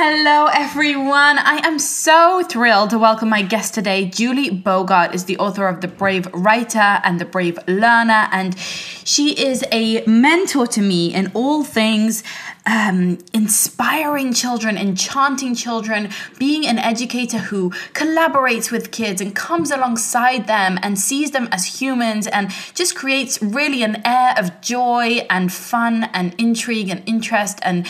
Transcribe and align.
Hello, 0.00 0.46
everyone. 0.46 1.38
I 1.38 1.60
am 1.64 1.80
so 1.80 2.44
thrilled 2.44 2.90
to 2.90 2.98
welcome 3.00 3.28
my 3.28 3.42
guest 3.42 3.74
today. 3.74 4.04
Julie 4.04 4.48
Bogart 4.48 5.12
is 5.12 5.24
the 5.24 5.36
author 5.38 5.66
of 5.66 5.80
The 5.80 5.88
Brave 5.88 6.28
Writer 6.32 7.00
and 7.02 7.20
The 7.20 7.24
Brave 7.24 7.58
Learner, 7.66 8.28
and 8.30 8.56
she 8.56 9.32
is 9.32 9.64
a 9.72 10.06
mentor 10.06 10.68
to 10.68 10.80
me 10.80 11.12
in 11.12 11.32
all 11.34 11.64
things 11.64 12.22
um, 12.64 13.18
inspiring 13.34 14.32
children, 14.32 14.78
enchanting 14.78 15.56
children, 15.56 16.10
being 16.38 16.64
an 16.64 16.78
educator 16.78 17.38
who 17.38 17.70
collaborates 17.92 18.70
with 18.70 18.92
kids 18.92 19.20
and 19.20 19.34
comes 19.34 19.72
alongside 19.72 20.46
them 20.46 20.78
and 20.80 20.96
sees 20.96 21.32
them 21.32 21.48
as 21.50 21.80
humans 21.80 22.28
and 22.28 22.52
just 22.72 22.94
creates 22.94 23.42
really 23.42 23.82
an 23.82 24.00
air 24.06 24.34
of 24.38 24.60
joy 24.60 25.26
and 25.28 25.52
fun 25.52 26.04
and 26.12 26.36
intrigue 26.38 26.88
and 26.88 27.02
interest 27.04 27.58
and 27.62 27.84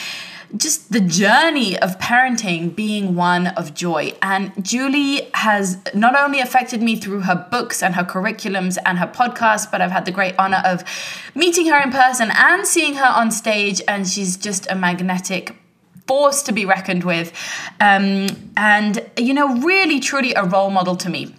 just 0.56 0.92
the 0.92 1.00
journey 1.00 1.78
of 1.78 1.98
parenting 1.98 2.74
being 2.74 3.14
one 3.14 3.48
of 3.48 3.74
joy. 3.74 4.14
And 4.22 4.52
Julie 4.64 5.28
has 5.34 5.78
not 5.94 6.16
only 6.16 6.40
affected 6.40 6.82
me 6.82 6.96
through 6.96 7.20
her 7.22 7.46
books 7.50 7.82
and 7.82 7.94
her 7.94 8.04
curriculums 8.04 8.78
and 8.84 8.98
her 8.98 9.06
podcast, 9.06 9.70
but 9.70 9.80
I've 9.80 9.90
had 9.90 10.04
the 10.04 10.12
great 10.12 10.34
honor 10.38 10.62
of 10.64 10.84
meeting 11.34 11.66
her 11.66 11.80
in 11.80 11.90
person 11.90 12.30
and 12.32 12.66
seeing 12.66 12.94
her 12.94 13.06
on 13.06 13.30
stage. 13.30 13.82
And 13.86 14.08
she's 14.08 14.36
just 14.36 14.70
a 14.70 14.74
magnetic 14.74 15.56
force 16.06 16.42
to 16.44 16.52
be 16.52 16.64
reckoned 16.64 17.04
with. 17.04 17.32
Um, 17.80 18.28
and, 18.56 19.08
you 19.16 19.34
know, 19.34 19.58
really, 19.58 20.00
truly 20.00 20.32
a 20.34 20.44
role 20.44 20.70
model 20.70 20.96
to 20.96 21.10
me 21.10 21.34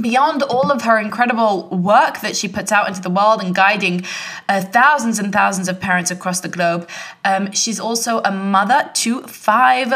beyond 0.00 0.42
all 0.42 0.70
of 0.70 0.82
her 0.82 0.98
incredible 0.98 1.68
work 1.68 2.20
that 2.20 2.36
she 2.36 2.48
puts 2.48 2.72
out 2.72 2.88
into 2.88 3.00
the 3.00 3.10
world 3.10 3.42
and 3.42 3.54
guiding 3.54 4.04
uh, 4.48 4.60
thousands 4.60 5.18
and 5.18 5.32
thousands 5.32 5.68
of 5.68 5.80
parents 5.80 6.10
across 6.10 6.40
the 6.40 6.48
globe, 6.48 6.88
um, 7.24 7.52
she's 7.52 7.80
also 7.80 8.20
a 8.22 8.30
mother 8.30 8.90
to 8.94 9.22
five 9.22 9.92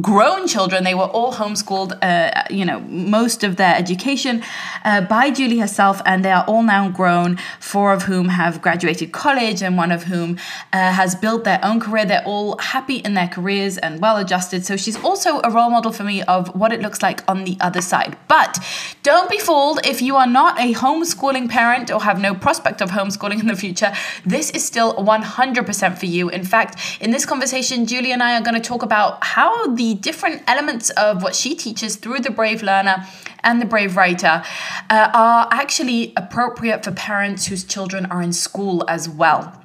grown 0.00 0.46
children. 0.46 0.84
They 0.84 0.94
were 0.94 1.04
all 1.04 1.32
homeschooled, 1.32 1.98
uh, 2.02 2.44
you 2.50 2.64
know, 2.64 2.80
most 2.80 3.44
of 3.44 3.56
their 3.56 3.74
education 3.74 4.42
uh, 4.84 5.02
by 5.02 5.30
Julie 5.30 5.58
herself, 5.58 6.00
and 6.04 6.24
they 6.24 6.32
are 6.32 6.44
all 6.44 6.62
now 6.62 6.88
grown, 6.88 7.38
four 7.60 7.92
of 7.92 8.04
whom 8.04 8.28
have 8.28 8.62
graduated 8.62 9.12
college, 9.12 9.62
and 9.62 9.76
one 9.76 9.92
of 9.92 10.04
whom 10.04 10.38
uh, 10.72 10.92
has 10.92 11.14
built 11.14 11.44
their 11.44 11.60
own 11.62 11.80
career. 11.80 12.04
They're 12.04 12.24
all 12.24 12.58
happy 12.58 12.96
in 12.96 13.14
their 13.14 13.28
careers 13.28 13.78
and 13.78 14.00
well 14.00 14.16
adjusted. 14.16 14.64
So 14.64 14.76
she's 14.76 15.02
also 15.02 15.40
a 15.42 15.50
role 15.50 15.70
model 15.70 15.92
for 15.92 16.04
me 16.04 16.22
of 16.22 16.54
what 16.54 16.72
it 16.72 16.80
looks 16.80 17.02
like 17.02 17.22
on 17.28 17.44
the 17.44 17.56
other 17.60 17.80
side. 17.80 18.16
But 18.28 18.58
don't 19.02 19.30
be 19.30 19.38
fooled 19.38 19.80
if 19.86 20.02
you 20.02 20.16
are 20.16 20.26
not 20.26 20.58
a 20.58 20.72
homeschooling 20.74 21.48
parent 21.48 21.90
or 21.90 22.02
have 22.02 22.20
no 22.20 22.34
prospect 22.34 22.80
of 22.80 22.90
homeschooling 22.90 23.40
in 23.40 23.46
the 23.46 23.56
future. 23.56 23.92
This 24.24 24.50
is 24.50 24.64
still 24.64 24.94
100% 24.94 25.98
for 25.98 26.06
you. 26.06 26.28
In 26.28 26.44
fact, 26.44 26.78
in 27.00 27.10
this 27.10 27.24
conversation, 27.24 27.86
Julie 27.86 28.12
and 28.12 28.22
I 28.22 28.38
are 28.38 28.42
going 28.42 28.60
to 28.60 28.68
talk 28.68 28.82
about 28.82 29.22
how 29.24 29.66
the 29.76 29.94
different 29.94 30.42
elements 30.46 30.90
of 30.90 31.22
what 31.22 31.34
she 31.34 31.54
teaches 31.54 31.96
through 31.96 32.20
the 32.20 32.30
Brave 32.30 32.62
Learner 32.62 33.06
and 33.42 33.60
the 33.60 33.66
Brave 33.66 33.96
Writer 33.96 34.42
uh, 34.90 35.10
are 35.14 35.48
actually 35.50 36.12
appropriate 36.16 36.84
for 36.84 36.92
parents 36.92 37.46
whose 37.46 37.64
children 37.64 38.06
are 38.06 38.22
in 38.22 38.32
school 38.32 38.84
as 38.88 39.08
well. 39.08 39.62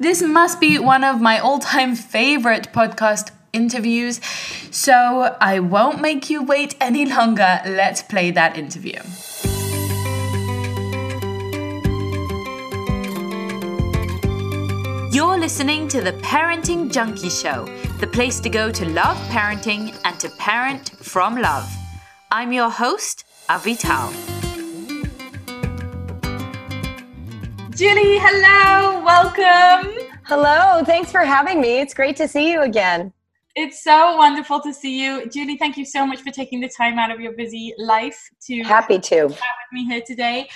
This 0.00 0.22
must 0.22 0.60
be 0.60 0.78
one 0.78 1.04
of 1.04 1.20
my 1.20 1.38
all 1.38 1.58
time 1.58 1.96
favorite 1.96 2.72
podcast 2.72 3.32
interviews, 3.52 4.20
so 4.70 5.36
I 5.40 5.58
won't 5.58 6.00
make 6.00 6.30
you 6.30 6.42
wait 6.42 6.76
any 6.80 7.04
longer. 7.04 7.60
Let's 7.66 8.02
play 8.02 8.30
that 8.30 8.56
interview. 8.56 9.00
You're 15.10 15.38
listening 15.38 15.88
to 15.88 16.02
the 16.02 16.12
Parenting 16.12 16.92
Junkie 16.92 17.30
Show, 17.30 17.64
the 17.98 18.06
place 18.06 18.40
to 18.40 18.50
go 18.50 18.70
to 18.70 18.84
love 18.90 19.16
parenting 19.30 19.98
and 20.04 20.20
to 20.20 20.28
parent 20.36 20.90
from 21.02 21.40
love. 21.40 21.66
I'm 22.30 22.52
your 22.52 22.68
host, 22.68 23.24
Avital. 23.48 24.12
Julie, 27.74 28.18
hello, 28.20 29.02
welcome. 29.02 30.10
Hello, 30.24 30.84
thanks 30.84 31.10
for 31.10 31.20
having 31.20 31.58
me. 31.58 31.80
It's 31.80 31.94
great 31.94 32.16
to 32.16 32.28
see 32.28 32.52
you 32.52 32.60
again. 32.60 33.14
It's 33.56 33.82
so 33.82 34.14
wonderful 34.16 34.60
to 34.60 34.74
see 34.74 35.02
you. 35.02 35.28
Julie, 35.30 35.56
thank 35.56 35.78
you 35.78 35.86
so 35.86 36.06
much 36.06 36.20
for 36.20 36.30
taking 36.30 36.60
the 36.60 36.68
time 36.68 36.98
out 36.98 37.10
of 37.10 37.18
your 37.18 37.32
busy 37.32 37.74
life 37.78 38.28
to 38.46 38.62
happy 38.62 38.98
to 38.98 39.20
chat 39.20 39.30
with 39.30 39.72
me 39.72 39.86
here 39.86 40.02
today. 40.06 40.48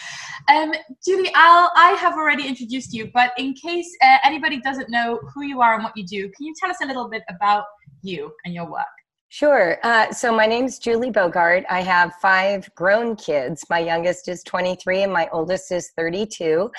Um, 0.48 0.72
Julie, 1.04 1.30
I'll, 1.34 1.70
I 1.76 1.92
have 1.92 2.14
already 2.14 2.46
introduced 2.46 2.92
you, 2.92 3.10
but 3.12 3.32
in 3.38 3.54
case 3.54 3.88
uh, 4.02 4.18
anybody 4.24 4.60
doesn't 4.60 4.90
know 4.90 5.20
who 5.34 5.42
you 5.42 5.60
are 5.60 5.74
and 5.74 5.84
what 5.84 5.96
you 5.96 6.04
do, 6.04 6.28
can 6.30 6.46
you 6.46 6.54
tell 6.58 6.70
us 6.70 6.78
a 6.82 6.86
little 6.86 7.08
bit 7.08 7.22
about 7.30 7.64
you 8.02 8.32
and 8.44 8.54
your 8.54 8.70
work? 8.70 8.86
Sure. 9.28 9.78
Uh, 9.82 10.12
so 10.12 10.34
my 10.34 10.46
name 10.46 10.66
is 10.66 10.78
Julie 10.78 11.10
Bogart. 11.10 11.64
I 11.70 11.80
have 11.80 12.12
five 12.20 12.68
grown 12.74 13.16
kids. 13.16 13.64
My 13.70 13.78
youngest 13.78 14.28
is 14.28 14.42
23 14.42 15.04
and 15.04 15.12
my 15.12 15.28
oldest 15.32 15.72
is 15.72 15.90
32. 15.96 16.70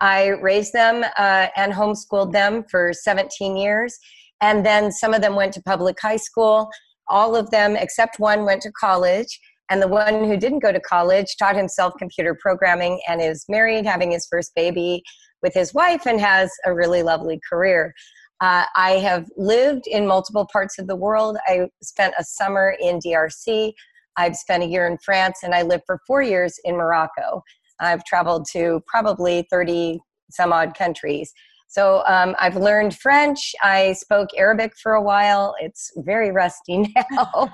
I 0.00 0.28
raised 0.28 0.72
them 0.72 1.04
uh, 1.16 1.46
and 1.56 1.72
homeschooled 1.72 2.32
them 2.32 2.64
for 2.70 2.92
17 2.92 3.56
years 3.56 3.98
and 4.42 4.66
then 4.66 4.92
some 4.92 5.14
of 5.14 5.22
them 5.22 5.36
went 5.36 5.54
to 5.54 5.62
public 5.62 5.98
high 6.00 6.16
school. 6.16 6.68
All 7.08 7.34
of 7.34 7.50
them, 7.50 7.76
except 7.76 8.18
one, 8.18 8.44
went 8.44 8.60
to 8.62 8.72
college. 8.72 9.40
And 9.70 9.80
the 9.80 9.88
one 9.88 10.24
who 10.24 10.36
didn't 10.36 10.58
go 10.58 10.72
to 10.72 10.80
college 10.80 11.36
taught 11.38 11.56
himself 11.56 11.94
computer 11.98 12.36
programming 12.40 13.00
and 13.08 13.20
is 13.20 13.44
married, 13.48 13.86
having 13.86 14.10
his 14.10 14.26
first 14.30 14.54
baby 14.54 15.02
with 15.42 15.54
his 15.54 15.72
wife, 15.72 16.06
and 16.06 16.20
has 16.20 16.50
a 16.66 16.74
really 16.74 17.02
lovely 17.02 17.40
career. 17.48 17.94
Uh, 18.40 18.64
I 18.74 18.92
have 18.92 19.28
lived 19.36 19.86
in 19.86 20.06
multiple 20.06 20.48
parts 20.52 20.78
of 20.78 20.88
the 20.88 20.96
world. 20.96 21.36
I 21.46 21.68
spent 21.82 22.14
a 22.18 22.24
summer 22.24 22.76
in 22.80 22.98
DRC. 22.98 23.72
I've 24.16 24.36
spent 24.36 24.64
a 24.64 24.66
year 24.66 24.86
in 24.86 24.98
France, 24.98 25.38
and 25.42 25.54
I 25.54 25.62
lived 25.62 25.84
for 25.86 26.00
four 26.06 26.22
years 26.22 26.54
in 26.64 26.76
Morocco. 26.76 27.42
I've 27.80 28.04
traveled 28.04 28.46
to 28.52 28.82
probably 28.86 29.46
30 29.50 30.00
some 30.30 30.52
odd 30.52 30.76
countries. 30.76 31.32
So 31.72 32.02
um, 32.06 32.36
I've 32.38 32.56
learned 32.56 32.98
French. 32.98 33.54
I 33.62 33.94
spoke 33.94 34.28
Arabic 34.36 34.74
for 34.76 34.92
a 34.92 35.00
while. 35.02 35.54
It's 35.58 35.90
very 35.96 36.30
rusty 36.30 36.94
now. 37.10 37.50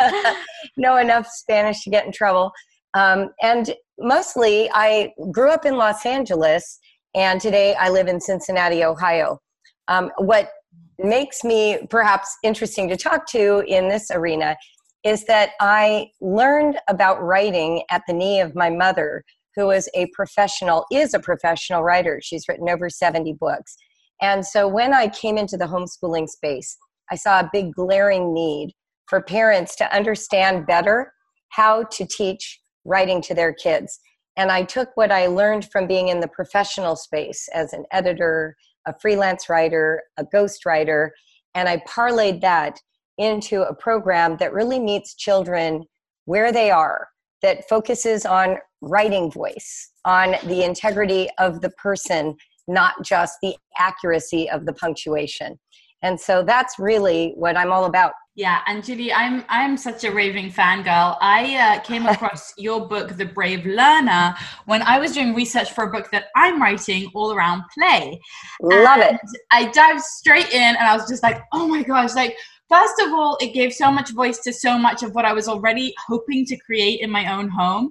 know 0.76 0.96
enough 0.96 1.28
Spanish 1.28 1.84
to 1.84 1.90
get 1.90 2.04
in 2.04 2.10
trouble. 2.10 2.50
Um, 2.94 3.28
and 3.40 3.72
mostly, 4.00 4.68
I 4.74 5.12
grew 5.30 5.52
up 5.52 5.64
in 5.64 5.76
Los 5.76 6.04
Angeles, 6.04 6.80
and 7.14 7.40
today 7.40 7.76
I 7.76 7.88
live 7.88 8.08
in 8.08 8.20
Cincinnati, 8.20 8.82
Ohio. 8.82 9.38
Um, 9.86 10.10
what 10.18 10.50
makes 10.98 11.44
me 11.44 11.86
perhaps 11.88 12.36
interesting 12.42 12.88
to 12.88 12.96
talk 12.96 13.28
to 13.28 13.62
in 13.68 13.88
this 13.88 14.10
arena 14.10 14.56
is 15.04 15.24
that 15.26 15.50
I 15.60 16.08
learned 16.20 16.80
about 16.88 17.22
writing 17.22 17.84
at 17.92 18.02
the 18.08 18.12
knee 18.12 18.40
of 18.40 18.56
my 18.56 18.70
mother, 18.70 19.22
who 19.56 19.70
is 19.70 19.88
a 19.94 20.06
professional, 20.14 20.84
is 20.90 21.14
a 21.14 21.20
professional 21.20 21.82
writer. 21.82 22.20
She's 22.22 22.48
written 22.48 22.68
over 22.68 22.88
70 22.88 23.34
books. 23.34 23.76
And 24.20 24.44
so 24.44 24.68
when 24.68 24.94
I 24.94 25.08
came 25.08 25.36
into 25.36 25.56
the 25.56 25.66
homeschooling 25.66 26.28
space, 26.28 26.76
I 27.10 27.16
saw 27.16 27.40
a 27.40 27.50
big 27.52 27.74
glaring 27.74 28.32
need 28.32 28.72
for 29.06 29.20
parents 29.20 29.76
to 29.76 29.94
understand 29.94 30.66
better 30.66 31.12
how 31.50 31.84
to 31.84 32.06
teach 32.06 32.60
writing 32.84 33.20
to 33.22 33.34
their 33.34 33.52
kids. 33.52 34.00
And 34.36 34.50
I 34.50 34.62
took 34.62 34.88
what 34.94 35.12
I 35.12 35.26
learned 35.26 35.68
from 35.70 35.86
being 35.86 36.08
in 36.08 36.20
the 36.20 36.28
professional 36.28 36.96
space 36.96 37.48
as 37.52 37.72
an 37.72 37.84
editor, 37.92 38.56
a 38.86 38.94
freelance 39.00 39.48
writer, 39.48 40.02
a 40.16 40.24
ghostwriter, 40.24 41.10
and 41.54 41.68
I 41.68 41.78
parlayed 41.78 42.40
that 42.40 42.80
into 43.18 43.62
a 43.62 43.74
program 43.74 44.36
that 44.38 44.54
really 44.54 44.80
meets 44.80 45.14
children 45.14 45.84
where 46.24 46.50
they 46.50 46.70
are, 46.70 47.08
that 47.42 47.68
focuses 47.68 48.24
on 48.24 48.56
writing 48.82 49.30
voice, 49.30 49.92
on 50.04 50.34
the 50.46 50.64
integrity 50.64 51.28
of 51.38 51.60
the 51.60 51.70
person, 51.70 52.36
not 52.68 52.94
just 53.04 53.38
the 53.42 53.56
accuracy 53.78 54.50
of 54.50 54.66
the 54.66 54.72
punctuation. 54.74 55.58
And 56.02 56.20
so 56.20 56.42
that's 56.42 56.78
really 56.78 57.32
what 57.36 57.56
I'm 57.56 57.72
all 57.72 57.84
about. 57.84 58.12
Yeah, 58.34 58.60
and 58.66 58.82
Julie, 58.82 59.12
I'm 59.12 59.44
I'm 59.50 59.76
such 59.76 60.04
a 60.04 60.10
raving 60.10 60.50
fangirl. 60.50 61.18
I 61.20 61.56
uh, 61.56 61.80
came 61.80 62.06
across 62.14 62.54
your 62.56 62.88
book, 62.88 63.16
The 63.18 63.26
Brave 63.26 63.66
Learner, 63.66 64.34
when 64.64 64.80
I 64.82 64.98
was 64.98 65.12
doing 65.12 65.34
research 65.34 65.72
for 65.72 65.84
a 65.84 65.90
book 65.90 66.10
that 66.12 66.26
I'm 66.34 66.60
writing 66.60 67.10
all 67.14 67.32
around 67.32 67.64
play. 67.74 68.18
Love 68.62 69.00
and 69.00 69.16
it. 69.16 69.40
I 69.50 69.70
dived 69.70 70.00
straight 70.00 70.50
in, 70.50 70.76
and 70.76 70.78
I 70.78 70.96
was 70.96 71.06
just 71.08 71.22
like, 71.22 71.42
oh 71.52 71.68
my 71.68 71.82
gosh, 71.82 72.14
like 72.14 72.36
first 72.72 72.98
of 73.00 73.12
all, 73.12 73.36
it 73.40 73.52
gave 73.52 73.72
so 73.74 73.90
much 73.90 74.10
voice 74.12 74.38
to 74.38 74.52
so 74.52 74.78
much 74.78 75.02
of 75.02 75.14
what 75.14 75.26
I 75.26 75.34
was 75.34 75.46
already 75.46 75.94
hoping 76.08 76.46
to 76.46 76.56
create 76.56 77.00
in 77.00 77.10
my 77.10 77.30
own 77.30 77.48
home. 77.48 77.90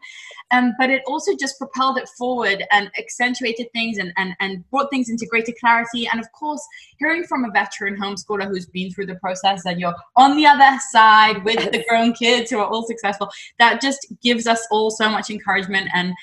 Um, 0.49 0.73
but 0.79 0.89
it 0.89 1.03
also 1.05 1.33
just 1.39 1.59
propelled 1.59 1.97
it 1.99 2.09
forward 2.17 2.63
and 2.71 2.89
accentuated 2.97 3.71
things 3.73 3.99
and, 3.99 4.11
and, 4.17 4.35
and 4.39 4.69
brought 4.71 4.89
things 4.89 5.09
into 5.09 5.27
greater 5.27 5.53
clarity. 5.59 6.07
And 6.11 6.19
of 6.19 6.31
course, 6.31 6.65
hearing 6.97 7.23
from 7.23 7.45
a 7.45 7.51
veteran 7.51 7.95
homeschooler 7.95 8.47
who's 8.47 8.65
been 8.65 8.91
through 8.91 9.05
the 9.05 9.15
process 9.15 9.65
and 9.65 9.79
you're 9.79 9.95
on 10.15 10.35
the 10.35 10.47
other 10.47 10.79
side 10.89 11.45
with 11.45 11.71
the 11.71 11.85
grown 11.87 12.13
kids 12.13 12.49
who 12.49 12.57
are 12.57 12.67
all 12.67 12.85
successful, 12.87 13.29
that 13.59 13.81
just 13.81 14.07
gives 14.23 14.47
us 14.47 14.65
all 14.71 14.89
so 14.89 15.09
much 15.09 15.29
encouragement 15.29 15.89
and 15.93 16.13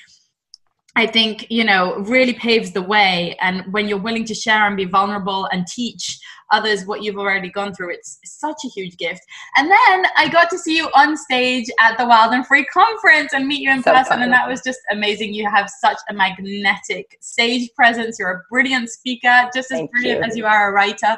I 0.95 1.07
think, 1.07 1.45
you 1.49 1.63
know, 1.63 1.99
really 1.99 2.33
paves 2.33 2.71
the 2.71 2.81
way. 2.81 3.37
And 3.39 3.63
when 3.71 3.87
you're 3.87 3.99
willing 3.99 4.25
to 4.25 4.33
share 4.33 4.67
and 4.67 4.75
be 4.75 4.85
vulnerable 4.85 5.45
and 5.45 5.65
teach 5.65 6.19
others 6.51 6.85
what 6.85 7.03
you've 7.03 7.17
already 7.17 7.49
gone 7.49 7.73
through, 7.73 7.93
it's, 7.93 8.19
such 8.23 8.63
a 8.63 8.69
huge 8.69 8.95
gift. 8.97 9.19
And 9.57 9.69
then 9.69 10.05
I 10.15 10.29
got 10.29 10.49
to 10.51 10.57
see 10.57 10.77
you 10.77 10.85
on 10.95 11.17
stage 11.17 11.67
at 11.81 11.97
the 11.97 12.05
Wild 12.05 12.33
and 12.33 12.47
Free 12.47 12.63
conference 12.65 13.33
and 13.33 13.45
meet 13.47 13.59
you 13.59 13.69
in 13.69 13.83
so 13.83 13.91
person. 13.91 14.13
Fun. 14.13 14.21
And 14.21 14.31
that 14.31 14.47
was 14.47 14.61
just 14.61 14.79
amazing. 14.91 15.33
You 15.33 15.49
have 15.49 15.69
such 15.69 15.97
a 16.09 16.13
magnetic 16.13 17.17
stage 17.19 17.69
presence. 17.75 18.17
You're 18.17 18.31
a 18.31 18.41
brilliant 18.49 18.89
speaker, 18.89 19.49
just 19.53 19.71
as 19.71 19.79
Thank 19.79 19.91
brilliant 19.91 20.19
you. 20.19 20.25
as 20.25 20.37
you 20.37 20.45
are 20.45 20.69
a 20.69 20.71
writer. 20.71 21.17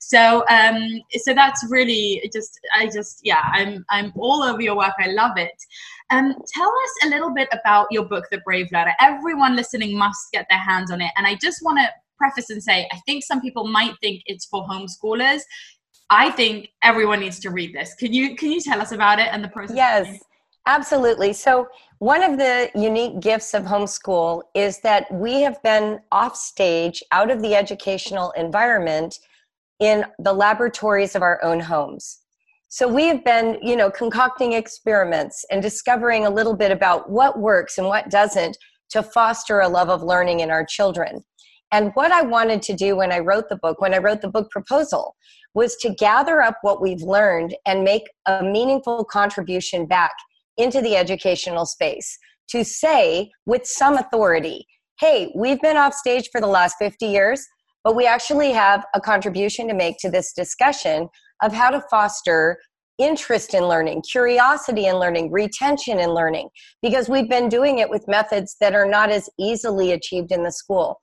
So, 0.00 0.44
um, 0.48 1.00
so 1.12 1.34
that's 1.34 1.64
really 1.68 2.30
just, 2.32 2.60
I 2.76 2.86
just, 2.86 3.20
yeah, 3.24 3.42
I'm, 3.52 3.84
I'm 3.88 4.12
all 4.16 4.42
over 4.42 4.62
your 4.62 4.76
work. 4.76 4.94
I 5.00 5.08
love 5.08 5.36
it. 5.36 5.60
Um, 6.10 6.34
tell 6.52 6.68
us 6.68 7.06
a 7.06 7.08
little 7.08 7.32
bit 7.32 7.48
about 7.52 7.86
your 7.90 8.04
book, 8.04 8.26
The 8.30 8.38
Brave 8.38 8.68
Learner. 8.72 8.94
Everyone 9.00 9.56
listening 9.56 9.96
must 9.96 10.30
get 10.32 10.46
their 10.50 10.58
hands 10.58 10.90
on 10.90 11.00
it. 11.00 11.10
And 11.16 11.26
I 11.26 11.36
just 11.40 11.58
want 11.62 11.78
to 11.78 11.88
preface 12.20 12.50
and 12.50 12.62
say, 12.62 12.88
I 12.92 12.98
think 13.06 13.24
some 13.24 13.40
people 13.40 13.66
might 13.66 13.94
think 14.00 14.22
it's 14.26 14.44
for 14.44 14.66
homeschoolers. 14.66 15.40
I 16.10 16.30
think 16.30 16.68
everyone 16.82 17.20
needs 17.20 17.38
to 17.40 17.50
read 17.50 17.74
this. 17.74 17.94
Can 17.94 18.12
you 18.12 18.36
can 18.36 18.50
you 18.50 18.60
tell 18.60 18.80
us 18.80 18.92
about 18.92 19.18
it 19.18 19.28
and 19.32 19.42
the 19.42 19.48
process? 19.48 19.76
Yes, 19.76 20.18
absolutely. 20.66 21.32
So 21.32 21.68
one 21.98 22.22
of 22.22 22.36
the 22.36 22.70
unique 22.74 23.20
gifts 23.20 23.54
of 23.54 23.64
homeschool 23.64 24.42
is 24.54 24.80
that 24.80 25.06
we 25.12 25.40
have 25.42 25.62
been 25.62 26.00
off 26.10 26.34
stage, 26.36 27.02
out 27.12 27.30
of 27.30 27.42
the 27.42 27.54
educational 27.54 28.32
environment, 28.32 29.18
in 29.80 30.04
the 30.18 30.32
laboratories 30.32 31.14
of 31.14 31.22
our 31.22 31.42
own 31.42 31.60
homes. 31.60 32.18
So 32.68 32.86
we 32.86 33.06
have 33.06 33.24
been, 33.24 33.58
you 33.62 33.74
know, 33.76 33.90
concocting 33.90 34.52
experiments 34.52 35.44
and 35.50 35.60
discovering 35.60 36.26
a 36.26 36.30
little 36.30 36.54
bit 36.54 36.70
about 36.70 37.10
what 37.10 37.38
works 37.38 37.78
and 37.78 37.86
what 37.86 38.10
doesn't 38.10 38.56
to 38.90 39.02
foster 39.02 39.60
a 39.60 39.68
love 39.68 39.88
of 39.88 40.02
learning 40.02 40.40
in 40.40 40.50
our 40.50 40.64
children. 40.64 41.24
And 41.72 41.92
what 41.94 42.10
I 42.10 42.22
wanted 42.22 42.62
to 42.62 42.74
do 42.74 42.96
when 42.96 43.12
I 43.12 43.20
wrote 43.20 43.48
the 43.48 43.56
book, 43.56 43.80
when 43.80 43.94
I 43.94 43.98
wrote 43.98 44.22
the 44.22 44.28
book 44.28 44.50
proposal, 44.50 45.14
was 45.54 45.76
to 45.76 45.90
gather 45.90 46.42
up 46.42 46.58
what 46.62 46.80
we've 46.80 47.02
learned 47.02 47.56
and 47.66 47.84
make 47.84 48.04
a 48.26 48.42
meaningful 48.42 49.04
contribution 49.04 49.86
back 49.86 50.12
into 50.56 50.80
the 50.80 50.96
educational 50.96 51.66
space 51.66 52.18
to 52.50 52.64
say 52.64 53.30
with 53.46 53.66
some 53.66 53.96
authority, 53.96 54.66
hey, 55.00 55.32
we've 55.36 55.60
been 55.60 55.76
off 55.76 55.94
stage 55.94 56.28
for 56.30 56.40
the 56.40 56.46
last 56.46 56.76
50 56.78 57.06
years, 57.06 57.44
but 57.84 57.96
we 57.96 58.06
actually 58.06 58.52
have 58.52 58.84
a 58.94 59.00
contribution 59.00 59.66
to 59.68 59.74
make 59.74 59.96
to 59.98 60.10
this 60.10 60.32
discussion 60.32 61.08
of 61.42 61.52
how 61.52 61.70
to 61.70 61.82
foster 61.90 62.58
interest 62.98 63.54
in 63.54 63.64
learning, 63.64 64.02
curiosity 64.02 64.86
in 64.86 64.96
learning, 64.96 65.32
retention 65.32 65.98
in 65.98 66.10
learning, 66.10 66.48
because 66.82 67.08
we've 67.08 67.30
been 67.30 67.48
doing 67.48 67.78
it 67.78 67.88
with 67.88 68.06
methods 68.06 68.56
that 68.60 68.74
are 68.74 68.84
not 68.84 69.10
as 69.10 69.28
easily 69.38 69.92
achieved 69.92 70.32
in 70.32 70.42
the 70.42 70.52
school. 70.52 71.00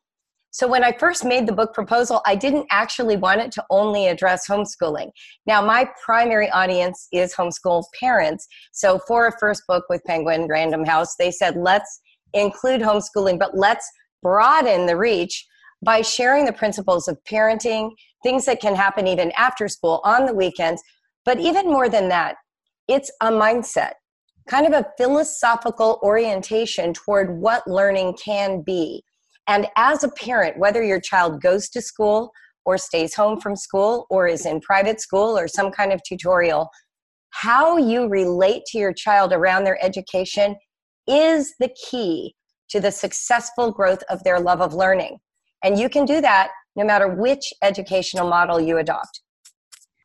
So, 0.58 0.68
when 0.68 0.84
I 0.84 0.92
first 0.92 1.24
made 1.24 1.46
the 1.46 1.54
book 1.54 1.72
proposal, 1.72 2.20
I 2.26 2.36
didn't 2.36 2.66
actually 2.72 3.16
want 3.16 3.42
it 3.42 3.52
to 3.52 3.66
only 3.70 4.08
address 4.08 4.48
homeschooling. 4.48 5.12
Now, 5.46 5.64
my 5.64 5.88
primary 6.04 6.50
audience 6.50 7.08
is 7.14 7.36
homeschool 7.36 7.84
parents. 8.00 8.48
So, 8.72 8.98
for 9.08 9.28
a 9.28 9.38
first 9.40 9.62
book 9.68 9.84
with 9.88 10.04
Penguin 10.06 10.48
Random 10.50 10.84
House, 10.84 11.16
they 11.20 11.30
said, 11.30 11.58
let's 11.58 12.02
include 12.34 12.82
homeschooling, 12.82 13.38
but 13.38 13.56
let's 13.56 13.88
broaden 14.24 14.88
the 14.88 14.98
reach 14.98 15.46
by 15.86 16.02
sharing 16.02 16.46
the 16.46 16.54
principles 16.54 17.08
of 17.08 17.20
parenting, 17.32 17.92
things 18.24 18.46
that 18.46 18.60
can 18.60 18.74
happen 18.74 19.06
even 19.06 19.32
after 19.38 19.68
school 19.68 20.02
on 20.04 20.26
the 20.26 20.34
weekends. 20.34 20.82
But 21.24 21.40
even 21.40 21.68
more 21.68 21.88
than 21.88 22.10
that, 22.10 22.38
it's 22.88 23.12
a 23.22 23.30
mindset, 23.30 23.92
kind 24.50 24.66
of 24.66 24.74
a 24.74 24.88
philosophical 24.98 26.00
orientation 26.02 26.96
toward 26.96 27.40
what 27.40 27.68
learning 27.68 28.16
can 28.16 28.64
be. 28.64 29.04
And 29.48 29.68
as 29.76 30.04
a 30.04 30.10
parent, 30.10 30.58
whether 30.58 30.84
your 30.84 31.00
child 31.00 31.42
goes 31.42 31.70
to 31.70 31.82
school 31.82 32.32
or 32.66 32.78
stays 32.78 33.16
home 33.16 33.40
from 33.40 33.56
school 33.56 34.06
or 34.10 34.28
is 34.28 34.46
in 34.46 34.60
private 34.60 35.00
school 35.00 35.38
or 35.38 35.48
some 35.48 35.72
kind 35.72 35.94
of 35.94 36.02
tutorial, 36.04 36.70
how 37.30 37.78
you 37.78 38.08
relate 38.10 38.64
to 38.68 38.78
your 38.78 38.94
child 38.94 39.32
around 39.32 39.64
their 39.64 39.84
education 39.84 40.56
is 41.08 41.54
the 41.60 41.70
key 41.90 42.36
to 42.70 42.80
the 42.82 42.92
successful 42.92 43.72
growth 43.72 44.04
of 44.10 44.24
their 44.24 44.40
love 44.40 44.62
of 44.62 44.74
learning. 44.74 45.18
And 45.64 45.80
you 45.80 45.90
can 45.90 46.06
do 46.06 46.20
that 46.22 46.50
no 46.76 46.86
matter 46.86 47.08
which 47.08 47.54
educational 47.62 48.30
model 48.30 48.60
you 48.60 48.78
adopt. 48.78 49.22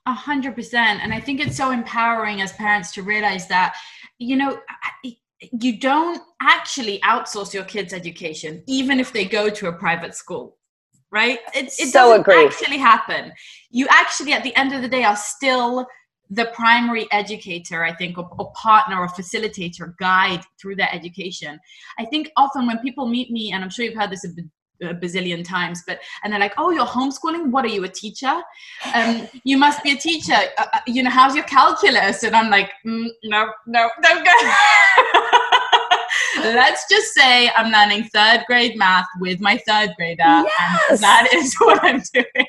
A 0.06 0.12
hundred 0.12 0.54
percent. 0.54 1.00
And 1.02 1.12
I 1.12 1.20
think 1.20 1.40
it's 1.40 1.56
so 1.56 1.70
empowering 1.70 2.40
as 2.40 2.52
parents 2.52 2.92
to 2.92 3.02
realize 3.02 3.46
that, 3.48 3.76
you 4.18 4.36
know, 4.36 4.58
you 5.60 5.78
don't 5.78 6.22
actually 6.40 7.00
outsource 7.00 7.52
your 7.52 7.64
kids' 7.64 7.92
education, 7.92 8.62
even 8.66 9.00
if 9.00 9.12
they 9.12 9.24
go 9.24 9.50
to 9.50 9.68
a 9.68 9.72
private 9.72 10.14
school. 10.14 10.56
Right? 11.10 11.40
It, 11.54 11.66
it 11.66 11.92
so 11.92 12.16
doesn't 12.16 12.20
agree. 12.20 12.46
actually 12.46 12.78
happen. 12.78 13.32
You 13.70 13.86
actually, 13.90 14.32
at 14.32 14.42
the 14.42 14.54
end 14.56 14.72
of 14.72 14.80
the 14.80 14.88
day, 14.88 15.04
are 15.04 15.16
still 15.16 15.86
the 16.30 16.46
primary 16.54 17.06
educator, 17.12 17.84
I 17.84 17.94
think, 17.94 18.16
or, 18.16 18.26
or, 18.38 18.50
partner 18.52 18.98
or 18.98 19.08
facilitator, 19.08 19.94
guide 19.98 20.40
through 20.58 20.76
their 20.76 20.88
education. 20.90 21.60
I 21.98 22.06
think 22.06 22.30
often 22.38 22.66
when 22.66 22.78
people 22.78 23.06
meet 23.06 23.30
me, 23.30 23.52
and 23.52 23.62
I'm 23.62 23.68
sure 23.68 23.84
you've 23.84 23.94
heard 23.94 24.10
this 24.10 24.24
a 24.24 24.30
a 24.82 24.94
bazillion 24.94 25.44
times 25.44 25.82
but 25.86 26.00
and 26.22 26.32
they're 26.32 26.40
like 26.40 26.54
oh 26.58 26.70
you're 26.70 26.86
homeschooling 26.86 27.50
what 27.50 27.64
are 27.64 27.68
you 27.68 27.84
a 27.84 27.88
teacher 27.88 28.42
um, 28.94 29.28
you 29.44 29.56
must 29.56 29.82
be 29.82 29.92
a 29.92 29.96
teacher 29.96 30.34
uh, 30.58 30.66
uh 30.72 30.78
you 30.86 31.02
know 31.02 31.10
how's 31.10 31.34
your 31.34 31.44
calculus 31.44 32.22
and 32.24 32.34
i'm 32.34 32.50
like 32.50 32.70
mm, 32.86 33.06
no 33.24 33.50
no 33.66 33.88
don't 34.02 34.24
go 34.24 34.32
let's 36.44 36.84
just 36.88 37.12
say 37.14 37.50
i'm 37.56 37.70
learning 37.70 38.04
third 38.12 38.44
grade 38.46 38.76
math 38.76 39.06
with 39.20 39.40
my 39.40 39.56
third 39.66 39.90
grader 39.96 40.22
yes. 40.22 40.90
and 40.90 40.98
that 41.00 41.28
is 41.34 41.54
what 41.60 41.82
i'm 41.82 42.00
doing 42.12 42.46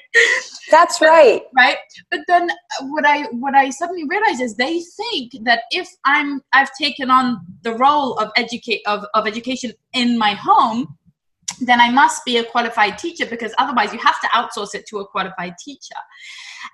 that's 0.71 1.01
right 1.01 1.43
right 1.55 1.77
but 2.11 2.21
then 2.27 2.49
what 2.81 3.05
i 3.05 3.23
what 3.31 3.55
i 3.55 3.69
suddenly 3.69 4.03
realize 4.07 4.39
is 4.39 4.55
they 4.55 4.81
think 4.97 5.31
that 5.43 5.63
if 5.71 5.87
i'm 6.05 6.41
i've 6.53 6.71
taken 6.79 7.09
on 7.09 7.39
the 7.63 7.73
role 7.73 8.13
of 8.15 8.31
educate 8.35 8.81
of, 8.85 9.05
of 9.13 9.27
education 9.27 9.71
in 9.93 10.17
my 10.17 10.31
home 10.31 10.97
then 11.61 11.79
I 11.79 11.91
must 11.91 12.25
be 12.25 12.37
a 12.37 12.43
qualified 12.43 12.97
teacher 12.97 13.25
because 13.25 13.53
otherwise 13.57 13.93
you 13.93 13.99
have 13.99 14.19
to 14.21 14.27
outsource 14.27 14.75
it 14.75 14.85
to 14.87 14.99
a 14.99 15.07
qualified 15.07 15.55
teacher. 15.57 15.95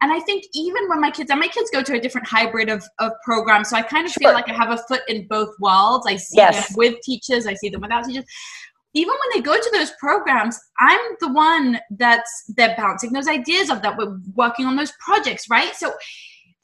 And 0.02 0.12
I 0.12 0.20
think 0.20 0.46
even 0.54 0.88
when 0.88 1.02
my 1.02 1.12
kids, 1.12 1.30
and 1.32 1.40
my 1.40 1.48
kids 1.48 1.70
go 1.72 1.82
to 1.82 1.94
a 1.94 2.00
different 2.00 2.28
hybrid 2.28 2.70
of, 2.70 2.84
of 3.00 3.12
programs, 3.24 3.70
so 3.70 3.78
I 3.78 3.82
kind 3.82 4.06
of 4.06 4.12
sure. 4.12 4.30
feel 4.30 4.34
like 4.34 4.50
I 4.50 4.54
have 4.54 4.72
a 4.72 4.78
foot 4.78 5.02
in 5.08 5.28
both 5.28 5.54
worlds. 5.60 6.06
I 6.08 6.16
see 6.16 6.38
yes. 6.38 6.68
them 6.68 6.78
with 6.78 7.02
teachers, 7.02 7.48
I 7.48 7.54
see 7.54 7.70
them 7.70 7.82
without 7.82 8.06
teachers. 8.06 8.26
Even 8.94 9.10
when 9.10 9.30
they 9.34 9.42
go 9.42 9.56
to 9.56 9.70
those 9.72 9.92
programs, 10.00 10.60
I'm 10.80 11.00
the 11.20 11.32
one 11.32 11.80
that's 11.92 12.52
they're 12.56 12.76
bouncing 12.76 13.14
those 13.14 13.28
ideas 13.28 13.70
of 13.70 13.84
that 13.84 13.98
we're 13.98 14.18
working 14.34 14.66
on 14.66 14.76
those 14.76 14.92
projects, 15.00 15.48
right? 15.50 15.76
So 15.76 15.94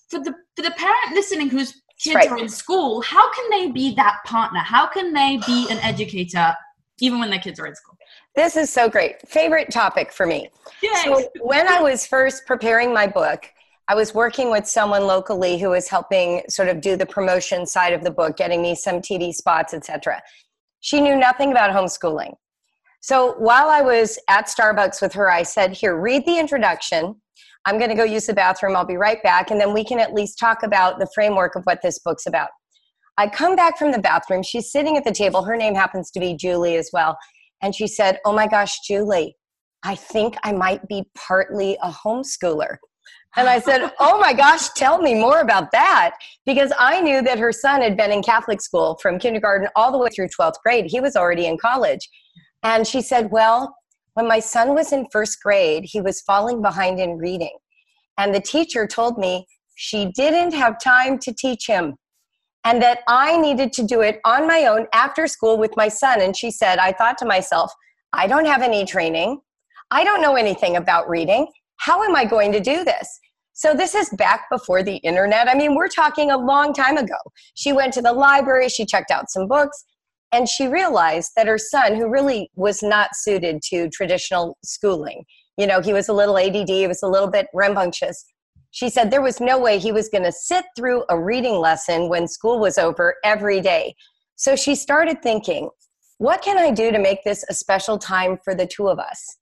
for 0.09 0.19
the 0.19 0.33
for 0.55 0.63
the 0.63 0.71
parent 0.71 1.13
listening 1.13 1.49
whose 1.49 1.81
kids 1.99 2.15
right. 2.15 2.31
are 2.31 2.37
in 2.37 2.49
school, 2.49 3.01
how 3.01 3.31
can 3.31 3.49
they 3.51 3.71
be 3.71 3.93
that 3.95 4.17
partner? 4.25 4.59
How 4.59 4.87
can 4.87 5.13
they 5.13 5.39
be 5.45 5.67
an 5.69 5.77
educator 5.79 6.55
even 6.99 7.19
when 7.19 7.29
the 7.29 7.39
kids 7.39 7.59
are 7.59 7.67
in 7.67 7.75
school? 7.75 7.97
This 8.35 8.55
is 8.55 8.69
so 8.69 8.89
great. 8.89 9.27
Favorite 9.27 9.71
topic 9.71 10.11
for 10.11 10.25
me. 10.25 10.49
Yay. 10.81 10.89
So 11.03 11.29
when 11.41 11.67
I 11.67 11.81
was 11.81 12.05
first 12.05 12.45
preparing 12.45 12.93
my 12.93 13.07
book, 13.07 13.51
I 13.87 13.95
was 13.95 14.13
working 14.15 14.49
with 14.49 14.65
someone 14.65 15.05
locally 15.05 15.59
who 15.59 15.69
was 15.69 15.87
helping 15.87 16.41
sort 16.49 16.69
of 16.69 16.81
do 16.81 16.95
the 16.95 17.05
promotion 17.05 17.65
side 17.65 17.93
of 17.93 18.03
the 18.03 18.11
book, 18.11 18.35
getting 18.35 18.61
me 18.61 18.75
some 18.75 18.95
TV 18.95 19.31
spots, 19.33 19.73
etc. 19.73 20.21
She 20.79 21.01
knew 21.01 21.15
nothing 21.15 21.51
about 21.51 21.71
homeschooling. 21.71 22.33
So 23.01 23.35
while 23.37 23.69
I 23.69 23.81
was 23.81 24.17
at 24.27 24.47
Starbucks 24.47 25.01
with 25.01 25.13
her, 25.13 25.29
I 25.29 25.43
said, 25.43 25.73
Here, 25.73 25.99
read 25.99 26.25
the 26.25 26.39
introduction. 26.39 27.15
I'm 27.65 27.77
going 27.77 27.89
to 27.89 27.95
go 27.95 28.03
use 28.03 28.25
the 28.25 28.33
bathroom. 28.33 28.75
I'll 28.75 28.85
be 28.85 28.97
right 28.97 29.21
back. 29.21 29.51
And 29.51 29.59
then 29.59 29.73
we 29.73 29.83
can 29.83 29.99
at 29.99 30.13
least 30.13 30.39
talk 30.39 30.63
about 30.63 30.99
the 30.99 31.07
framework 31.13 31.55
of 31.55 31.63
what 31.65 31.81
this 31.83 31.99
book's 31.99 32.25
about. 32.25 32.49
I 33.17 33.27
come 33.27 33.55
back 33.55 33.77
from 33.77 33.91
the 33.91 33.99
bathroom. 33.99 34.43
She's 34.43 34.71
sitting 34.71 34.97
at 34.97 35.05
the 35.05 35.11
table. 35.11 35.43
Her 35.43 35.55
name 35.55 35.75
happens 35.75 36.11
to 36.11 36.19
be 36.19 36.35
Julie 36.35 36.75
as 36.75 36.89
well. 36.91 37.17
And 37.61 37.73
she 37.73 37.87
said, 37.87 38.19
Oh 38.25 38.33
my 38.33 38.47
gosh, 38.47 38.79
Julie, 38.81 39.35
I 39.83 39.95
think 39.95 40.35
I 40.43 40.51
might 40.51 40.87
be 40.87 41.03
partly 41.15 41.77
a 41.81 41.89
homeschooler. 41.89 42.77
And 43.37 43.47
I 43.47 43.59
said, 43.59 43.91
Oh 43.99 44.19
my 44.19 44.33
gosh, 44.33 44.69
tell 44.75 45.01
me 45.01 45.15
more 45.15 45.39
about 45.39 45.71
that. 45.71 46.15
Because 46.45 46.73
I 46.77 47.01
knew 47.01 47.21
that 47.21 47.39
her 47.39 47.51
son 47.51 47.81
had 47.81 47.95
been 47.95 48.11
in 48.11 48.21
Catholic 48.21 48.61
school 48.61 48.97
from 49.01 49.19
kindergarten 49.19 49.69
all 49.75 49.91
the 49.91 49.97
way 49.97 50.09
through 50.09 50.27
12th 50.27 50.61
grade. 50.63 50.85
He 50.87 50.99
was 50.99 51.15
already 51.15 51.45
in 51.45 51.57
college. 51.57 52.09
And 52.63 52.85
she 52.85 53.01
said, 53.01 53.31
Well, 53.31 53.75
when 54.15 54.27
my 54.27 54.39
son 54.39 54.73
was 54.73 54.91
in 54.91 55.07
first 55.11 55.41
grade, 55.41 55.85
he 55.85 56.01
was 56.01 56.21
falling 56.21 56.61
behind 56.61 56.99
in 56.99 57.17
reading. 57.17 57.57
And 58.17 58.33
the 58.33 58.41
teacher 58.41 58.87
told 58.87 59.17
me 59.17 59.45
she 59.75 60.11
didn't 60.15 60.53
have 60.53 60.79
time 60.81 61.17
to 61.19 61.33
teach 61.33 61.67
him 61.67 61.95
and 62.65 62.81
that 62.81 63.01
I 63.07 63.37
needed 63.37 63.71
to 63.73 63.83
do 63.83 64.01
it 64.01 64.19
on 64.25 64.47
my 64.47 64.65
own 64.65 64.87
after 64.91 65.27
school 65.27 65.57
with 65.57 65.77
my 65.77 65.87
son. 65.87 66.19
And 66.21 66.35
she 66.35 66.49
said, 66.51 66.79
I 66.79 66.91
thought 66.91 67.17
to 67.19 67.25
myself, 67.25 67.71
I 68.11 68.27
don't 68.27 68.45
have 68.45 68.63
any 68.63 68.85
training. 68.85 69.39
I 69.91 70.03
don't 70.03 70.21
know 70.21 70.35
anything 70.35 70.75
about 70.75 71.07
reading. 71.07 71.47
How 71.77 72.03
am 72.03 72.15
I 72.15 72.25
going 72.25 72.51
to 72.53 72.59
do 72.59 72.83
this? 72.83 73.19
So, 73.53 73.73
this 73.73 73.95
is 73.95 74.09
back 74.17 74.49
before 74.51 74.83
the 74.83 74.97
internet. 74.97 75.47
I 75.47 75.55
mean, 75.55 75.75
we're 75.75 75.87
talking 75.87 76.31
a 76.31 76.37
long 76.37 76.73
time 76.73 76.97
ago. 76.97 77.15
She 77.53 77.71
went 77.71 77.93
to 77.93 78.01
the 78.01 78.11
library, 78.11 78.67
she 78.67 78.85
checked 78.85 79.11
out 79.11 79.29
some 79.29 79.47
books. 79.47 79.85
And 80.31 80.49
she 80.49 80.67
realized 80.67 81.31
that 81.37 81.47
her 81.47 81.57
son, 81.57 81.95
who 81.95 82.09
really 82.09 82.49
was 82.55 82.83
not 82.83 83.15
suited 83.15 83.61
to 83.69 83.89
traditional 83.89 84.57
schooling, 84.65 85.23
you 85.57 85.65
know, 85.67 85.79
he 85.79 85.93
was 85.93 86.09
a 86.09 86.13
little 86.13 86.37
ADD, 86.37 86.67
he 86.67 86.87
was 86.87 87.01
a 87.03 87.07
little 87.07 87.29
bit 87.29 87.47
rambunctious. 87.53 88.25
She 88.75 88.89
said 88.89 89.09
there 89.09 89.21
was 89.21 89.39
no 89.39 89.57
way 89.57 89.79
he 89.79 89.93
was 89.93 90.09
going 90.09 90.25
to 90.25 90.33
sit 90.33 90.65
through 90.75 91.05
a 91.09 91.17
reading 91.17 91.59
lesson 91.59 92.09
when 92.09 92.27
school 92.27 92.59
was 92.59 92.77
over 92.77 93.15
every 93.23 93.61
day. 93.61 93.95
So 94.35 94.57
she 94.57 94.75
started 94.75 95.23
thinking, 95.23 95.69
what 96.17 96.41
can 96.41 96.57
I 96.57 96.71
do 96.71 96.91
to 96.91 96.99
make 96.99 97.23
this 97.23 97.45
a 97.49 97.53
special 97.53 97.97
time 97.97 98.37
for 98.43 98.53
the 98.53 98.67
two 98.67 98.89
of 98.89 98.99
us? 98.99 99.37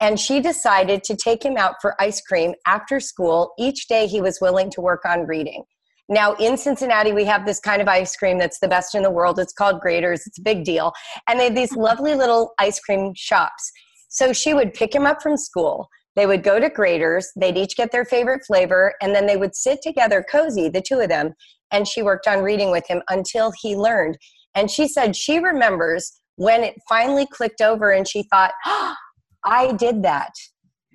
And 0.00 0.18
she 0.18 0.40
decided 0.40 1.04
to 1.04 1.16
take 1.16 1.44
him 1.44 1.58
out 1.58 1.74
for 1.82 2.00
ice 2.00 2.22
cream 2.22 2.54
after 2.66 2.98
school 2.98 3.52
each 3.58 3.88
day 3.88 4.06
he 4.06 4.22
was 4.22 4.38
willing 4.40 4.70
to 4.70 4.80
work 4.80 5.04
on 5.04 5.26
reading. 5.26 5.64
Now, 6.08 6.32
in 6.36 6.56
Cincinnati, 6.56 7.12
we 7.12 7.26
have 7.26 7.44
this 7.44 7.60
kind 7.60 7.82
of 7.82 7.88
ice 7.88 8.16
cream 8.16 8.38
that's 8.38 8.58
the 8.58 8.68
best 8.68 8.94
in 8.94 9.02
the 9.02 9.10
world. 9.10 9.38
It's 9.38 9.52
called 9.52 9.82
Graeter's, 9.82 10.26
it's 10.26 10.38
a 10.38 10.42
big 10.42 10.64
deal. 10.64 10.94
And 11.28 11.38
they 11.38 11.44
have 11.44 11.54
these 11.54 11.72
mm-hmm. 11.72 11.82
lovely 11.82 12.14
little 12.14 12.54
ice 12.58 12.80
cream 12.80 13.12
shops. 13.14 13.70
So 14.08 14.32
she 14.32 14.54
would 14.54 14.72
pick 14.72 14.94
him 14.94 15.04
up 15.04 15.20
from 15.20 15.36
school. 15.36 15.90
They 16.18 16.26
would 16.26 16.42
go 16.42 16.58
to 16.58 16.68
Graeter's, 16.68 17.30
they'd 17.36 17.56
each 17.56 17.76
get 17.76 17.92
their 17.92 18.04
favorite 18.04 18.44
flavor, 18.44 18.92
and 19.00 19.14
then 19.14 19.28
they 19.28 19.36
would 19.36 19.54
sit 19.54 19.80
together 19.82 20.26
cozy, 20.28 20.68
the 20.68 20.82
two 20.82 20.98
of 20.98 21.08
them, 21.08 21.32
and 21.70 21.86
she 21.86 22.02
worked 22.02 22.26
on 22.26 22.42
reading 22.42 22.72
with 22.72 22.84
him 22.88 23.02
until 23.08 23.52
he 23.60 23.76
learned. 23.76 24.18
And 24.56 24.68
she 24.68 24.88
said 24.88 25.14
she 25.14 25.38
remembers 25.38 26.20
when 26.34 26.64
it 26.64 26.74
finally 26.88 27.24
clicked 27.30 27.60
over 27.60 27.92
and 27.92 28.06
she 28.06 28.24
thought, 28.24 28.50
oh, 28.66 28.96
I 29.44 29.74
did 29.74 30.02
that. 30.02 30.32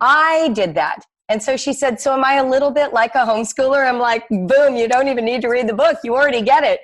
I 0.01 0.49
did 0.49 0.75
that. 0.75 1.05
And 1.29 1.41
so 1.41 1.55
she 1.55 1.71
said, 1.71 2.01
So 2.01 2.13
am 2.13 2.25
I 2.25 2.33
a 2.33 2.45
little 2.45 2.69
bit 2.69 2.91
like 2.91 3.15
a 3.15 3.19
homeschooler? 3.19 3.87
I'm 3.87 3.99
like, 3.99 4.27
Boom, 4.27 4.75
you 4.75 4.89
don't 4.89 5.07
even 5.07 5.23
need 5.23 5.41
to 5.43 5.47
read 5.47 5.69
the 5.69 5.73
book. 5.73 5.99
You 6.03 6.15
already 6.15 6.41
get 6.41 6.65
it. 6.65 6.81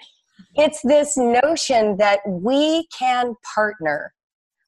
It's 0.55 0.81
this 0.81 1.17
notion 1.17 1.97
that 1.97 2.21
we 2.25 2.87
can 2.97 3.35
partner 3.53 4.13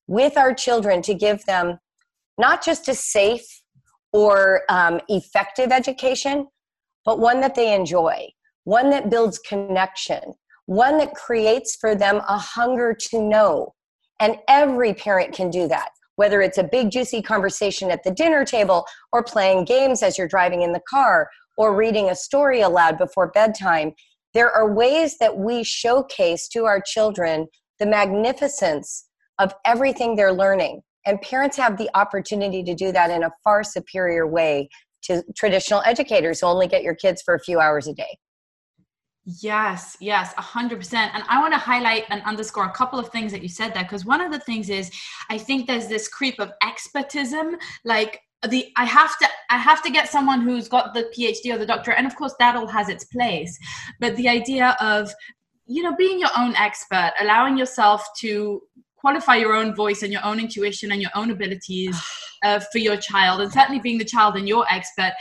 with 0.07 0.37
our 0.37 0.53
children 0.53 1.01
to 1.03 1.13
give 1.13 1.45
them 1.45 1.79
not 2.37 2.61
just 2.61 2.89
a 2.89 2.93
safe 2.93 3.60
or 4.13 4.61
um, 4.69 4.99
effective 5.09 5.71
education, 5.71 6.47
but 7.05 7.19
one 7.19 7.41
that 7.41 7.55
they 7.55 7.73
enjoy, 7.73 8.27
one 8.63 8.89
that 8.89 9.09
builds 9.09 9.39
connection, 9.39 10.33
one 10.65 10.97
that 10.97 11.13
creates 11.13 11.75
for 11.79 11.95
them 11.95 12.17
a 12.27 12.37
hunger 12.37 12.95
to 13.09 13.21
know. 13.21 13.73
And 14.19 14.37
every 14.47 14.93
parent 14.93 15.33
can 15.33 15.49
do 15.49 15.67
that 15.67 15.89
whether 16.21 16.41
it's 16.43 16.59
a 16.59 16.63
big, 16.63 16.91
juicy 16.91 17.19
conversation 17.19 17.89
at 17.89 18.03
the 18.03 18.11
dinner 18.11 18.45
table, 18.45 18.85
or 19.11 19.23
playing 19.23 19.65
games 19.65 20.03
as 20.03 20.19
you're 20.19 20.27
driving 20.27 20.61
in 20.61 20.71
the 20.71 20.81
car, 20.87 21.27
or 21.57 21.75
reading 21.75 22.09
a 22.09 22.15
story 22.15 22.61
aloud 22.61 22.97
before 22.97 23.31
bedtime. 23.31 23.91
There 24.35 24.51
are 24.51 24.71
ways 24.71 25.17
that 25.17 25.37
we 25.37 25.63
showcase 25.63 26.47
to 26.49 26.65
our 26.65 26.79
children 26.79 27.47
the 27.79 27.87
magnificence 27.87 29.07
of 29.39 29.53
everything 29.65 30.15
they're 30.15 30.31
learning. 30.31 30.81
And 31.05 31.21
parents 31.21 31.57
have 31.57 31.77
the 31.77 31.89
opportunity 31.95 32.63
to 32.63 32.75
do 32.75 32.91
that 32.91 33.09
in 33.09 33.23
a 33.23 33.31
far 33.43 33.63
superior 33.63 34.27
way 34.27 34.69
to 35.03 35.23
traditional 35.35 35.81
educators 35.85 36.41
who 36.41 36.47
only 36.47 36.67
get 36.67 36.83
your 36.83 36.95
kids 36.95 37.21
for 37.21 37.33
a 37.33 37.39
few 37.39 37.59
hours 37.59 37.87
a 37.87 37.93
day. 37.93 38.17
Yes, 39.25 39.97
yes, 39.99 40.33
100%. 40.33 40.93
And 40.93 41.23
I 41.29 41.39
want 41.39 41.53
to 41.53 41.59
highlight 41.59 42.05
and 42.09 42.23
underscore 42.23 42.65
a 42.65 42.71
couple 42.71 42.97
of 42.97 43.09
things 43.09 43.31
that 43.31 43.43
you 43.43 43.49
said 43.49 43.73
there 43.73 43.83
because 43.83 44.03
one 44.03 44.19
of 44.19 44.31
the 44.31 44.39
things 44.39 44.69
is 44.69 44.91
I 45.29 45.37
think 45.37 45.67
there's 45.67 45.87
this 45.87 46.07
creep 46.07 46.39
of 46.39 46.51
expertism 46.63 47.55
like 47.85 48.19
the 48.49 48.71
I 48.75 48.85
have 48.85 49.15
to 49.19 49.27
I 49.51 49.57
have 49.57 49.83
to 49.83 49.91
get 49.91 50.09
someone 50.09 50.41
who's 50.41 50.67
got 50.67 50.95
the 50.95 51.11
PhD 51.15 51.53
or 51.53 51.59
the 51.59 51.67
doctorate 51.67 51.99
and 51.99 52.07
of 52.07 52.15
course 52.15 52.33
that 52.39 52.55
all 52.55 52.67
has 52.67 52.89
its 52.89 53.05
place. 53.05 53.59
But 53.99 54.15
the 54.15 54.27
idea 54.27 54.75
of 54.81 55.13
you 55.67 55.83
know 55.83 55.95
being 55.95 56.19
your 56.19 56.31
own 56.35 56.55
expert, 56.55 57.13
allowing 57.19 57.57
yourself 57.57 58.07
to 58.21 58.61
qualify 59.01 59.35
your 59.35 59.53
own 59.53 59.75
voice 59.75 60.03
and 60.03 60.13
your 60.13 60.23
own 60.23 60.39
intuition 60.39 60.91
and 60.91 61.01
your 61.01 61.11
own 61.15 61.31
abilities 61.31 61.99
uh, 62.43 62.59
for 62.71 62.77
your 62.77 62.97
child 62.97 63.41
and 63.41 63.51
certainly 63.51 63.79
being 63.79 63.97
the 63.97 64.05
child 64.05 64.35
and 64.35 64.47
your 64.47 64.65
expert 64.71 65.11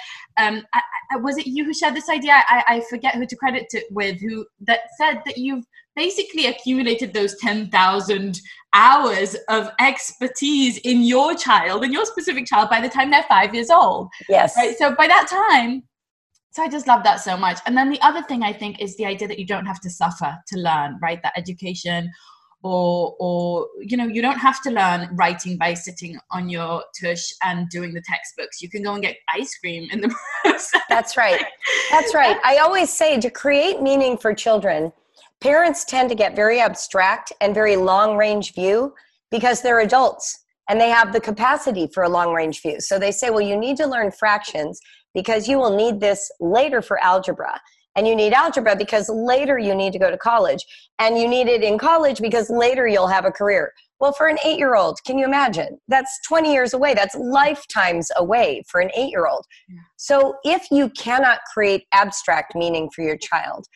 um, 0.41 0.63
I, 0.73 0.81
I, 1.13 1.17
was 1.17 1.39
it 1.39 1.47
you 1.47 1.65
who 1.65 1.75
shared 1.75 1.95
this 1.95 2.09
idea? 2.09 2.33
I, 2.49 2.65
I 2.69 2.81
forget 2.89 3.15
who 3.15 3.27
to 3.27 3.37
credit 3.37 3.67
it 3.73 3.85
with, 3.91 4.21
who 4.21 4.47
that 4.63 4.81
said 4.97 5.21
that 5.27 5.37
you've 5.37 5.65
basically 5.97 6.47
accumulated 6.47 7.13
those 7.13 7.37
10,000 7.37 8.41
hours 8.73 9.37
of 9.49 9.71
expertise 9.81 10.79
in 10.79 11.03
your 11.03 11.35
child, 11.35 11.85
in 11.85 11.93
your 11.93 12.07
specific 12.07 12.47
child, 12.47 12.71
by 12.71 12.81
the 12.81 12.89
time 12.89 13.11
they're 13.11 13.25
five 13.25 13.55
years 13.55 13.71
old. 13.71 14.09
Yes. 14.29 14.55
Right. 14.57 14.77
So 14.79 14.95
by 14.95 15.09
that 15.09 15.27
time, 15.29 15.83
so 16.53 16.63
I 16.63 16.69
just 16.69 16.87
love 16.87 17.05
that 17.05 17.21
so 17.21 17.37
much. 17.37 17.59
And 17.67 17.77
then 17.77 17.91
the 17.91 18.01
other 18.01 18.23
thing 18.23 18.43
I 18.43 18.53
think 18.53 18.81
is 18.81 18.97
the 18.97 19.07
idea 19.07 19.29
that 19.29 19.39
you 19.39 19.47
don't 19.47 19.67
have 19.67 19.81
to 19.81 19.91
suffer 19.91 20.37
to 20.49 20.59
learn, 20.59 20.99
right? 21.03 21.21
That 21.23 21.33
education 21.37 22.11
or 22.63 23.17
or 23.19 23.69
you 23.81 23.97
know 23.97 24.07
you 24.07 24.21
don't 24.21 24.39
have 24.39 24.63
to 24.63 24.71
learn 24.71 25.09
writing 25.17 25.57
by 25.57 25.73
sitting 25.75 26.19
on 26.31 26.49
your 26.49 26.85
tush 27.01 27.33
and 27.43 27.69
doing 27.71 27.95
the 27.95 28.03
textbooks. 28.03 28.61
You 28.61 28.69
can 28.69 28.83
go 28.83 28.95
and 28.95 29.03
get 29.03 29.17
ice 29.29 29.57
cream 29.59 29.89
in 29.91 30.01
the 30.01 30.15
process. 30.43 30.83
That's 30.89 31.17
right. 31.17 31.43
That's 31.91 32.15
right. 32.15 32.37
i 32.45 32.59
always 32.59 32.93
say 32.93 33.19
to 33.21 33.31
create 33.31 33.83
meaning 33.83 34.17
for 34.17 34.35
children 34.35 34.93
parents 35.41 35.85
tend 35.85 36.09
to 36.11 36.15
get 36.15 36.37
very 36.37 36.61
abstract 36.61 37.33
and 37.41 37.55
very 37.55 37.77
long 37.77 38.17
range 38.17 38.53
view 38.55 38.95
because 39.31 39.63
they're 39.63 39.81
adults 39.81 40.41
and 40.69 40.81
they 40.81 40.91
have 40.91 41.13
the 41.13 41.21
capacity 41.21 41.89
for 41.93 42.03
a 42.03 42.09
long 42.09 42.33
range 42.35 42.61
view. 42.63 42.81
So 42.81 42.99
they 42.99 43.11
say 43.11 43.31
well 43.31 43.41
you 43.41 43.57
need 43.57 43.77
to 43.79 43.87
learn 43.87 44.11
fractions 44.11 44.81
because 45.15 45.49
you 45.49 45.59
will 45.59 45.75
need 45.77 46.01
this 46.01 46.31
later 46.41 46.83
for 46.83 47.03
algebra 47.03 47.61
and 47.97 48.07
you 48.07 48.15
need 48.15 48.33
algebra 48.33 48.77
because 48.77 49.09
later 49.09 49.59
you 49.59 49.75
need 49.75 49.93
to 49.93 49.99
go 49.99 50.11
to 50.11 50.19
college. 50.19 50.65
And 50.99 51.19
you 51.19 51.27
need 51.27 51.49
it 51.49 51.63
in 51.63 51.79
college 51.79 52.21
because 52.21 52.51
later 52.51 52.87
you'll 52.87 53.09
have 53.09 53.25
a 53.25 53.31
career. 53.31 53.73
Well 53.99 54.13
for 54.13 54.29
an 54.29 54.39
eight 54.45 54.59
year 54.59 54.77
old 54.77 54.99
can 55.07 55.19
you 55.19 55.25
imagine? 55.25 55.79
That's 55.89 56.19
20 56.29 56.53
years 56.53 56.73
away. 56.73 56.95
That's 56.95 57.15
lifetimes 57.15 58.11
away 58.17 58.63
for 58.69 58.81
an 58.81 58.91
eight 58.97 59.11
year 59.11 59.27
old 59.27 59.45
so 59.97 60.37
if 60.45 60.71
you 60.71 60.89
cannot 60.91 61.41
create 61.53 61.85
abstract 61.93 62.55
meaning 62.55 62.89
for 62.95 63.03
your 63.03 63.19
child 63.19 63.67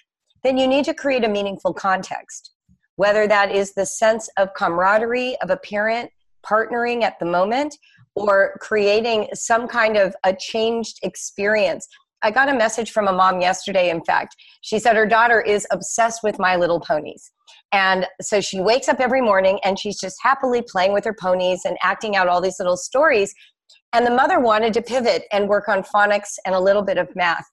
then 0.43 0.57
you 0.59 0.67
need 0.67 0.85
to 0.85 0.95
create 0.95 1.25
a 1.25 1.29
meaningful 1.29 1.73
context. 1.73 2.53
Whether 2.97 3.27
that 3.27 3.51
is 3.51 3.75
the 3.75 3.87
sense 3.87 4.29
of 4.37 4.55
camaraderie 4.55 5.37
of 5.43 5.51
a 5.51 5.57
parent 5.57 6.11
partnering 6.47 7.03
at 7.03 7.19
the 7.19 7.25
moment 7.25 7.77
or 8.15 8.57
creating 8.61 9.29
some 9.35 9.67
kind 9.67 9.97
of 9.97 10.15
a 10.25 10.35
changed 10.35 11.01
experience 11.03 11.89
I 12.23 12.31
got 12.31 12.49
a 12.49 12.55
message 12.55 12.91
from 12.91 13.07
a 13.07 13.13
mom 13.13 13.41
yesterday, 13.41 13.91
in 13.91 14.03
fact. 14.05 14.35
She 14.63 14.79
said 14.79 14.97
her 14.97 15.07
daughter 15.07 15.41
is 15.41 15.67
obsessed 15.71 16.23
with 16.23 16.39
My 16.39 16.57
Little 16.57 16.81
Ponies. 16.81 17.33
And 17.73 18.07
so 18.23 18.41
she 18.41 18.61
wakes 18.61 18.89
up 18.89 19.01
every 19.01 19.21
morning 19.21 19.59
and 19.65 19.79
she's 19.79 20.01
just 20.01 20.17
happily 20.23 20.63
playing 20.63 20.93
with 20.93 21.05
her 21.05 21.15
ponies 21.21 21.63
and 21.65 21.77
acting 21.83 22.17
out 22.17 22.29
all 22.29 22.41
these 22.41 22.59
little 22.59 22.77
stories. 22.77 23.35
And 23.93 24.07
the 24.07 24.11
mother 24.11 24.41
wanted 24.41 24.73
to 24.75 24.83
pivot 24.83 25.25
and 25.33 25.49
work 25.49 25.69
on 25.69 25.83
phonics 25.83 26.39
and 26.47 26.55
a 26.55 26.61
little 26.61 26.83
bit 26.83 26.99
of 26.99 27.15
math. 27.15 27.45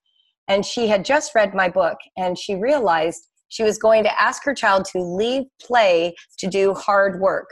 And 0.47 0.65
she 0.65 0.87
had 0.87 1.05
just 1.05 1.35
read 1.35 1.53
my 1.53 1.69
book 1.69 1.97
and 2.17 2.37
she 2.37 2.55
realized 2.55 3.27
she 3.49 3.63
was 3.63 3.77
going 3.77 4.03
to 4.03 4.21
ask 4.21 4.45
her 4.45 4.53
child 4.53 4.85
to 4.85 4.99
leave 4.99 5.43
play 5.61 6.15
to 6.37 6.47
do 6.47 6.73
hard 6.73 7.19
work. 7.19 7.49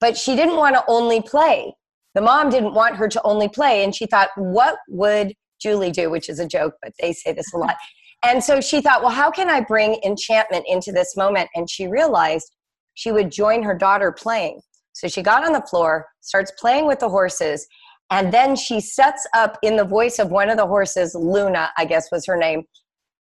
But 0.00 0.16
she 0.16 0.36
didn't 0.36 0.56
want 0.56 0.76
to 0.76 0.84
only 0.86 1.20
play. 1.20 1.74
The 2.14 2.20
mom 2.20 2.50
didn't 2.50 2.74
want 2.74 2.96
her 2.96 3.08
to 3.08 3.22
only 3.24 3.48
play. 3.48 3.82
And 3.82 3.94
she 3.94 4.06
thought, 4.06 4.28
what 4.36 4.76
would 4.88 5.34
Julie 5.60 5.90
do, 5.90 6.10
which 6.10 6.28
is 6.28 6.38
a 6.38 6.46
joke, 6.46 6.74
but 6.82 6.92
they 7.00 7.12
say 7.12 7.32
this 7.32 7.52
a 7.52 7.58
lot. 7.58 7.76
And 8.24 8.42
so 8.42 8.60
she 8.60 8.80
thought, 8.80 9.02
well, 9.02 9.12
how 9.12 9.30
can 9.30 9.48
I 9.48 9.60
bring 9.60 10.00
enchantment 10.04 10.64
into 10.68 10.92
this 10.92 11.16
moment? 11.16 11.48
And 11.54 11.70
she 11.70 11.86
realized 11.86 12.50
she 12.94 13.12
would 13.12 13.30
join 13.30 13.62
her 13.62 13.76
daughter 13.76 14.10
playing. 14.10 14.60
So 14.92 15.06
she 15.06 15.22
got 15.22 15.44
on 15.44 15.52
the 15.52 15.62
floor, 15.62 16.06
starts 16.20 16.52
playing 16.58 16.86
with 16.86 16.98
the 16.98 17.08
horses, 17.08 17.66
and 18.10 18.32
then 18.32 18.56
she 18.56 18.80
sets 18.80 19.26
up 19.34 19.56
in 19.62 19.76
the 19.76 19.84
voice 19.84 20.18
of 20.18 20.30
one 20.30 20.50
of 20.50 20.56
the 20.56 20.66
horses, 20.66 21.14
Luna, 21.14 21.70
I 21.76 21.84
guess 21.84 22.10
was 22.10 22.26
her 22.26 22.36
name. 22.36 22.64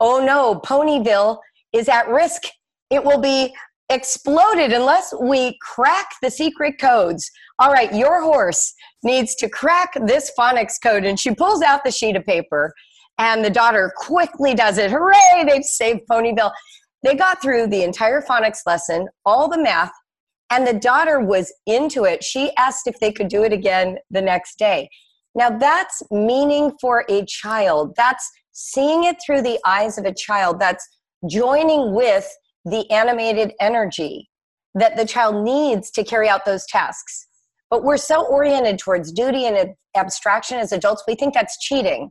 Oh 0.01 0.25
no, 0.25 0.61
Ponyville 0.61 1.39
is 1.73 1.89
at 1.89 2.09
risk. 2.09 2.43
It 2.91 3.05
will 3.05 3.21
be 3.21 3.55
exploded 3.93 4.73
unless 4.73 5.13
we 5.21 5.59
crack 5.61 6.15
the 6.23 6.31
secret 6.31 6.75
codes. 6.81 7.31
All 7.59 7.73
right, 7.73 7.95
your 7.95 8.23
horse 8.23 8.75
needs 9.03 9.35
to 9.37 9.49
crack 9.49 9.93
this 10.07 10.33
phonics 10.39 10.75
code. 10.83 11.05
And 11.05 11.19
she 11.19 11.35
pulls 11.35 11.63
out 11.63 11.85
the 11.85 11.91
sheet 11.91 12.17
of 12.17 12.25
paper, 12.25 12.73
and 13.19 13.45
the 13.45 13.51
daughter 13.51 13.93
quickly 13.97 14.55
does 14.55 14.79
it. 14.79 14.91
Hooray, 14.91 15.45
they've 15.47 15.65
saved 15.65 16.01
Ponyville. 16.11 16.53
They 17.03 17.15
got 17.15 17.43
through 17.43 17.67
the 17.69 17.83
entire 17.83 18.23
phonics 18.23 18.61
lesson, 18.67 19.09
all 19.25 19.49
the 19.49 19.61
math, 19.61 19.93
and 20.51 20.67
the 20.67 20.75
daughter 20.75 21.21
was 21.21 21.53
into 21.67 22.05
it. 22.05 22.23
She 22.23 22.53
asked 22.57 22.87
if 22.87 22.99
they 23.01 23.13
could 23.13 23.29
do 23.29 23.45
it 23.45 23.53
again 23.53 23.99
the 24.11 24.23
next 24.23 24.59
day. 24.59 24.89
Now, 25.35 25.51
that's 25.51 26.03
meaning 26.11 26.73
for 26.81 27.05
a 27.09 27.25
child. 27.25 27.95
That's 27.97 28.31
seeing 28.53 29.05
it 29.05 29.17
through 29.25 29.43
the 29.43 29.59
eyes 29.67 29.99
of 29.99 30.05
a 30.05 30.15
child. 30.15 30.61
That's 30.61 30.87
joining 31.29 31.95
with 31.95 32.31
the 32.65 32.91
animated 32.91 33.53
energy 33.61 34.29
that 34.75 34.97
the 34.97 35.05
child 35.05 35.45
needs 35.45 35.91
to 35.93 36.05
carry 36.05 36.29
out 36.29 36.45
those 36.45 36.67
tasks. 36.67 37.27
But 37.71 37.85
we're 37.85 37.97
so 37.97 38.27
oriented 38.27 38.79
towards 38.79 39.13
duty 39.13 39.47
and 39.47 39.75
abstraction 39.97 40.59
as 40.59 40.73
adults, 40.73 41.05
we 41.07 41.15
think 41.15 41.35
that's 41.35 41.59
cheating. 41.59 42.11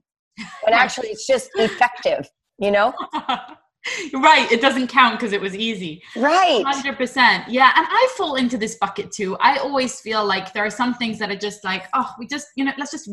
When 0.63 0.73
actually 0.73 1.09
it's 1.09 1.27
just 1.27 1.49
effective, 1.55 2.27
you 2.57 2.71
know? 2.71 2.93
right. 4.13 4.51
It 4.51 4.61
doesn't 4.61 4.87
count 4.87 5.19
because 5.19 5.33
it 5.33 5.41
was 5.41 5.55
easy. 5.55 6.01
Right. 6.15 6.63
100%. 6.65 7.45
Yeah. 7.47 7.71
And 7.75 7.85
I 7.89 8.13
fall 8.17 8.35
into 8.35 8.57
this 8.57 8.75
bucket 8.75 9.11
too. 9.11 9.37
I 9.37 9.57
always 9.57 9.99
feel 9.99 10.25
like 10.25 10.53
there 10.53 10.65
are 10.65 10.71
some 10.71 10.93
things 10.95 11.19
that 11.19 11.29
are 11.29 11.37
just 11.37 11.63
like, 11.63 11.85
oh, 11.93 12.11
we 12.17 12.27
just, 12.27 12.47
you 12.55 12.63
know, 12.63 12.71
let's 12.77 12.91
just 12.91 13.07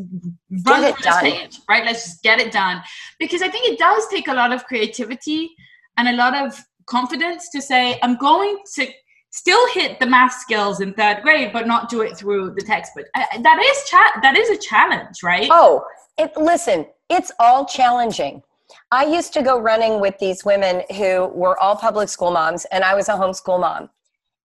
run 0.64 0.82
through 0.92 1.02
the 1.02 1.18
stage, 1.18 1.58
right? 1.68 1.84
Let's 1.84 2.04
just 2.04 2.22
get 2.22 2.38
it 2.38 2.52
done. 2.52 2.82
Because 3.18 3.42
I 3.42 3.48
think 3.48 3.68
it 3.68 3.78
does 3.78 4.06
take 4.08 4.28
a 4.28 4.34
lot 4.34 4.52
of 4.52 4.64
creativity 4.66 5.50
and 5.96 6.08
a 6.08 6.12
lot 6.12 6.34
of 6.34 6.58
confidence 6.88 7.48
to 7.50 7.62
say, 7.62 7.98
I'm 8.02 8.16
going 8.16 8.58
to 8.74 8.88
still 9.30 9.72
hit 9.72 10.00
the 10.00 10.06
math 10.06 10.32
skills 10.32 10.80
in 10.80 10.94
third 10.94 11.22
grade, 11.22 11.52
but 11.52 11.66
not 11.66 11.88
do 11.88 12.00
it 12.00 12.16
through 12.16 12.54
the 12.54 12.62
textbook. 12.62 13.06
Uh, 13.14 13.24
uh, 13.34 13.40
that 13.42 13.62
is 13.62 13.88
cha- 13.88 14.20
that 14.22 14.36
is 14.36 14.50
a 14.50 14.56
challenge, 14.56 15.22
right? 15.22 15.48
Oh, 15.50 15.84
it, 16.16 16.36
listen, 16.36 16.86
it's 17.08 17.30
all 17.38 17.64
challenging. 17.64 18.42
I 18.90 19.04
used 19.04 19.32
to 19.34 19.42
go 19.42 19.58
running 19.60 20.00
with 20.00 20.18
these 20.18 20.44
women 20.44 20.82
who 20.96 21.26
were 21.28 21.58
all 21.58 21.76
public 21.76 22.08
school 22.08 22.30
moms, 22.30 22.64
and 22.66 22.84
I 22.84 22.94
was 22.94 23.08
a 23.08 23.12
homeschool 23.12 23.60
mom. 23.60 23.90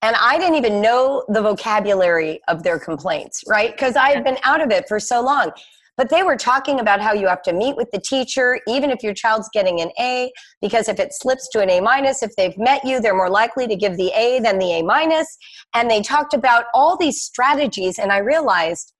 And 0.01 0.17
I 0.19 0.37
didn't 0.37 0.55
even 0.55 0.81
know 0.81 1.23
the 1.29 1.41
vocabulary 1.41 2.41
of 2.49 2.61
their 2.61 2.77
complaints, 2.77 3.43
right? 3.47 3.71
Because 3.71 3.95
I 3.95 4.09
had 4.09 4.23
been 4.25 4.37
out 4.43 4.61
of 4.61 4.69
it 4.69 4.85
for 4.89 4.99
so 4.99 5.21
long. 5.21 5.51
But 5.95 6.09
they 6.09 6.23
were 6.23 6.35
talking 6.35 6.79
about 6.79 7.01
how 7.01 7.13
you 7.13 7.27
have 7.27 7.43
to 7.43 7.53
meet 7.53 7.75
with 7.75 7.91
the 7.91 8.01
teacher, 8.01 8.59
even 8.67 8.89
if 8.89 9.03
your 9.03 9.13
child's 9.13 9.49
getting 9.53 9.79
an 9.79 9.91
A, 9.99 10.31
because 10.61 10.89
if 10.89 10.99
it 10.99 11.13
slips 11.13 11.47
to 11.49 11.61
an 11.61 11.69
A 11.69 11.81
minus, 11.81 12.23
if 12.23 12.35
they've 12.35 12.57
met 12.57 12.83
you, 12.83 12.99
they're 12.99 13.15
more 13.15 13.29
likely 13.29 13.67
to 13.67 13.75
give 13.75 13.95
the 13.97 14.11
A 14.15 14.39
than 14.39 14.57
the 14.57 14.71
A 14.71 14.81
minus. 14.83 15.37
And 15.75 15.89
they 15.89 16.01
talked 16.01 16.33
about 16.33 16.65
all 16.73 16.97
these 16.97 17.21
strategies. 17.21 17.99
And 17.99 18.11
I 18.11 18.17
realized 18.17 18.93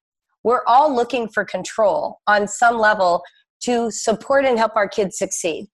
we're 0.43 0.63
all 0.67 0.93
looking 0.93 1.27
for 1.27 1.45
control 1.45 2.19
on 2.27 2.47
some 2.47 2.77
level 2.77 3.23
to 3.62 3.89
support 3.89 4.45
and 4.45 4.57
help 4.57 4.75
our 4.75 4.88
kids 4.88 5.17
succeed. 5.17 5.67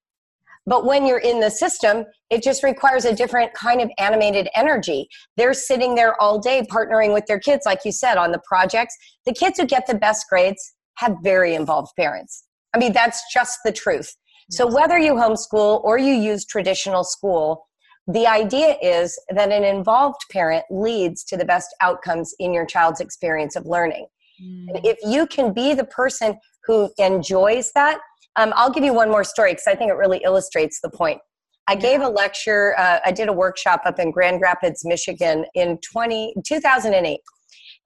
But 0.66 0.86
when 0.86 1.08
you're 1.08 1.20
in 1.20 1.40
the 1.40 1.50
system, 1.50 2.06
it 2.30 2.44
just 2.44 2.62
requires 2.62 3.04
a 3.04 3.16
different 3.16 3.54
kind 3.56 3.82
of 3.82 3.90
animated 3.98 4.48
energy. 4.56 5.08
They're 5.36 5.56
sitting 5.56 5.96
there 5.96 6.22
all 6.22 6.40
day 6.40 6.62
partnering 6.72 7.12
with 7.12 7.26
their 7.26 7.40
kids, 7.40 7.66
like 7.66 7.80
you 7.84 7.92
said, 7.92 8.18
on 8.18 8.32
the 8.32 8.42
projects. 8.48 8.96
The 9.26 9.34
kids 9.34 9.60
who 9.60 9.66
get 9.66 9.88
the 9.88 9.96
best 9.96 10.26
grades 10.30 10.76
have 10.96 11.18
very 11.24 11.56
involved 11.56 11.92
parents. 11.98 12.46
I 12.74 12.78
mean, 12.78 12.94
that's 12.94 13.22
just 13.34 13.60
the 13.66 13.72
truth. 13.72 14.16
So 14.52 14.68
whether 14.68 14.98
you 14.98 15.14
homeschool 15.14 15.84
or 15.84 15.98
you 16.00 16.14
use 16.14 16.46
traditional 16.46 17.04
school, 17.04 17.68
the 18.08 18.26
idea 18.26 18.76
is 18.82 19.20
that 19.30 19.52
an 19.52 19.64
involved 19.64 20.22
parent 20.32 20.66
leads 20.72 21.24
to 21.26 21.38
the 21.38 21.46
best 21.46 21.76
outcomes 21.82 22.34
in 22.40 22.54
your 22.54 22.66
child's 22.66 23.00
experience 23.00 23.56
of 23.56 23.68
learning. 23.68 24.08
Mm. 24.44 24.82
If 24.84 24.98
you 25.06 25.28
can 25.28 25.54
be 25.54 25.76
the 25.76 25.84
person 25.86 26.40
who 26.66 26.90
enjoys 26.98 27.72
that, 27.76 28.00
um, 28.36 28.54
I'll 28.56 28.72
give 28.72 28.84
you 28.84 28.94
one 28.94 29.10
more 29.10 29.24
story 29.24 29.52
because 29.52 29.68
I 29.68 29.76
think 29.76 29.92
it 29.92 29.96
really 29.96 30.22
illustrates 30.24 30.80
the 30.82 30.90
point. 30.90 31.20
I 31.68 31.76
gave 31.76 32.02
a 32.02 32.10
lecture, 32.10 32.74
uh, 32.80 33.00
I 33.06 33.12
did 33.12 33.30
a 33.30 33.34
workshop 33.34 33.82
up 33.86 34.00
in 34.00 34.10
Grand 34.10 34.42
Rapids, 34.42 34.84
Michigan 34.84 35.46
in 35.54 35.78
20, 35.94 36.34
2008. 36.44 37.20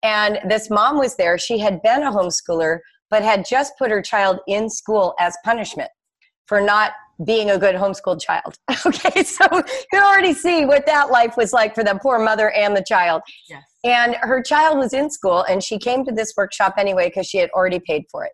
And 0.03 0.39
this 0.47 0.69
mom 0.69 0.97
was 0.97 1.17
there. 1.17 1.37
She 1.37 1.57
had 1.59 1.81
been 1.81 2.03
a 2.03 2.11
homeschooler, 2.11 2.79
but 3.13 3.21
had 3.21 3.45
just 3.45 3.77
put 3.77 3.91
her 3.91 4.01
child 4.01 4.39
in 4.47 4.67
school 4.67 5.13
as 5.19 5.37
punishment 5.45 5.91
for 6.47 6.59
not 6.59 6.93
being 7.23 7.51
a 7.51 7.59
good 7.59 7.75
homeschooled 7.75 8.19
child. 8.19 8.55
okay, 8.87 9.21
so 9.21 9.45
you 9.51 9.63
can 9.91 10.03
already 10.03 10.33
see 10.33 10.65
what 10.65 10.87
that 10.87 11.11
life 11.11 11.37
was 11.37 11.53
like 11.53 11.75
for 11.75 11.83
the 11.83 11.93
poor 12.01 12.17
mother 12.17 12.49
and 12.49 12.75
the 12.75 12.83
child. 12.83 13.21
Yes. 13.47 13.61
And 13.83 14.15
her 14.21 14.41
child 14.41 14.79
was 14.79 14.93
in 14.93 15.11
school 15.11 15.43
and 15.47 15.61
she 15.63 15.77
came 15.77 16.03
to 16.05 16.11
this 16.11 16.33
workshop 16.35 16.73
anyway 16.75 17.09
because 17.09 17.27
she 17.27 17.37
had 17.37 17.51
already 17.51 17.79
paid 17.79 18.05
for 18.09 18.25
it. 18.25 18.31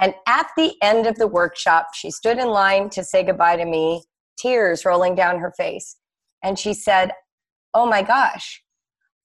And 0.00 0.14
at 0.28 0.46
the 0.56 0.74
end 0.80 1.08
of 1.08 1.16
the 1.16 1.26
workshop, 1.26 1.88
she 1.92 2.12
stood 2.12 2.38
in 2.38 2.46
line 2.46 2.88
to 2.90 3.02
say 3.02 3.24
goodbye 3.24 3.56
to 3.56 3.64
me, 3.64 4.04
tears 4.38 4.84
rolling 4.84 5.16
down 5.16 5.40
her 5.40 5.52
face. 5.56 5.96
And 6.44 6.56
she 6.56 6.72
said, 6.72 7.10
Oh 7.74 7.86
my 7.86 8.02
gosh, 8.02 8.62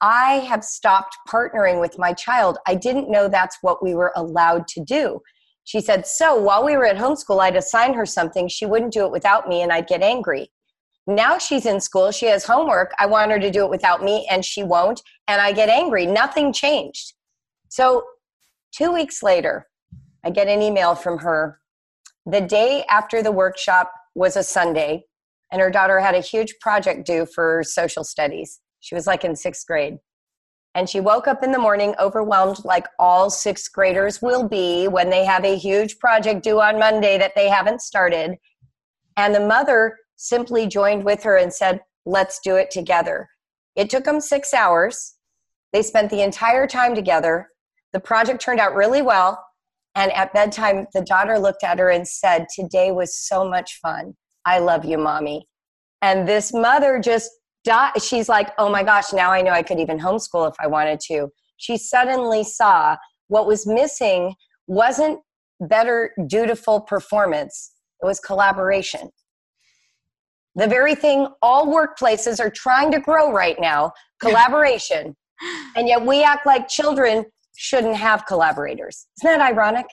I 0.02 0.34
have 0.48 0.64
stopped 0.64 1.18
partnering 1.28 1.80
with 1.82 1.98
my 1.98 2.14
child. 2.14 2.58
I 2.68 2.76
didn't 2.76 3.10
know 3.10 3.28
that's 3.28 3.58
what 3.62 3.82
we 3.84 3.96
were 3.96 4.14
allowed 4.16 4.68
to 4.70 4.84
do. 4.84 5.22
She 5.64 5.82
said, 5.82 6.06
So 6.06 6.36
while 6.36 6.64
we 6.64 6.78
were 6.78 6.86
at 6.86 6.98
homeschool, 6.98 7.42
I'd 7.42 7.56
assign 7.56 7.94
her 7.94 8.06
something. 8.06 8.48
She 8.48 8.66
wouldn't 8.66 8.94
do 8.94 9.06
it 9.06 9.12
without 9.12 9.50
me, 9.50 9.62
and 9.62 9.72
I'd 9.72 9.88
get 9.88 10.02
angry. 10.02 10.50
Now 11.08 11.38
she's 11.38 11.66
in 11.66 11.80
school, 11.80 12.12
she 12.12 12.26
has 12.28 12.46
homework. 12.46 12.92
I 13.00 13.06
want 13.06 13.32
her 13.32 13.40
to 13.40 13.50
do 13.50 13.64
it 13.64 13.70
without 13.70 14.04
me, 14.04 14.28
and 14.30 14.44
she 14.44 14.64
won't, 14.64 15.02
and 15.28 15.42
I 15.42 15.54
get 15.54 15.70
angry. 15.70 16.06
Nothing 16.06 16.54
changed. 16.54 17.14
So, 17.70 18.04
two 18.72 18.94
weeks 18.94 19.24
later, 19.24 19.68
I 20.26 20.30
get 20.30 20.48
an 20.48 20.62
email 20.62 20.96
from 20.96 21.20
her. 21.20 21.60
The 22.26 22.42
day 22.42 22.84
after 22.90 23.24
the 23.24 23.32
workshop 23.32 23.92
was 24.16 24.36
a 24.36 24.44
Sunday, 24.44 25.06
and 25.52 25.62
her 25.62 25.72
daughter 25.72 26.00
had 26.00 26.16
a 26.16 26.20
huge 26.20 26.56
project 26.60 27.06
due 27.06 27.26
for 27.26 27.64
social 27.64 28.04
studies. 28.04 28.60
She 28.80 28.96
was 28.96 29.08
like 29.08 29.24
in 29.24 29.36
sixth 29.36 29.66
grade. 29.68 29.98
And 30.76 30.88
she 30.88 31.00
woke 31.00 31.28
up 31.28 31.42
in 31.42 31.52
the 31.52 31.60
morning 31.60 31.96
overwhelmed, 32.00 32.64
like 32.64 32.86
all 33.00 33.30
sixth 33.30 33.72
graders 33.74 34.22
will 34.22 34.48
be 34.48 34.88
when 34.88 35.10
they 35.10 35.26
have 35.26 35.44
a 35.44 35.58
huge 35.58 35.98
project 35.98 36.44
due 36.44 36.62
on 36.62 36.78
Monday 36.78 37.18
that 37.18 37.34
they 37.36 37.50
haven't 37.50 37.82
started. 37.82 38.38
And 39.16 39.34
the 39.34 39.40
mother 39.40 39.98
simply 40.18 40.68
joined 40.68 41.04
with 41.04 41.24
her 41.24 41.38
and 41.38 41.52
said, 41.52 41.82
Let's 42.06 42.40
do 42.40 42.56
it 42.56 42.72
together. 42.72 43.28
It 43.76 43.90
took 43.90 44.06
them 44.06 44.22
six 44.22 44.54
hours. 44.54 45.16
They 45.74 45.82
spent 45.82 46.10
the 46.10 46.22
entire 46.22 46.68
time 46.68 46.96
together. 46.96 47.50
The 47.92 48.00
project 48.00 48.42
turned 48.42 48.60
out 48.60 48.76
really 48.76 49.02
well. 49.02 49.44
And 49.96 50.12
at 50.14 50.34
bedtime, 50.34 50.86
the 50.94 51.02
daughter 51.02 51.40
looked 51.40 51.64
at 51.64 51.80
her 51.80 51.90
and 51.90 52.08
said, 52.08 52.46
Today 52.54 52.92
was 52.92 53.18
so 53.18 53.50
much 53.50 53.80
fun. 53.82 54.14
I 54.46 54.60
love 54.60 54.86
you, 54.86 54.98
mommy. 54.98 55.48
And 56.02 56.28
this 56.28 56.54
mother 56.54 57.00
just 57.00 57.32
she's 58.02 58.30
like, 58.30 58.52
oh 58.58 58.70
my 58.70 58.84
gosh, 58.84 59.14
now 59.14 59.32
I 59.32 59.42
know 59.42 59.52
I 59.52 59.64
could 59.64 59.80
even 59.80 60.00
homeschool 60.00 60.50
if 60.50 60.56
I 60.60 60.68
wanted 60.68 61.00
to. 61.08 61.30
She 61.58 61.78
suddenly 61.78 62.44
saw 62.44 62.98
what 63.28 63.48
was 63.48 63.66
missing 63.66 64.36
wasn't 64.68 65.20
better, 65.60 66.14
dutiful 66.28 66.82
performance, 66.82 67.72
it 68.02 68.06
was 68.06 68.20
collaboration. 68.20 69.10
The 70.56 70.68
very 70.68 70.96
thing 70.96 71.28
all 71.42 71.68
workplaces 71.68 72.40
are 72.40 72.50
trying 72.50 72.92
to 72.92 73.00
grow 73.00 73.32
right 73.32 73.60
now 73.60 73.92
collaboration. 74.20 75.16
and 75.76 75.88
yet 75.88 76.04
we 76.04 76.24
act 76.24 76.46
like 76.46 76.68
children 76.68 77.26
shouldn't 77.56 77.96
have 77.96 78.26
collaborators. 78.26 79.08
Isn't 79.20 79.38
that 79.38 79.52
ironic? 79.52 79.86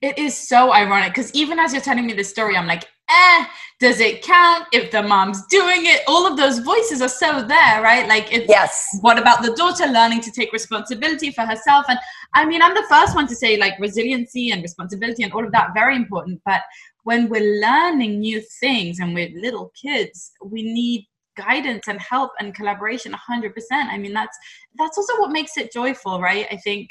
It 0.00 0.18
is 0.18 0.36
so 0.36 0.72
ironic 0.72 1.12
because 1.12 1.32
even 1.34 1.58
as 1.58 1.72
you're 1.72 1.82
telling 1.82 2.06
me 2.06 2.12
this 2.12 2.30
story, 2.30 2.56
I'm 2.56 2.66
like, 2.66 2.86
eh, 3.10 3.44
does 3.78 4.00
it 4.00 4.22
count 4.22 4.66
if 4.72 4.90
the 4.90 5.02
mom's 5.02 5.46
doing 5.46 5.86
it? 5.86 6.02
All 6.06 6.26
of 6.26 6.36
those 6.36 6.58
voices 6.60 7.02
are 7.02 7.08
so 7.08 7.42
there, 7.42 7.82
right? 7.82 8.06
Like, 8.06 8.32
it's, 8.32 8.48
yes. 8.48 8.88
What 9.00 9.18
about 9.18 9.42
the 9.42 9.54
daughter 9.54 9.86
learning 9.86 10.20
to 10.22 10.30
take 10.30 10.52
responsibility 10.52 11.30
for 11.30 11.42
herself? 11.42 11.86
And 11.88 11.98
I 12.34 12.44
mean, 12.44 12.62
I'm 12.62 12.74
the 12.74 12.86
first 12.88 13.14
one 13.14 13.26
to 13.28 13.34
say 13.34 13.56
like 13.56 13.78
resiliency 13.78 14.50
and 14.50 14.62
responsibility 14.62 15.22
and 15.22 15.32
all 15.32 15.44
of 15.44 15.52
that 15.52 15.70
very 15.74 15.96
important. 15.96 16.40
But 16.44 16.62
when 17.04 17.28
we're 17.28 17.60
learning 17.60 18.20
new 18.20 18.40
things 18.60 19.00
and 19.00 19.14
we're 19.14 19.30
little 19.34 19.72
kids, 19.80 20.32
we 20.44 20.62
need 20.62 21.06
guidance 21.36 21.88
and 21.88 22.00
help 22.00 22.32
and 22.38 22.54
collaboration 22.54 23.12
100%. 23.12 23.52
I 23.72 23.96
mean, 23.96 24.12
that's 24.12 24.36
that's 24.78 24.98
also 24.98 25.18
what 25.20 25.32
makes 25.32 25.56
it 25.56 25.72
joyful, 25.72 26.20
right? 26.20 26.46
I 26.50 26.56
think 26.56 26.90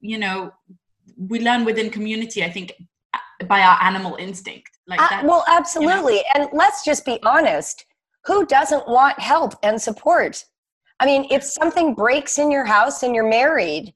you 0.00 0.18
know 0.18 0.52
we 1.16 1.40
learn 1.40 1.64
within 1.64 1.90
community 1.90 2.44
i 2.44 2.50
think 2.50 2.72
by 3.48 3.60
our 3.62 3.78
animal 3.82 4.16
instinct. 4.16 4.70
Like 4.86 5.00
uh, 5.00 5.22
well 5.24 5.44
absolutely 5.48 6.14
you 6.16 6.22
know? 6.34 6.42
and 6.42 6.48
let's 6.52 6.84
just 6.84 7.04
be 7.04 7.18
honest 7.24 7.84
who 8.24 8.44
doesn't 8.46 8.88
want 8.88 9.18
help 9.20 9.54
and 9.62 9.80
support? 9.80 10.44
I 11.00 11.06
mean 11.06 11.26
if 11.30 11.42
something 11.42 11.94
breaks 11.94 12.38
in 12.38 12.50
your 12.50 12.64
house 12.64 13.02
and 13.02 13.14
you're 13.14 13.28
married 13.28 13.94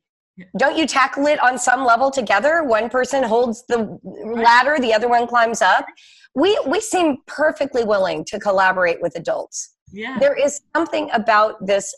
don't 0.57 0.77
you 0.77 0.87
tackle 0.87 1.27
it 1.27 1.39
on 1.41 1.59
some 1.59 1.85
level 1.85 2.11
together? 2.11 2.63
One 2.65 2.89
person 2.89 3.23
holds 3.23 3.65
the 3.67 3.99
ladder 4.03 4.79
the 4.79 4.95
other 4.95 5.09
one 5.09 5.27
climbs 5.27 5.63
up. 5.63 5.87
We 6.35 6.59
we 6.67 6.81
seem 6.81 7.19
perfectly 7.27 7.85
willing 7.85 8.25
to 8.27 8.39
collaborate 8.39 9.03
with 9.03 9.17
adults. 9.17 9.75
Yeah. 9.93 10.19
There 10.19 10.35
is 10.35 10.61
something 10.75 11.11
about 11.13 11.67
this 11.67 11.95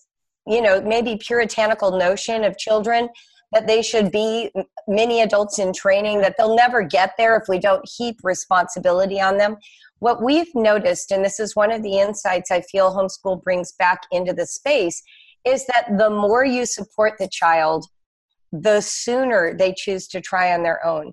you 0.47 0.61
know 0.61 0.81
maybe 0.81 1.17
puritanical 1.17 1.97
notion 1.97 2.45
of 2.45 2.59
children 2.59 3.09
that 3.53 3.67
they 3.67 3.83
should 3.83 4.11
be 4.11 4.51
many 4.89 5.21
adults 5.21 5.59
in 5.59 5.73
training, 5.73 6.21
that 6.21 6.35
they'll 6.37 6.57
never 6.57 6.83
get 6.83 7.13
there 7.19 7.37
if 7.37 7.45
we 7.49 7.59
don't 7.59 7.87
heap 7.89 8.17
responsibility 8.23 9.21
on 9.21 9.37
them. 9.37 9.57
What 9.99 10.23
we've 10.23 10.53
noticed, 10.55 11.13
and 11.13 11.25
this 11.25 11.39
is 11.39 11.55
one 11.55 11.71
of 11.71 11.83
the 11.83 11.99
insights 11.99 12.51
I 12.51 12.63
feel 12.63 12.95
homeschool 12.95 13.43
brings 13.43 13.73
back 13.73 14.03
into 14.11 14.33
the 14.33 14.47
space, 14.47 15.03
is 15.45 15.67
that 15.67 15.99
the 15.99 16.11
more 16.11 16.45
you 16.45 16.67
support 16.67 17.15
the 17.19 17.29
child, 17.29 17.87
the 18.53 18.81
sooner 18.81 19.55
they 19.57 19.75
choose 19.77 20.09
to 20.09 20.21
try 20.21 20.53
on 20.53 20.63
their 20.63 20.85
own 20.85 21.13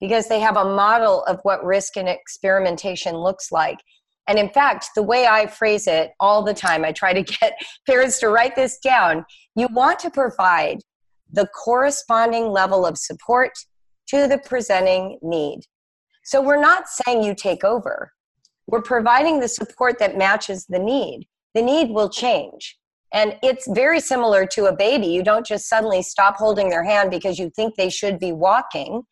because 0.00 0.28
they 0.28 0.40
have 0.40 0.56
a 0.56 0.64
model 0.64 1.24
of 1.24 1.40
what 1.42 1.64
risk 1.64 1.96
and 1.96 2.08
experimentation 2.08 3.16
looks 3.16 3.52
like. 3.52 3.78
And 4.26 4.38
in 4.38 4.48
fact, 4.48 4.90
the 4.94 5.02
way 5.02 5.26
I 5.26 5.46
phrase 5.46 5.86
it 5.86 6.12
all 6.20 6.42
the 6.42 6.54
time, 6.54 6.84
I 6.84 6.92
try 6.92 7.12
to 7.12 7.22
get 7.40 7.54
parents 7.86 8.18
to 8.20 8.28
write 8.28 8.56
this 8.56 8.78
down. 8.78 9.24
You 9.56 9.68
want 9.72 9.98
to 10.00 10.10
provide 10.10 10.78
the 11.32 11.46
corresponding 11.48 12.48
level 12.50 12.84
of 12.84 12.98
support 12.98 13.52
to 14.08 14.26
the 14.26 14.38
presenting 14.38 15.18
need. 15.22 15.60
So 16.24 16.42
we're 16.42 16.60
not 16.60 16.88
saying 16.88 17.22
you 17.22 17.34
take 17.34 17.64
over. 17.64 18.12
we're 18.66 18.82
providing 18.82 19.40
the 19.40 19.48
support 19.48 19.98
that 19.98 20.16
matches 20.16 20.66
the 20.68 20.78
need. 20.78 21.26
The 21.54 21.62
need 21.62 21.90
will 21.90 22.08
change. 22.08 22.78
And 23.12 23.36
it's 23.42 23.66
very 23.68 23.98
similar 23.98 24.46
to 24.46 24.66
a 24.66 24.76
baby. 24.76 25.08
You 25.08 25.24
don't 25.24 25.44
just 25.44 25.68
suddenly 25.68 26.02
stop 26.02 26.36
holding 26.36 26.68
their 26.68 26.84
hand 26.84 27.10
because 27.10 27.38
you 27.38 27.50
think 27.50 27.74
they 27.74 27.90
should 27.90 28.20
be 28.20 28.30
walking. 28.30 29.02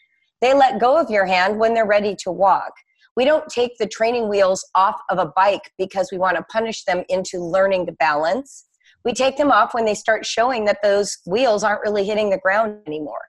They 0.40 0.54
let 0.54 0.78
go 0.78 0.96
of 0.96 1.10
your 1.10 1.26
hand 1.26 1.58
when 1.58 1.74
they're 1.74 1.86
ready 1.86 2.14
to 2.22 2.30
walk. 2.30 2.70
We 3.16 3.24
don't 3.24 3.48
take 3.48 3.76
the 3.78 3.88
training 3.88 4.28
wheels 4.28 4.64
off 4.76 5.00
of 5.10 5.18
a 5.18 5.32
bike 5.34 5.72
because 5.76 6.10
we 6.12 6.18
want 6.18 6.36
to 6.36 6.44
punish 6.44 6.84
them 6.84 7.02
into 7.08 7.40
learning 7.40 7.86
to 7.86 7.92
balance. 7.92 8.66
We 9.08 9.14
take 9.14 9.38
them 9.38 9.50
off 9.50 9.72
when 9.72 9.86
they 9.86 9.94
start 9.94 10.26
showing 10.26 10.66
that 10.66 10.82
those 10.82 11.16
wheels 11.24 11.64
aren't 11.64 11.80
really 11.80 12.04
hitting 12.04 12.28
the 12.28 12.36
ground 12.36 12.82
anymore. 12.86 13.22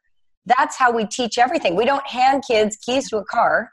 That's 0.45 0.75
how 0.75 0.91
we 0.91 1.05
teach 1.05 1.37
everything. 1.37 1.73
We 1.77 1.85
don't 1.85 2.05
hand 2.05 2.43
kids 2.45 2.75
keys 2.75 3.09
to 3.11 3.17
a 3.19 3.23
car 3.23 3.71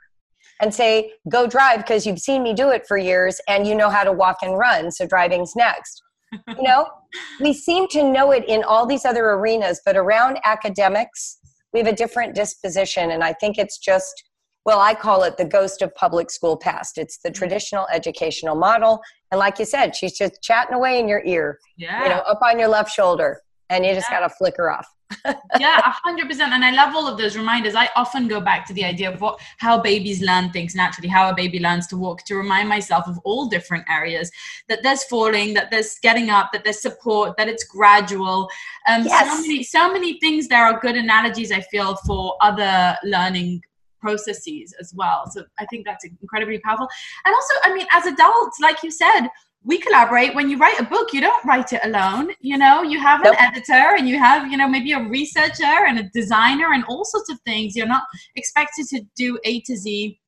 and 0.60 0.72
say, 0.72 1.14
go 1.28 1.48
drive 1.48 1.78
because 1.78 2.06
you've 2.06 2.20
seen 2.20 2.44
me 2.44 2.54
do 2.54 2.70
it 2.70 2.86
for 2.86 2.96
years 2.96 3.40
and 3.48 3.66
you 3.66 3.74
know 3.74 3.90
how 3.90 4.04
to 4.04 4.12
walk 4.12 4.36
and 4.42 4.56
run, 4.56 4.92
so 4.92 5.04
driving's 5.04 5.56
next. 5.56 6.00
you 6.46 6.62
know, 6.62 6.86
we 7.40 7.52
seem 7.52 7.88
to 7.88 8.04
know 8.04 8.30
it 8.30 8.44
in 8.46 8.62
all 8.62 8.86
these 8.86 9.04
other 9.04 9.24
arenas, 9.30 9.80
but 9.84 9.96
around 9.96 10.38
academics, 10.44 11.38
we 11.72 11.80
have 11.80 11.88
a 11.88 11.92
different 11.92 12.36
disposition. 12.36 13.10
And 13.10 13.24
I 13.24 13.32
think 13.32 13.58
it's 13.58 13.78
just, 13.78 14.22
well, 14.66 14.80
I 14.80 14.94
call 14.94 15.22
it 15.22 15.36
the 15.38 15.44
ghost 15.44 15.80
of 15.80 15.94
public 15.94 16.30
school 16.30 16.56
past. 16.56 16.98
It's 16.98 17.18
the 17.18 17.30
traditional 17.30 17.86
educational 17.92 18.56
model. 18.56 19.00
And 19.30 19.38
like 19.38 19.58
you 19.58 19.64
said, 19.64 19.96
she's 19.96 20.12
just 20.12 20.42
chatting 20.42 20.74
away 20.74 20.98
in 21.00 21.08
your 21.08 21.22
ear, 21.24 21.58
yeah. 21.76 22.02
you 22.02 22.08
know, 22.10 22.16
up 22.16 22.40
on 22.42 22.58
your 22.58 22.68
left 22.68 22.92
shoulder, 22.92 23.40
and 23.70 23.86
you 23.86 23.94
just 23.94 24.08
yeah. 24.10 24.20
got 24.20 24.28
to 24.28 24.34
flicker 24.34 24.68
off 24.70 24.86
yeah, 25.58 25.78
a 25.78 25.90
hundred 25.90 26.28
percent. 26.28 26.52
And 26.52 26.64
I 26.64 26.72
love 26.72 26.94
all 26.94 27.06
of 27.06 27.16
those 27.16 27.36
reminders. 27.36 27.74
I 27.74 27.88
often 27.94 28.26
go 28.26 28.40
back 28.40 28.66
to 28.66 28.72
the 28.72 28.84
idea 28.84 29.12
of 29.12 29.20
what 29.20 29.38
how 29.58 29.80
babies 29.80 30.20
learn 30.20 30.50
things 30.50 30.74
naturally, 30.74 31.08
how 31.08 31.30
a 31.30 31.34
baby 31.34 31.60
learns 31.60 31.86
to 31.88 31.96
walk, 31.96 32.24
to 32.24 32.34
remind 32.34 32.68
myself 32.68 33.06
of 33.06 33.18
all 33.24 33.46
different 33.46 33.84
areas 33.88 34.30
that 34.68 34.82
there's 34.82 35.04
falling, 35.04 35.54
that 35.54 35.70
there's 35.70 35.98
getting 36.00 36.30
up, 36.30 36.50
that 36.52 36.64
there's 36.64 36.82
support, 36.82 37.36
that 37.36 37.48
it's 37.48 37.64
gradual. 37.64 38.48
Um, 38.88 39.04
yes. 39.04 39.30
so 39.30 39.40
many, 39.40 39.62
so 39.62 39.92
many 39.92 40.18
things. 40.18 40.48
There 40.48 40.64
are 40.64 40.80
good 40.80 40.96
analogies 40.96 41.52
I 41.52 41.60
feel 41.60 41.96
for 42.06 42.36
other 42.40 42.96
learning 43.04 43.62
processes 44.06 44.74
as 44.80 44.92
well. 44.94 45.24
So 45.32 45.42
I 45.58 45.66
think 45.66 45.84
that's 45.84 46.04
incredibly 46.04 46.58
powerful. 46.60 46.88
And 47.24 47.34
also, 47.34 47.54
I 47.64 47.74
mean, 47.74 47.86
as 47.92 48.06
adults, 48.06 48.58
like 48.60 48.82
you 48.84 48.90
said, 48.90 49.28
we 49.64 49.78
collaborate 49.78 50.32
when 50.36 50.48
you 50.48 50.58
write 50.58 50.78
a 50.78 50.84
book 50.84 51.12
you 51.12 51.20
don't 51.20 51.44
write 51.44 51.72
it 51.72 51.80
alone 51.82 52.30
you 52.40 52.56
know 52.56 52.82
you 52.82 53.00
have 53.00 53.20
an 53.22 53.32
nope. 53.32 53.42
editor 53.46 53.96
and 53.98 54.08
you 54.08 54.16
have 54.16 54.48
you 54.48 54.56
know 54.56 54.68
maybe 54.68 54.92
a 54.92 55.08
researcher 55.08 55.78
and 55.88 55.98
a 55.98 56.04
designer 56.14 56.72
and 56.72 56.84
all 56.84 57.04
sorts 57.04 57.28
of 57.32 57.40
things 57.40 57.74
you're 57.74 57.94
not 57.96 58.04
expected 58.36 58.86
to 58.86 59.00
do 59.16 59.36
a 59.44 59.60
to 59.62 59.76
z 59.76 60.20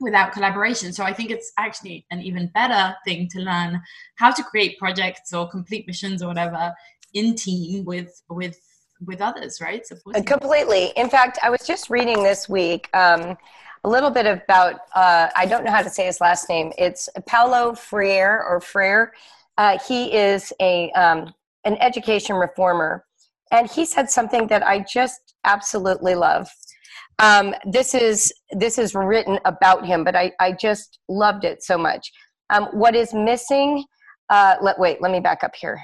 without 0.00 0.32
collaboration 0.32 0.92
so 0.92 1.04
i 1.04 1.12
think 1.12 1.30
it's 1.30 1.52
actually 1.58 2.04
an 2.10 2.20
even 2.22 2.50
better 2.54 2.84
thing 3.06 3.28
to 3.28 3.38
learn 3.40 3.80
how 4.16 4.32
to 4.32 4.42
create 4.42 4.76
projects 4.78 5.32
or 5.32 5.48
complete 5.48 5.86
missions 5.86 6.20
or 6.20 6.26
whatever 6.26 6.74
in 7.14 7.36
team 7.36 7.84
with 7.84 8.20
with 8.30 8.58
with 9.04 9.20
others 9.20 9.60
right 9.60 9.86
Supporting. 9.86 10.24
completely 10.24 10.92
in 10.96 11.08
fact 11.08 11.38
i 11.42 11.50
was 11.50 11.66
just 11.66 11.90
reading 11.90 12.22
this 12.22 12.48
week 12.48 12.88
um, 12.94 13.36
a 13.84 13.88
little 13.88 14.10
bit 14.10 14.26
about, 14.26 14.74
uh, 14.94 15.28
I 15.34 15.46
don't 15.46 15.64
know 15.64 15.70
how 15.70 15.82
to 15.82 15.90
say 15.90 16.06
his 16.06 16.20
last 16.20 16.48
name. 16.48 16.72
It's 16.78 17.08
Paulo 17.26 17.74
Freire 17.74 18.44
or 18.48 18.60
Freire. 18.60 19.12
Uh, 19.58 19.78
he 19.86 20.14
is 20.14 20.52
a, 20.60 20.90
um, 20.92 21.32
an 21.64 21.76
education 21.80 22.36
reformer. 22.36 23.04
And 23.50 23.70
he 23.70 23.84
said 23.84 24.08
something 24.08 24.46
that 24.48 24.66
I 24.66 24.84
just 24.90 25.34
absolutely 25.44 26.14
love. 26.14 26.48
Um, 27.18 27.54
this 27.70 27.94
is 27.94 28.32
this 28.52 28.78
is 28.78 28.94
written 28.94 29.38
about 29.44 29.84
him, 29.84 30.02
but 30.02 30.16
I, 30.16 30.32
I 30.40 30.52
just 30.52 30.98
loved 31.08 31.44
it 31.44 31.62
so 31.62 31.76
much. 31.76 32.10
Um, 32.48 32.68
what 32.72 32.96
is 32.96 33.12
missing? 33.12 33.84
Uh, 34.30 34.56
let 34.62 34.78
wait. 34.78 35.02
Let 35.02 35.12
me 35.12 35.20
back 35.20 35.44
up 35.44 35.54
here. 35.54 35.78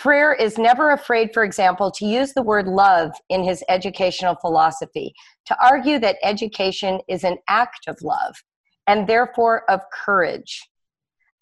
Freire 0.00 0.32
is 0.32 0.56
never 0.56 0.92
afraid, 0.92 1.28
for 1.34 1.44
example, 1.44 1.90
to 1.90 2.06
use 2.06 2.32
the 2.32 2.42
word 2.42 2.66
love 2.66 3.12
in 3.28 3.44
his 3.44 3.62
educational 3.68 4.34
philosophy, 4.34 5.12
to 5.44 5.54
argue 5.62 5.98
that 5.98 6.16
education 6.22 7.00
is 7.06 7.22
an 7.22 7.36
act 7.50 7.80
of 7.86 8.00
love 8.00 8.34
and 8.86 9.06
therefore 9.06 9.70
of 9.70 9.82
courage. 9.92 10.66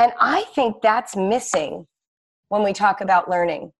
And 0.01 0.11
I 0.19 0.43
think 0.57 0.83
that's 0.83 1.15
missing 1.15 1.87
when 2.49 2.65
we 2.65 2.73
talk 2.73 3.01
about 3.01 3.31
learning. 3.31 3.71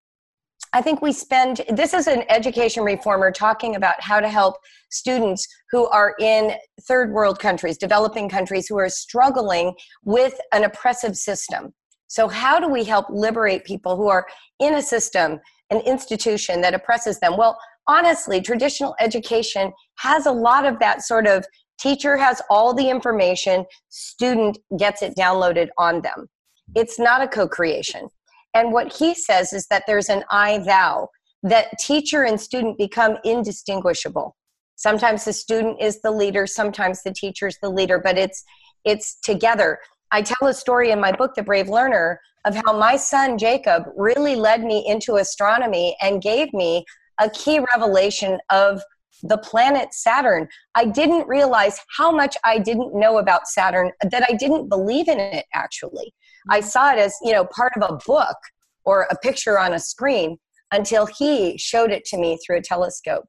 I 0.73 0.81
think 0.81 1.03
we 1.03 1.11
spend, 1.11 1.63
this 1.71 1.93
is 1.93 2.07
an 2.07 2.23
education 2.29 2.85
reformer 2.85 3.33
talking 3.33 3.75
about 3.75 4.01
how 4.01 4.21
to 4.21 4.29
help 4.29 4.59
students 4.93 5.45
who 5.73 5.89
are 5.89 6.15
in 6.21 6.53
third 6.83 7.11
world 7.11 7.41
countries, 7.41 7.79
developing 7.79 8.29
countries, 8.29 8.69
who 8.69 8.79
are 8.79 8.89
struggling 8.89 9.75
with 10.05 10.39
an 10.53 10.63
oppressive 10.63 11.17
system. 11.17 11.75
So, 12.09 12.29
how 12.29 12.59
do 12.59 12.69
we 12.69 12.85
help 12.85 13.07
liberate 13.09 13.65
people 13.65 13.97
who 13.97 14.09
are 14.09 14.27
in 14.59 14.75
a 14.75 14.83
system, 14.83 15.41
an 15.71 15.81
institution 15.81 16.61
that 16.63 16.75
oppresses 16.75 17.21
them? 17.21 17.37
Well, 17.37 17.59
honestly, 17.87 18.41
traditional 18.41 18.95
education 19.01 19.73
has 19.99 20.27
a 20.27 20.33
lot 20.33 20.67
of 20.67 20.79
that 20.81 21.03
sort 21.03 21.27
of 21.27 21.45
teacher 21.79 22.17
has 22.17 22.43
all 22.51 22.75
the 22.75 22.89
information, 22.89 23.65
student 23.89 24.59
gets 24.79 25.03
it 25.03 25.15
downloaded 25.17 25.69
on 25.79 26.03
them. 26.03 26.29
It's 26.75 26.99
not 26.99 27.23
a 27.23 27.29
co 27.29 27.49
creation. 27.49 28.09
And 28.55 28.73
what 28.73 28.93
he 28.93 29.15
says 29.15 29.53
is 29.53 29.67
that 29.69 29.85
there's 29.87 30.09
an 30.09 30.25
I 30.31 30.59
thou, 30.59 31.09
that 31.43 31.79
teacher 31.79 32.25
and 32.25 32.41
student 32.41 32.79
become 32.79 33.17
indistinguishable. 33.25 34.37
Sometimes 34.77 35.25
the 35.25 35.33
student 35.33 35.81
is 35.81 36.01
the 36.03 36.11
leader, 36.11 36.47
sometimes 36.47 37.03
the 37.03 37.13
teacher 37.13 37.47
is 37.47 37.59
the 37.63 37.71
leader, 37.71 38.01
but 38.03 38.19
it's 38.19 38.45
it's 38.85 39.19
together. 39.21 39.79
I 40.11 40.23
tell 40.23 40.49
a 40.49 40.55
story 40.55 40.91
in 40.91 41.01
my 41.01 41.13
book, 41.13 41.35
The 41.35 41.43
Brave 41.43 41.69
Learner, 41.69 42.21
of 42.45 42.55
how 42.55 42.79
my 42.79 42.97
son 42.97 43.37
Jacob 43.37 43.85
really 43.97 44.37
led 44.37 44.63
me 44.63 44.85
into 44.87 45.17
astronomy 45.17 45.97
and 46.01 46.23
gave 46.23 46.53
me 46.53 46.85
a 47.21 47.29
key 47.31 47.61
revelation 47.75 48.39
of 48.51 48.83
the 49.23 49.39
planet 49.39 49.93
Saturn. 49.93 50.49
I 50.75 50.85
didn't 50.85 51.27
realize 51.27 51.81
how 51.97 52.13
much 52.13 52.37
I 52.45 52.59
didn't 52.59 52.95
know 52.95 53.19
about 53.19 53.49
Saturn, 53.49 53.93
that 54.03 54.25
I 54.29 54.35
didn't 54.35 54.69
believe 54.69 55.09
in 55.09 55.19
it 55.19 55.45
actually. 55.55 56.15
I 56.51 56.61
mm-hmm. 56.61 56.69
saw 56.69 56.93
it 56.93 56.99
as, 56.99 57.17
you 57.23 57.33
know, 57.33 57.45
part 57.45 57.73
of 57.77 57.83
a 57.83 57.99
book 58.07 58.37
or 58.85 59.07
a 59.11 59.17
picture 59.17 59.59
on 59.59 59.75
a 59.75 59.81
screen 59.81 60.39
until 60.71 61.07
he 61.07 61.59
showed 61.59 61.91
it 61.91 62.05
to 62.07 62.19
me 62.19 62.39
through 62.45 62.59
a 62.59 62.63
telescope. 62.63 63.25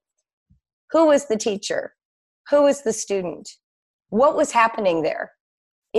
Who 0.92 1.08
was 1.08 1.28
the 1.28 1.38
teacher? 1.38 1.96
Who 2.50 2.64
was 2.64 2.84
the 2.84 2.94
student? 2.94 3.50
What 4.10 4.36
was 4.36 4.52
happening 4.52 5.04
there? 5.04 5.32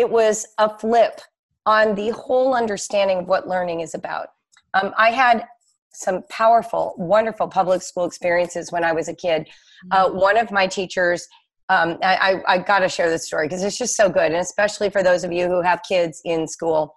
It 0.01 0.11
was 0.11 0.47
a 0.57 0.79
flip 0.79 1.21
on 1.67 1.95
the 1.95 2.09
whole 2.11 2.55
understanding 2.55 3.19
of 3.19 3.29
what 3.29 3.47
learning 3.47 3.81
is 3.81 3.95
about. 3.95 4.29
Um, 4.73 4.93
I 4.97 5.11
had 5.11 5.45
some 5.93 6.23
powerful, 6.31 6.95
wonderful 6.97 7.49
public 7.49 7.83
school 7.83 8.07
experiences 8.07 8.73
when 8.73 8.83
I 8.83 8.93
was 8.93 9.09
a 9.09 9.15
kid. 9.15 9.47
Uh, 9.91 10.07
mm-hmm. 10.07 10.19
one 10.19 10.37
of 10.39 10.51
my 10.51 10.67
teachers, 10.67 11.27
um, 11.69 11.99
I, 12.03 12.43
I, 12.47 12.55
I 12.55 12.59
got 12.59 12.79
to 12.79 12.89
share 12.89 13.11
this 13.11 13.27
story 13.27 13.47
because 13.47 13.63
it's 13.63 13.77
just 13.77 13.95
so 13.95 14.09
good, 14.09 14.33
and 14.33 14.37
especially 14.37 14.89
for 14.89 15.03
those 15.03 15.23
of 15.23 15.33
you 15.33 15.49
who 15.49 15.61
have 15.61 15.81
kids 15.87 16.23
in 16.25 16.49
school. 16.49 16.95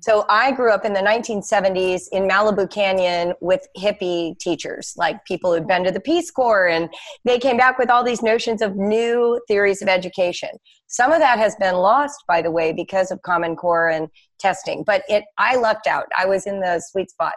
So 0.00 0.26
I 0.28 0.52
grew 0.52 0.70
up 0.70 0.84
in 0.84 0.92
the 0.92 1.00
1970s 1.00 2.08
in 2.12 2.28
Malibu 2.28 2.70
Canyon 2.70 3.32
with 3.40 3.66
hippie 3.74 4.38
teachers, 4.38 4.92
like 4.98 5.24
people 5.24 5.54
who'd 5.54 5.66
been 5.66 5.82
to 5.84 5.90
the 5.90 5.98
Peace 5.98 6.30
Corps, 6.30 6.68
and 6.68 6.90
they 7.24 7.38
came 7.38 7.56
back 7.56 7.78
with 7.78 7.88
all 7.88 8.04
these 8.04 8.22
notions 8.22 8.60
of 8.60 8.76
new 8.76 9.40
theories 9.48 9.80
of 9.80 9.88
education. 9.88 10.50
Some 10.88 11.10
of 11.10 11.20
that 11.20 11.38
has 11.38 11.56
been 11.56 11.76
lost, 11.76 12.22
by 12.28 12.42
the 12.42 12.50
way, 12.50 12.70
because 12.70 13.10
of 13.10 13.22
Common 13.22 13.56
Core 13.56 13.88
and 13.88 14.08
testing. 14.38 14.84
But 14.84 15.04
it, 15.08 15.24
I 15.38 15.56
lucked 15.56 15.86
out. 15.86 16.04
I 16.18 16.26
was 16.26 16.46
in 16.46 16.60
the 16.60 16.80
sweet 16.80 17.10
spot. 17.10 17.32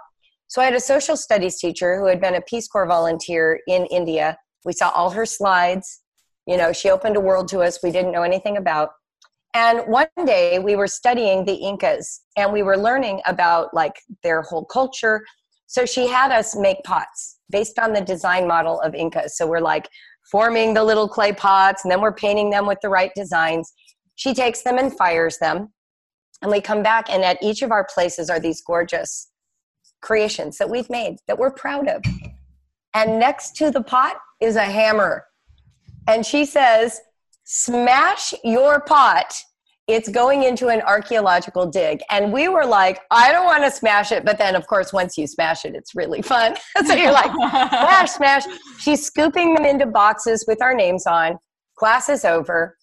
So 0.47 0.61
I 0.61 0.65
had 0.65 0.75
a 0.75 0.81
social 0.81 1.15
studies 1.15 1.57
teacher 1.57 1.97
who 1.97 2.07
had 2.07 2.19
been 2.19 2.35
a 2.35 2.41
Peace 2.41 2.67
Corps 2.67 2.85
volunteer 2.85 3.61
in 3.67 3.85
India. 3.85 4.37
We 4.65 4.73
saw 4.73 4.89
all 4.89 5.11
her 5.11 5.25
slides. 5.25 6.01
You 6.45 6.57
know, 6.57 6.73
she 6.73 6.89
opened 6.89 7.15
a 7.15 7.21
world 7.21 7.47
to 7.49 7.59
us 7.59 7.79
we 7.81 7.91
didn't 7.91 8.11
know 8.11 8.23
anything 8.23 8.57
about 8.57 8.89
and 9.57 9.79
one 9.87 10.07
day 10.27 10.59
we 10.59 10.75
were 10.75 10.87
studying 10.87 11.43
the 11.43 11.55
Incas 11.55 12.21
and 12.35 12.53
we 12.53 12.61
were 12.61 12.77
learning 12.77 13.21
about 13.25 13.73
like 13.73 13.95
their 14.21 14.43
whole 14.43 14.65
culture. 14.65 15.23
So 15.65 15.83
she 15.83 16.05
had 16.07 16.31
us 16.31 16.55
make 16.55 16.83
pots 16.83 17.39
based 17.49 17.79
on 17.79 17.91
the 17.91 18.01
design 18.01 18.47
model 18.47 18.79
of 18.81 18.93
Incas. 18.93 19.35
So 19.35 19.47
we're 19.47 19.67
like 19.73 19.89
forming 20.29 20.75
the 20.75 20.83
little 20.83 21.09
clay 21.09 21.33
pots 21.33 21.83
and 21.83 21.91
then 21.91 22.01
we're 22.01 22.13
painting 22.13 22.51
them 22.51 22.67
with 22.67 22.77
the 22.83 22.89
right 22.89 23.09
designs. 23.15 23.73
She 24.13 24.35
takes 24.35 24.61
them 24.61 24.77
and 24.77 24.95
fires 24.95 25.39
them. 25.39 25.73
And 26.43 26.51
we 26.51 26.61
come 26.61 26.83
back, 26.83 27.09
and 27.09 27.23
at 27.23 27.41
each 27.41 27.63
of 27.63 27.71
our 27.71 27.83
places 27.91 28.29
are 28.29 28.39
these 28.39 28.61
gorgeous 28.61 29.31
creations 30.03 30.59
that 30.59 30.69
we've 30.69 30.87
made 30.87 31.15
that 31.27 31.39
we're 31.39 31.49
proud 31.49 31.87
of. 31.87 32.03
And 32.93 33.17
next 33.19 33.55
to 33.55 33.71
the 33.71 33.81
pot 33.81 34.17
is 34.39 34.55
a 34.55 34.65
hammer. 34.65 35.25
And 36.07 36.23
she 36.23 36.45
says, 36.45 37.01
smash 37.43 38.35
your 38.43 38.81
pot 38.81 39.33
it's 39.87 40.09
going 40.09 40.43
into 40.43 40.67
an 40.67 40.81
archaeological 40.81 41.65
dig. 41.65 42.01
And 42.09 42.33
we 42.33 42.49
were 42.49 42.65
like 42.65 42.99
i 43.09 43.31
don't 43.31 43.45
want 43.45 43.63
to 43.63 43.71
smash 43.71 44.11
it. 44.11 44.25
But 44.25 44.37
then 44.37 44.55
of 44.55 44.67
course 44.67 44.91
once 44.91 45.17
you 45.17 45.27
smash 45.27 45.65
it 45.65 45.75
it's 45.75 45.95
really 45.95 46.21
fun. 46.21 46.55
So 46.85 46.93
you're 46.93 47.11
like 47.11 47.31
smash 47.31 48.11
smash. 48.11 48.43
She's 48.79 49.05
scooping 49.05 49.53
them 49.53 49.65
into 49.65 49.85
boxes 49.85 50.45
with 50.47 50.61
our 50.61 50.73
names 50.73 51.05
on. 51.07 51.37
Class 51.77 52.09
is 52.09 52.25
over. 52.25 52.75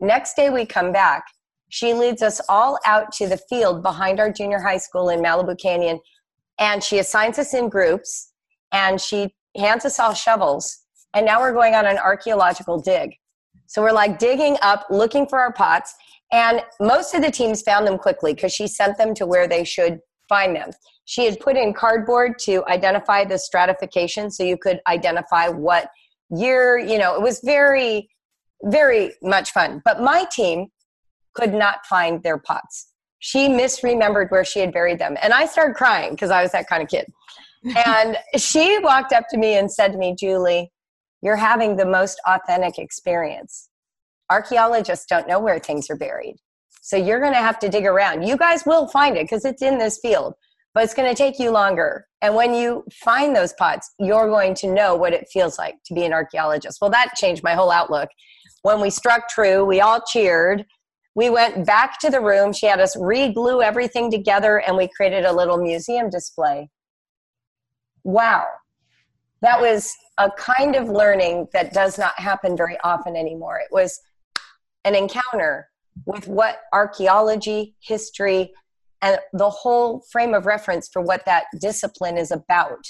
Next 0.00 0.34
day 0.34 0.50
we 0.50 0.64
come 0.64 0.92
back. 0.92 1.24
She 1.70 1.92
leads 1.92 2.22
us 2.22 2.40
all 2.48 2.78
out 2.86 3.12
to 3.12 3.28
the 3.28 3.38
field 3.48 3.82
behind 3.82 4.20
our 4.20 4.32
junior 4.32 4.60
high 4.60 4.78
school 4.78 5.10
in 5.10 5.20
Malibu 5.20 5.60
Canyon, 5.60 6.00
and 6.58 6.82
she 6.82 6.98
assigns 6.98 7.38
us 7.38 7.52
in 7.52 7.68
groups 7.68 8.32
and 8.72 9.00
she 9.00 9.34
hands 9.56 9.84
us 9.84 9.98
all 9.98 10.14
shovels. 10.14 10.84
And 11.14 11.26
now 11.26 11.40
we're 11.40 11.52
going 11.52 11.74
on 11.74 11.86
an 11.86 11.98
archaeological 11.98 12.80
dig. 12.80 13.14
So 13.66 13.82
we're 13.82 13.92
like 13.92 14.18
digging 14.18 14.56
up, 14.62 14.86
looking 14.90 15.26
for 15.26 15.38
our 15.38 15.52
pots. 15.52 15.94
And 16.32 16.62
most 16.80 17.14
of 17.14 17.22
the 17.22 17.30
teams 17.30 17.62
found 17.62 17.86
them 17.86 17.98
quickly 17.98 18.34
because 18.34 18.52
she 18.52 18.66
sent 18.68 18.98
them 18.98 19.14
to 19.14 19.26
where 19.26 19.48
they 19.48 19.64
should 19.64 20.00
find 20.28 20.54
them. 20.54 20.70
She 21.06 21.24
had 21.24 21.40
put 21.40 21.56
in 21.56 21.72
cardboard 21.72 22.38
to 22.40 22.64
identify 22.66 23.24
the 23.24 23.38
stratification 23.38 24.30
so 24.30 24.44
you 24.44 24.58
could 24.58 24.80
identify 24.86 25.48
what 25.48 25.88
year, 26.30 26.78
you 26.78 26.98
know, 26.98 27.14
it 27.14 27.22
was 27.22 27.40
very, 27.42 28.10
very 28.62 29.14
much 29.22 29.52
fun. 29.52 29.80
But 29.84 30.02
my 30.02 30.26
team 30.30 30.68
could 31.34 31.54
not 31.54 31.86
find 31.86 32.22
their 32.22 32.38
pots. 32.38 32.88
She 33.20 33.48
misremembered 33.48 34.30
where 34.30 34.44
she 34.44 34.60
had 34.60 34.72
buried 34.72 34.98
them. 34.98 35.16
And 35.22 35.32
I 35.32 35.46
started 35.46 35.76
crying 35.76 36.10
because 36.10 36.30
I 36.30 36.42
was 36.42 36.52
that 36.52 36.68
kind 36.68 36.82
of 36.82 36.88
kid. 36.88 37.06
and 37.86 38.16
she 38.36 38.78
walked 38.80 39.12
up 39.12 39.24
to 39.30 39.38
me 39.38 39.56
and 39.56 39.70
said 39.70 39.92
to 39.92 39.98
me, 39.98 40.14
Julie, 40.18 40.70
you're 41.22 41.36
having 41.36 41.76
the 41.76 41.86
most 41.86 42.20
authentic 42.26 42.78
experience. 42.78 43.67
Archaeologists 44.30 45.06
don't 45.06 45.28
know 45.28 45.38
where 45.38 45.58
things 45.58 45.88
are 45.90 45.96
buried. 45.96 46.36
So 46.82 46.96
you're 46.96 47.20
going 47.20 47.34
to 47.34 47.38
have 47.38 47.58
to 47.60 47.68
dig 47.68 47.84
around. 47.84 48.22
You 48.22 48.36
guys 48.36 48.64
will 48.64 48.88
find 48.88 49.16
it 49.16 49.24
because 49.24 49.44
it's 49.44 49.62
in 49.62 49.78
this 49.78 49.98
field, 49.98 50.34
but 50.74 50.84
it's 50.84 50.94
going 50.94 51.08
to 51.08 51.14
take 51.14 51.38
you 51.38 51.50
longer. 51.50 52.06
And 52.22 52.34
when 52.34 52.54
you 52.54 52.84
find 52.92 53.34
those 53.34 53.52
pots, 53.52 53.92
you're 53.98 54.28
going 54.28 54.54
to 54.56 54.72
know 54.72 54.94
what 54.94 55.12
it 55.12 55.28
feels 55.32 55.58
like 55.58 55.76
to 55.86 55.94
be 55.94 56.04
an 56.04 56.12
archaeologist. 56.12 56.78
Well, 56.80 56.90
that 56.90 57.14
changed 57.14 57.42
my 57.42 57.54
whole 57.54 57.70
outlook. 57.70 58.08
When 58.62 58.80
we 58.80 58.90
struck 58.90 59.28
true, 59.28 59.64
we 59.64 59.80
all 59.80 60.00
cheered. 60.00 60.64
We 61.14 61.30
went 61.30 61.66
back 61.66 61.98
to 62.00 62.10
the 62.10 62.20
room. 62.20 62.52
She 62.52 62.66
had 62.66 62.80
us 62.80 62.96
re 62.96 63.32
glue 63.32 63.60
everything 63.62 64.10
together 64.10 64.60
and 64.60 64.76
we 64.76 64.88
created 64.88 65.24
a 65.24 65.32
little 65.32 65.58
museum 65.58 66.10
display. 66.10 66.70
Wow. 68.04 68.46
That 69.42 69.60
was 69.60 69.92
a 70.18 70.30
kind 70.30 70.74
of 70.74 70.88
learning 70.88 71.48
that 71.52 71.72
does 71.72 71.98
not 71.98 72.18
happen 72.18 72.56
very 72.56 72.78
often 72.82 73.14
anymore. 73.14 73.58
It 73.58 73.68
was 73.70 74.00
an 74.88 74.94
encounter 74.94 75.68
with 76.06 76.26
what 76.26 76.62
archaeology, 76.72 77.74
history, 77.80 78.52
and 79.02 79.18
the 79.34 79.50
whole 79.50 80.02
frame 80.10 80.32
of 80.32 80.46
reference 80.46 80.88
for 80.88 81.02
what 81.02 81.24
that 81.26 81.44
discipline 81.60 82.16
is 82.16 82.30
about, 82.30 82.84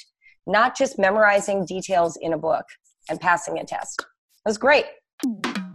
not 0.46 0.76
just 0.76 0.98
memorizing 0.98 1.66
details 1.66 2.16
in 2.22 2.32
a 2.32 2.38
book 2.38 2.64
and 3.11 3.20
passing 3.20 3.58
a 3.58 3.64
test. 3.64 4.00
It 4.00 4.48
was 4.48 4.58
great. 4.58 4.87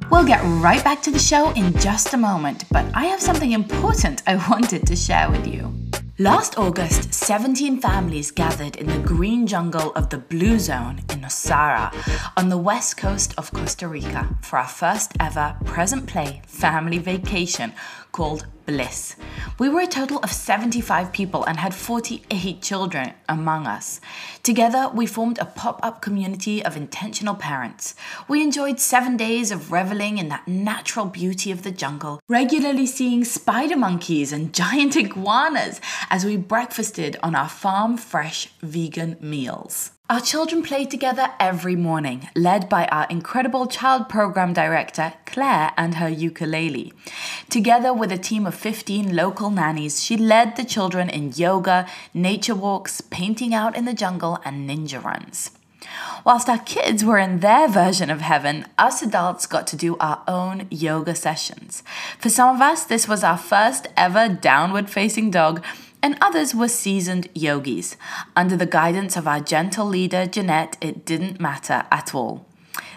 We'll 0.09 0.25
get 0.25 0.41
right 0.62 0.83
back 0.83 1.01
to 1.03 1.12
the 1.12 1.19
show 1.19 1.51
in 1.51 1.77
just 1.77 2.13
a 2.13 2.17
moment, 2.17 2.63
but 2.71 2.86
I 2.95 3.05
have 3.05 3.21
something 3.21 3.51
important 3.51 4.23
I 4.25 4.36
wanted 4.49 4.88
to 4.88 4.95
share 4.95 5.29
with 5.29 5.45
you. 5.45 5.83
Last 6.23 6.57
August, 6.57 7.13
17 7.13 7.81
families 7.81 8.31
gathered 8.31 8.77
in 8.77 8.88
the 8.88 8.97
green 8.99 9.45
jungle 9.45 9.91
of 9.91 10.09
the 10.09 10.17
Blue 10.17 10.57
Zone 10.57 10.99
in 11.09 11.19
Nosara 11.19 11.91
on 12.38 12.47
the 12.47 12.57
west 12.57 12.95
coast 12.95 13.33
of 13.38 13.51
Costa 13.51 13.89
Rica 13.89 14.33
for 14.41 14.57
our 14.59 14.67
first 14.69 15.12
ever 15.19 15.57
present 15.65 16.07
play 16.07 16.41
family 16.47 16.97
vacation 16.97 17.73
called 18.13 18.45
Bliss. 18.65 19.17
We 19.60 19.67
were 19.67 19.82
a 19.82 19.88
total 19.88 20.19
of 20.19 20.32
75 20.32 21.12
people 21.12 21.43
and 21.43 21.58
had 21.60 21.76
48 21.76 22.62
children 22.62 23.13
among 23.28 23.67
us. 23.67 23.99
Together, 24.41 24.89
we 24.93 25.06
formed 25.06 25.39
a 25.39 25.45
pop 25.45 25.80
up 25.84 26.02
community 26.02 26.63
of 26.63 26.78
intentional 26.78 27.36
parents. 27.36 27.95
We 28.30 28.41
enjoyed 28.41 28.80
seven 28.80 29.17
days 29.17 29.52
of 29.52 29.71
reveling 29.71 30.17
in 30.17 30.30
that 30.30 30.47
natural 30.47 31.08
beauty 31.08 31.52
of 31.52 31.63
the 31.63 31.71
jungle, 31.71 32.21
regularly 32.30 32.86
seeing 32.86 33.26
spider 33.26 33.76
monkeys 33.76 34.32
and 34.32 34.54
giant 34.54 34.95
iguanas 35.04 35.82
as 36.10 36.23
we 36.23 36.38
breakfasted 36.38 37.17
on 37.21 37.36
our 37.36 37.49
farm 37.49 37.97
fresh 37.97 38.47
vegan 38.62 39.17
meals. 39.19 39.92
Our 40.09 40.19
children 40.19 40.63
played 40.63 40.91
together 40.91 41.29
every 41.39 41.77
morning, 41.77 42.27
led 42.35 42.67
by 42.67 42.87
our 42.87 43.07
incredible 43.09 43.67
child 43.67 44.09
program 44.09 44.51
director, 44.51 45.13
Claire, 45.25 45.71
and 45.77 45.95
her 45.95 46.09
ukulele. 46.09 46.91
Together 47.49 47.93
with 47.93 48.11
a 48.11 48.17
team 48.17 48.45
of 48.45 48.53
15 48.53 49.15
local 49.15 49.49
nannies, 49.49 50.03
she 50.03 50.17
led 50.17 50.57
the 50.57 50.65
children 50.65 51.09
in 51.09 51.31
yoga, 51.31 51.87
nature 52.13 52.53
walks, 52.53 52.99
painting 52.99 53.53
out 53.53 53.77
in 53.77 53.85
the 53.85 53.93
jungle, 53.93 54.39
and 54.43 54.69
ninja 54.69 55.01
runs. 55.01 55.51
Whilst 56.25 56.49
our 56.49 56.59
kids 56.59 57.05
were 57.05 57.17
in 57.17 57.39
their 57.39 57.69
version 57.69 58.09
of 58.09 58.19
heaven, 58.19 58.65
us 58.77 59.01
adults 59.01 59.45
got 59.45 59.65
to 59.67 59.77
do 59.77 59.95
our 59.97 60.21
own 60.27 60.67
yoga 60.69 61.15
sessions. 61.15 61.81
For 62.19 62.29
some 62.29 62.53
of 62.53 62.61
us, 62.61 62.83
this 62.83 63.07
was 63.07 63.23
our 63.23 63.37
first 63.37 63.87
ever 63.95 64.27
downward 64.27 64.89
facing 64.89 65.31
dog 65.31 65.63
and 66.03 66.17
others 66.19 66.53
were 66.53 66.67
seasoned 66.67 67.29
yogis. 67.33 67.95
Under 68.35 68.57
the 68.57 68.65
guidance 68.65 69.15
of 69.15 69.27
our 69.27 69.39
gentle 69.39 69.87
leader, 69.87 70.25
Jeanette, 70.25 70.75
it 70.81 71.05
didn't 71.05 71.39
matter 71.39 71.85
at 71.89 72.13
all. 72.13 72.45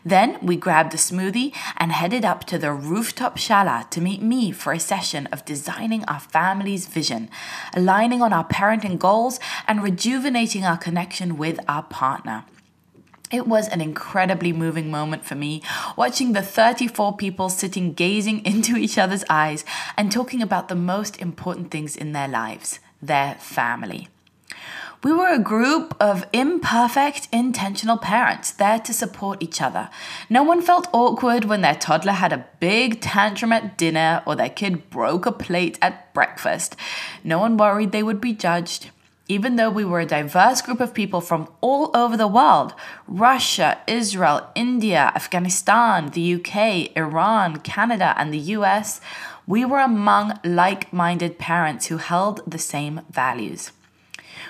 Then 0.04 0.38
we 0.42 0.56
grabbed 0.56 0.94
a 0.94 0.96
smoothie 0.96 1.54
and 1.76 1.92
headed 1.92 2.24
up 2.24 2.44
to 2.44 2.58
the 2.58 2.72
rooftop 2.72 3.38
shala 3.38 3.88
to 3.90 4.00
meet 4.00 4.22
me 4.22 4.50
for 4.50 4.72
a 4.72 4.80
session 4.80 5.26
of 5.28 5.44
designing 5.44 6.04
our 6.04 6.20
family's 6.20 6.86
vision, 6.86 7.28
aligning 7.74 8.22
on 8.22 8.32
our 8.32 8.46
parenting 8.46 8.98
goals, 8.98 9.38
and 9.66 9.82
rejuvenating 9.82 10.64
our 10.64 10.76
connection 10.76 11.36
with 11.36 11.58
our 11.68 11.82
partner. 11.82 12.44
It 13.32 13.48
was 13.48 13.68
an 13.68 13.80
incredibly 13.80 14.52
moving 14.52 14.90
moment 14.90 15.24
for 15.24 15.34
me, 15.34 15.62
watching 15.96 16.32
the 16.32 16.42
34 16.42 17.16
people 17.16 17.48
sitting 17.48 17.92
gazing 17.92 18.44
into 18.44 18.76
each 18.76 18.98
other's 18.98 19.24
eyes 19.28 19.64
and 19.96 20.10
talking 20.10 20.42
about 20.42 20.68
the 20.68 20.76
most 20.76 21.20
important 21.20 21.70
things 21.72 21.96
in 21.96 22.12
their 22.12 22.28
lives 22.28 22.80
their 23.02 23.34
family. 23.34 24.08
We 25.04 25.12
were 25.12 25.32
a 25.32 25.38
group 25.38 25.94
of 26.00 26.26
imperfect, 26.32 27.28
intentional 27.30 27.96
parents 27.96 28.50
there 28.50 28.80
to 28.80 28.92
support 28.92 29.42
each 29.42 29.60
other. 29.62 29.88
No 30.28 30.42
one 30.42 30.62
felt 30.62 30.88
awkward 30.92 31.44
when 31.44 31.60
their 31.60 31.74
toddler 31.74 32.12
had 32.12 32.32
a 32.32 32.46
big 32.58 33.00
tantrum 33.00 33.52
at 33.52 33.78
dinner 33.78 34.22
or 34.26 34.34
their 34.34 34.48
kid 34.48 34.90
broke 34.90 35.26
a 35.26 35.32
plate 35.32 35.78
at 35.80 36.12
breakfast. 36.12 36.74
No 37.22 37.38
one 37.38 37.56
worried 37.56 37.92
they 37.92 38.02
would 38.02 38.20
be 38.20 38.32
judged. 38.32 38.90
Even 39.28 39.56
though 39.56 39.70
we 39.70 39.84
were 39.84 40.00
a 40.00 40.06
diverse 40.06 40.62
group 40.62 40.80
of 40.80 40.94
people 40.94 41.20
from 41.20 41.48
all 41.60 41.90
over 41.96 42.16
the 42.16 42.28
world 42.28 42.74
Russia, 43.08 43.78
Israel, 43.86 44.48
India, 44.54 45.12
Afghanistan, 45.14 46.10
the 46.10 46.34
UK, 46.34 46.96
Iran, 46.96 47.58
Canada, 47.58 48.14
and 48.16 48.32
the 48.32 48.38
US 48.38 49.00
we 49.46 49.64
were 49.64 49.78
among 49.78 50.38
like 50.44 50.92
minded 50.92 51.38
parents 51.38 51.86
who 51.86 51.98
held 51.98 52.40
the 52.46 52.58
same 52.58 53.02
values. 53.10 53.72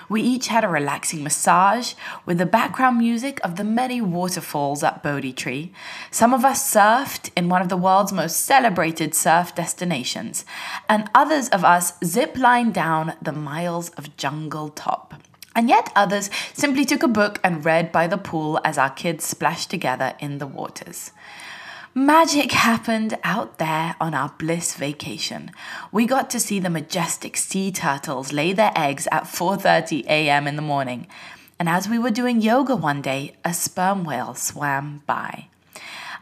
We 0.09 0.21
each 0.21 0.47
had 0.47 0.63
a 0.63 0.69
relaxing 0.69 1.23
massage 1.23 1.93
with 2.25 2.37
the 2.37 2.45
background 2.45 2.97
music 2.97 3.39
of 3.43 3.55
the 3.55 3.63
many 3.63 4.01
waterfalls 4.01 4.83
at 4.83 5.03
Bodhi 5.03 5.33
Tree. 5.33 5.73
Some 6.11 6.33
of 6.33 6.43
us 6.43 6.73
surfed 6.73 7.29
in 7.35 7.49
one 7.49 7.61
of 7.61 7.69
the 7.69 7.77
world's 7.77 8.13
most 8.13 8.45
celebrated 8.45 9.13
surf 9.13 9.55
destinations, 9.55 10.45
and 10.89 11.09
others 11.13 11.49
of 11.49 11.63
us 11.63 11.93
zip-lined 12.03 12.73
down 12.73 13.15
the 13.21 13.31
miles 13.33 13.89
of 13.91 14.15
jungle 14.17 14.69
top. 14.69 15.13
And 15.55 15.69
yet 15.69 15.91
others 15.95 16.29
simply 16.53 16.85
took 16.85 17.01
a 17.01 17.07
book 17.07 17.39
and 17.43 17.65
read 17.65 17.91
by 17.91 18.07
the 18.07 18.17
pool 18.17 18.59
as 18.63 18.77
our 18.77 18.91
kids 18.91 19.25
splashed 19.25 19.69
together 19.69 20.13
in 20.19 20.37
the 20.37 20.47
waters. 20.47 21.11
Magic 21.97 22.51
happened 22.51 23.17
out 23.23 23.57
there 23.57 23.95
on 23.99 24.13
our 24.13 24.31
bliss 24.37 24.75
vacation. 24.75 25.49
We 25.91 26.05
got 26.05 26.29
to 26.29 26.39
see 26.39 26.59
the 26.59 26.69
majestic 26.69 27.35
sea 27.35 27.71
turtles 27.71 28.31
lay 28.31 28.53
their 28.53 28.71
eggs 28.75 29.07
at 29.11 29.23
4:30 29.23 30.05
a.m. 30.05 30.45
in 30.45 30.57
the 30.57 30.61
morning. 30.61 31.07
And 31.57 31.67
as 31.67 31.89
we 31.89 31.97
were 31.97 32.11
doing 32.11 32.39
yoga 32.39 32.75
one 32.75 33.01
day, 33.01 33.33
a 33.43 33.51
sperm 33.51 34.03
whale 34.03 34.35
swam 34.35 35.01
by. 35.07 35.47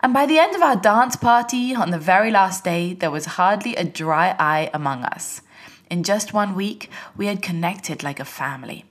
And 0.02 0.14
by 0.14 0.26
the 0.26 0.40
end 0.40 0.56
of 0.56 0.62
our 0.62 0.78
dance 0.78 1.18
party 1.18 1.76
on 1.76 1.92
the 1.92 2.00
very 2.00 2.32
last 2.32 2.64
day, 2.64 2.94
there 2.94 3.12
was 3.12 3.36
hardly 3.36 3.76
a 3.76 3.84
dry 3.84 4.34
eye 4.40 4.70
among 4.74 5.04
us. 5.04 5.42
In 5.92 6.04
just 6.04 6.34
one 6.34 6.56
week, 6.56 6.90
we 7.18 7.26
had 7.26 7.42
connected 7.42 8.02
like 8.02 8.22
a 8.22 8.32
family. 8.42 8.86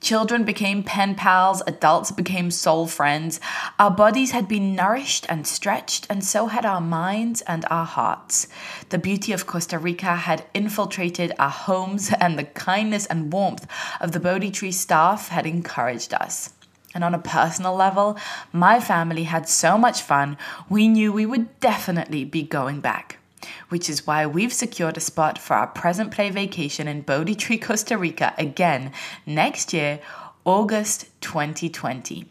Children 0.00 0.44
became 0.44 0.84
pen 0.84 1.16
pals, 1.16 1.60
adults 1.66 2.12
became 2.12 2.52
soul 2.52 2.86
friends. 2.86 3.40
Our 3.80 3.90
bodies 3.90 4.30
had 4.30 4.46
been 4.46 4.76
nourished 4.76 5.26
and 5.28 5.46
stretched, 5.46 6.06
and 6.08 6.24
so 6.24 6.46
had 6.46 6.64
our 6.64 6.80
minds 6.80 7.40
and 7.42 7.64
our 7.68 7.84
hearts. 7.84 8.46
The 8.90 8.98
beauty 8.98 9.32
of 9.32 9.46
Costa 9.46 9.76
Rica 9.78 10.14
had 10.14 10.46
infiltrated 10.54 11.32
our 11.38 11.50
homes, 11.50 12.12
and 12.20 12.38
the 12.38 12.44
kindness 12.44 13.06
and 13.06 13.32
warmth 13.32 13.66
of 14.00 14.12
the 14.12 14.20
Bodhi 14.20 14.52
Tree 14.52 14.72
staff 14.72 15.28
had 15.28 15.46
encouraged 15.46 16.14
us. 16.14 16.54
And 16.94 17.02
on 17.02 17.14
a 17.14 17.18
personal 17.18 17.74
level, 17.74 18.16
my 18.52 18.80
family 18.80 19.24
had 19.24 19.48
so 19.48 19.76
much 19.76 20.00
fun, 20.00 20.38
we 20.68 20.86
knew 20.88 21.12
we 21.12 21.26
would 21.26 21.58
definitely 21.60 22.24
be 22.24 22.42
going 22.44 22.80
back 22.80 23.18
which 23.68 23.90
is 23.90 24.06
why 24.06 24.26
we've 24.26 24.52
secured 24.52 24.96
a 24.96 25.00
spot 25.00 25.38
for 25.38 25.54
our 25.54 25.66
present 25.66 26.10
play 26.10 26.30
vacation 26.30 26.88
in 26.88 27.02
Bodhi 27.02 27.34
Tree, 27.34 27.58
Costa 27.58 27.96
Rica 27.96 28.34
again 28.38 28.92
next 29.26 29.72
year, 29.72 30.00
August 30.44 31.06
2020. 31.20 32.26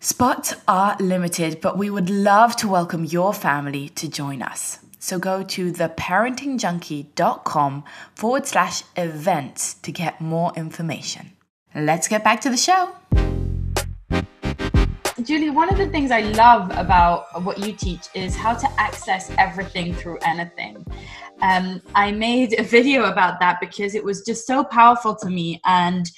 Spots 0.00 0.54
are 0.66 0.96
limited, 1.00 1.60
but 1.60 1.76
we 1.76 1.90
would 1.90 2.08
love 2.08 2.56
to 2.56 2.68
welcome 2.68 3.04
your 3.04 3.34
family 3.34 3.88
to 3.90 4.08
join 4.08 4.42
us. 4.42 4.78
So 4.98 5.18
go 5.18 5.42
to 5.42 5.72
theparentingjunkie.com 5.72 7.84
forward 8.14 8.46
slash 8.46 8.82
events 8.96 9.74
to 9.74 9.92
get 9.92 10.20
more 10.20 10.52
information. 10.56 11.32
Let's 11.74 12.08
get 12.08 12.24
back 12.24 12.40
to 12.42 12.50
the 12.50 12.56
show. 12.56 12.97
Julie, 15.22 15.50
one 15.50 15.68
of 15.68 15.78
the 15.78 15.88
things 15.88 16.10
I 16.10 16.20
love 16.20 16.70
about 16.76 17.42
what 17.42 17.58
you 17.58 17.72
teach 17.72 18.08
is 18.14 18.36
how 18.36 18.54
to 18.54 18.68
access 18.78 19.32
everything 19.36 19.92
through 19.92 20.18
anything. 20.18 20.86
Um, 21.42 21.82
I 21.94 22.12
made 22.12 22.58
a 22.58 22.62
video 22.62 23.04
about 23.04 23.40
that 23.40 23.58
because 23.60 23.94
it 23.94 24.04
was 24.04 24.24
just 24.24 24.46
so 24.46 24.62
powerful 24.62 25.16
to 25.16 25.28
me. 25.28 25.60
And 25.64 26.08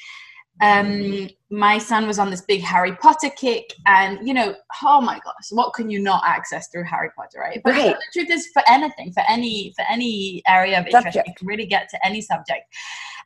um, 0.60 1.30
my 1.50 1.78
son 1.78 2.06
was 2.06 2.18
on 2.18 2.30
this 2.30 2.42
big 2.42 2.60
Harry 2.60 2.94
Potter 2.96 3.30
kick, 3.30 3.74
and 3.86 4.26
you 4.26 4.34
know, 4.34 4.54
oh 4.82 5.00
my 5.00 5.18
gosh, 5.24 5.48
what 5.50 5.72
can 5.72 5.88
you 5.88 5.98
not 6.00 6.22
access 6.26 6.68
through 6.68 6.84
Harry 6.84 7.08
Potter, 7.16 7.38
right? 7.40 7.60
But 7.64 7.72
right. 7.72 7.96
the 7.96 8.20
truth 8.20 8.30
is, 8.30 8.48
for 8.52 8.62
anything, 8.68 9.12
for 9.12 9.22
any 9.28 9.72
for 9.74 9.84
any 9.90 10.42
area 10.46 10.78
of 10.78 10.86
interest, 10.86 11.06
subject. 11.06 11.28
you 11.28 11.34
can 11.38 11.46
really 11.46 11.66
get 11.66 11.88
to 11.90 12.06
any 12.06 12.20
subject. 12.20 12.64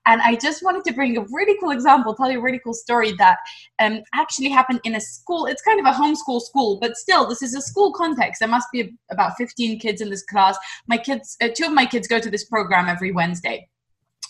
And 0.06 0.20
I 0.20 0.36
just 0.36 0.62
wanted 0.62 0.84
to 0.84 0.92
bring 0.92 1.16
a 1.16 1.24
really 1.32 1.56
cool 1.58 1.70
example, 1.70 2.14
tell 2.14 2.30
you 2.30 2.38
a 2.38 2.42
really 2.42 2.60
cool 2.62 2.74
story 2.74 3.12
that 3.18 3.38
um, 3.78 4.02
actually 4.14 4.50
happened 4.50 4.80
in 4.84 4.96
a 4.96 5.00
school. 5.00 5.46
It's 5.46 5.62
kind 5.62 5.80
of 5.80 5.86
a 5.86 5.96
homeschool 5.96 6.40
school, 6.42 6.78
but 6.80 6.96
still, 6.96 7.26
this 7.26 7.42
is 7.42 7.54
a 7.54 7.60
school 7.60 7.92
context. 7.92 8.40
There 8.40 8.48
must 8.48 8.68
be 8.72 8.94
about 9.10 9.36
15 9.38 9.78
kids 9.78 10.00
in 10.00 10.10
this 10.10 10.22
class. 10.24 10.58
My 10.86 10.98
kids, 10.98 11.36
uh, 11.42 11.48
two 11.54 11.64
of 11.64 11.72
my 11.72 11.86
kids 11.86 12.06
go 12.06 12.20
to 12.20 12.30
this 12.30 12.44
program 12.44 12.86
every 12.86 13.12
Wednesday, 13.12 13.68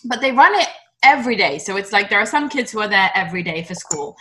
but 0.05 0.21
they 0.21 0.31
run 0.31 0.55
it 0.55 0.69
every 1.03 1.35
day. 1.35 1.59
So 1.59 1.75
it's 1.77 1.91
like 1.91 2.09
there 2.09 2.19
are 2.19 2.25
some 2.25 2.49
kids 2.49 2.71
who 2.71 2.79
are 2.79 2.87
there 2.87 3.11
every 3.13 3.43
day 3.43 3.63
for 3.63 3.75
school, 3.75 4.15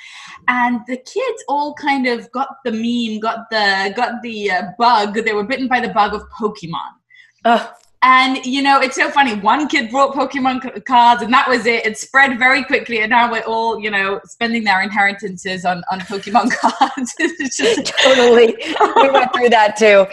and 0.48 0.80
the 0.86 0.96
kids 0.96 1.44
all 1.48 1.74
kind 1.74 2.06
of 2.06 2.30
got 2.32 2.48
the 2.64 2.72
meme, 2.72 3.20
got 3.20 3.48
the 3.50 3.92
got 3.96 4.22
the 4.22 4.50
uh, 4.50 4.62
bug. 4.78 5.14
They 5.14 5.32
were 5.32 5.44
bitten 5.44 5.68
by 5.68 5.80
the 5.80 5.88
bug 5.90 6.14
of 6.14 6.22
Pokemon. 6.30 7.70
And 8.06 8.44
you 8.44 8.60
know, 8.60 8.80
it's 8.80 8.96
so 8.96 9.10
funny. 9.10 9.34
One 9.34 9.66
kid 9.66 9.90
brought 9.90 10.14
Pokemon 10.14 10.84
cards, 10.84 11.22
and 11.22 11.32
that 11.32 11.48
was 11.48 11.64
it. 11.64 11.86
It 11.86 11.96
spread 11.96 12.38
very 12.38 12.62
quickly, 12.62 13.00
and 13.00 13.08
now 13.08 13.32
we're 13.32 13.40
all, 13.44 13.80
you 13.80 13.90
know, 13.90 14.20
spending 14.26 14.62
their 14.62 14.82
inheritances 14.82 15.64
on 15.64 15.82
on 15.90 16.00
Pokemon 16.00 16.50
cards. 16.60 17.14
It's 17.18 17.56
just... 17.56 17.94
totally, 18.02 18.56
we 18.96 19.10
went 19.10 19.32
through 19.34 19.48
that 19.48 19.76
too. 19.78 20.06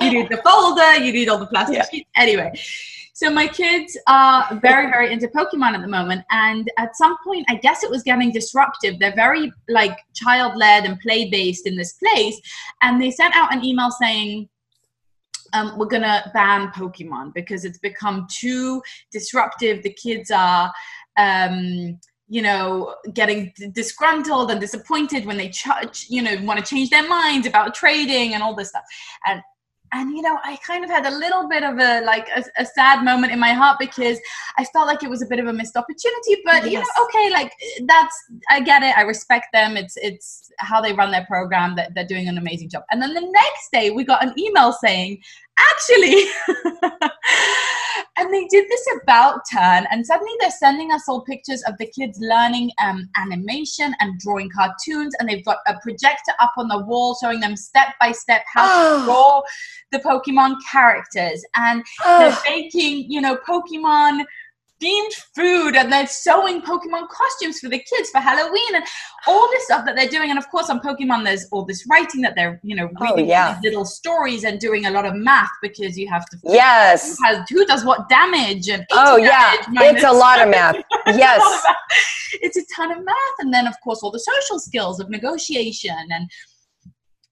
you 0.04 0.10
need 0.10 0.30
the 0.30 0.38
folder, 0.38 1.04
you 1.04 1.12
need 1.12 1.28
all 1.28 1.36
the 1.36 1.46
plastic 1.46 1.76
yeah. 1.76 1.88
sheets. 1.90 2.08
Anyway, 2.16 2.50
so 3.12 3.28
my 3.28 3.46
kids 3.46 3.98
are 4.06 4.58
very, 4.62 4.86
very 4.90 5.12
into 5.12 5.28
Pokemon 5.28 5.74
at 5.74 5.82
the 5.82 5.88
moment, 5.88 6.24
and 6.30 6.70
at 6.78 6.96
some 6.96 7.18
point, 7.22 7.44
I 7.50 7.56
guess 7.56 7.84
it 7.84 7.90
was 7.90 8.02
getting 8.02 8.32
disruptive. 8.32 8.98
They're 8.98 9.14
very 9.14 9.52
like 9.68 9.98
child 10.14 10.56
led 10.56 10.86
and 10.86 10.98
play 11.00 11.28
based 11.28 11.66
in 11.66 11.76
this 11.76 11.92
place, 11.92 12.40
and 12.80 13.02
they 13.02 13.10
sent 13.10 13.36
out 13.36 13.52
an 13.52 13.62
email 13.62 13.90
saying 13.90 14.48
um, 15.54 15.78
we're 15.78 15.86
gonna 15.86 16.30
ban 16.34 16.68
Pokemon 16.68 17.32
because 17.34 17.64
it's 17.64 17.78
become 17.78 18.26
too 18.30 18.82
disruptive. 19.10 19.82
The 19.82 19.92
kids 19.92 20.30
are. 20.30 20.72
Um, 21.16 21.98
you 22.26 22.40
know 22.40 22.94
getting 23.12 23.52
disgruntled 23.72 24.50
and 24.50 24.58
disappointed 24.58 25.26
when 25.26 25.36
they 25.36 25.50
ch- 25.50 26.08
you 26.08 26.22
know 26.22 26.34
want 26.42 26.58
to 26.58 26.64
change 26.64 26.88
their 26.88 27.06
minds 27.06 27.46
about 27.46 27.74
trading 27.74 28.32
and 28.32 28.42
all 28.42 28.54
this 28.54 28.70
stuff 28.70 28.82
and 29.26 29.42
and 29.92 30.10
you 30.10 30.22
know 30.22 30.38
i 30.44 30.56
kind 30.66 30.84
of 30.84 30.90
had 30.90 31.06
a 31.06 31.10
little 31.10 31.48
bit 31.48 31.62
of 31.62 31.78
a 31.78 32.00
like 32.04 32.28
a, 32.34 32.42
a, 32.58 32.66
sad 32.66 33.04
moment 33.04 33.32
in 33.32 33.38
my 33.38 33.52
heart 33.52 33.78
because 33.78 34.18
i 34.58 34.64
felt 34.64 34.86
like 34.86 35.02
it 35.02 35.10
was 35.10 35.22
a 35.22 35.26
bit 35.26 35.38
of 35.38 35.46
a 35.46 35.52
missed 35.52 35.76
opportunity 35.76 36.42
but 36.44 36.64
yes. 36.64 36.72
you 36.72 36.78
know 36.78 37.04
okay 37.04 37.30
like 37.30 37.52
that's 37.86 38.16
i 38.50 38.60
get 38.60 38.82
it 38.82 38.96
i 38.96 39.02
respect 39.02 39.46
them 39.52 39.76
it's 39.76 39.96
it's 39.98 40.50
how 40.58 40.80
they 40.80 40.92
run 40.92 41.10
their 41.10 41.24
program 41.26 41.76
that 41.76 41.94
they're 41.94 42.06
doing 42.06 42.28
an 42.28 42.38
amazing 42.38 42.68
job 42.68 42.82
and 42.90 43.00
then 43.00 43.14
the 43.14 43.20
next 43.20 43.70
day 43.72 43.90
we 43.90 44.04
got 44.04 44.24
an 44.24 44.32
email 44.38 44.72
saying 44.72 45.20
actually 45.58 46.24
and 48.16 48.32
they 48.32 48.46
did 48.46 48.68
this 48.68 48.86
about 49.02 49.40
turn 49.52 49.86
and 49.90 50.06
suddenly 50.06 50.32
they're 50.40 50.50
sending 50.50 50.92
us 50.92 51.08
all 51.08 51.22
pictures 51.22 51.62
of 51.66 51.76
the 51.78 51.86
kids 51.86 52.18
learning 52.20 52.70
um, 52.82 53.08
animation 53.16 53.94
and 54.00 54.18
drawing 54.20 54.48
cartoons 54.50 55.14
and 55.18 55.28
they've 55.28 55.44
got 55.44 55.58
a 55.66 55.74
projector 55.82 56.32
up 56.40 56.52
on 56.56 56.68
the 56.68 56.78
wall 56.78 57.16
showing 57.20 57.40
them 57.40 57.56
step 57.56 57.88
by 58.00 58.12
step 58.12 58.42
how 58.52 58.64
oh. 58.66 58.98
to 58.98 59.04
draw 59.04 59.42
the 59.92 59.98
pokemon 59.98 60.54
characters 60.70 61.44
and 61.56 61.82
oh. 62.04 62.18
they're 62.18 62.56
making 62.56 63.10
you 63.10 63.20
know 63.20 63.36
pokemon 63.48 64.24
themed 64.84 65.12
food 65.34 65.76
and 65.76 65.92
they're 65.92 66.06
sewing 66.06 66.60
Pokemon 66.60 67.08
costumes 67.08 67.60
for 67.60 67.68
the 67.68 67.78
kids 67.78 68.10
for 68.10 68.18
Halloween 68.18 68.74
and 68.74 68.84
all 69.26 69.48
this 69.50 69.64
stuff 69.64 69.84
that 69.86 69.96
they're 69.96 70.08
doing. 70.08 70.30
And 70.30 70.38
of 70.38 70.48
course, 70.50 70.68
on 70.70 70.80
Pokemon, 70.80 71.24
there's 71.24 71.46
all 71.50 71.64
this 71.64 71.86
writing 71.88 72.20
that 72.22 72.34
they're, 72.36 72.60
you 72.62 72.76
know, 72.76 72.88
oh, 73.00 73.04
reading 73.04 73.26
oh, 73.26 73.28
yeah. 73.28 73.60
little 73.62 73.84
stories 73.84 74.44
and 74.44 74.58
doing 74.60 74.86
a 74.86 74.90
lot 74.90 75.06
of 75.06 75.14
math 75.14 75.50
because 75.62 75.96
you 75.98 76.08
have 76.08 76.26
to. 76.30 76.38
Yes. 76.44 77.18
Who, 77.18 77.24
has, 77.24 77.48
who 77.48 77.66
does 77.66 77.84
what 77.84 78.08
damage 78.08 78.68
and. 78.68 78.86
Oh, 78.92 79.16
yeah. 79.16 79.56
It's 79.68 80.04
a 80.04 80.12
lot 80.12 80.40
of 80.40 80.48
math. 80.48 80.76
Yes. 81.06 81.64
it's 82.32 82.56
a 82.56 82.62
ton 82.74 82.90
of 82.90 83.04
math. 83.04 83.36
And 83.38 83.52
then, 83.52 83.66
of 83.66 83.74
course, 83.82 84.00
all 84.02 84.10
the 84.10 84.18
social 84.18 84.58
skills 84.58 85.00
of 85.00 85.10
negotiation 85.10 85.96
and 86.10 86.28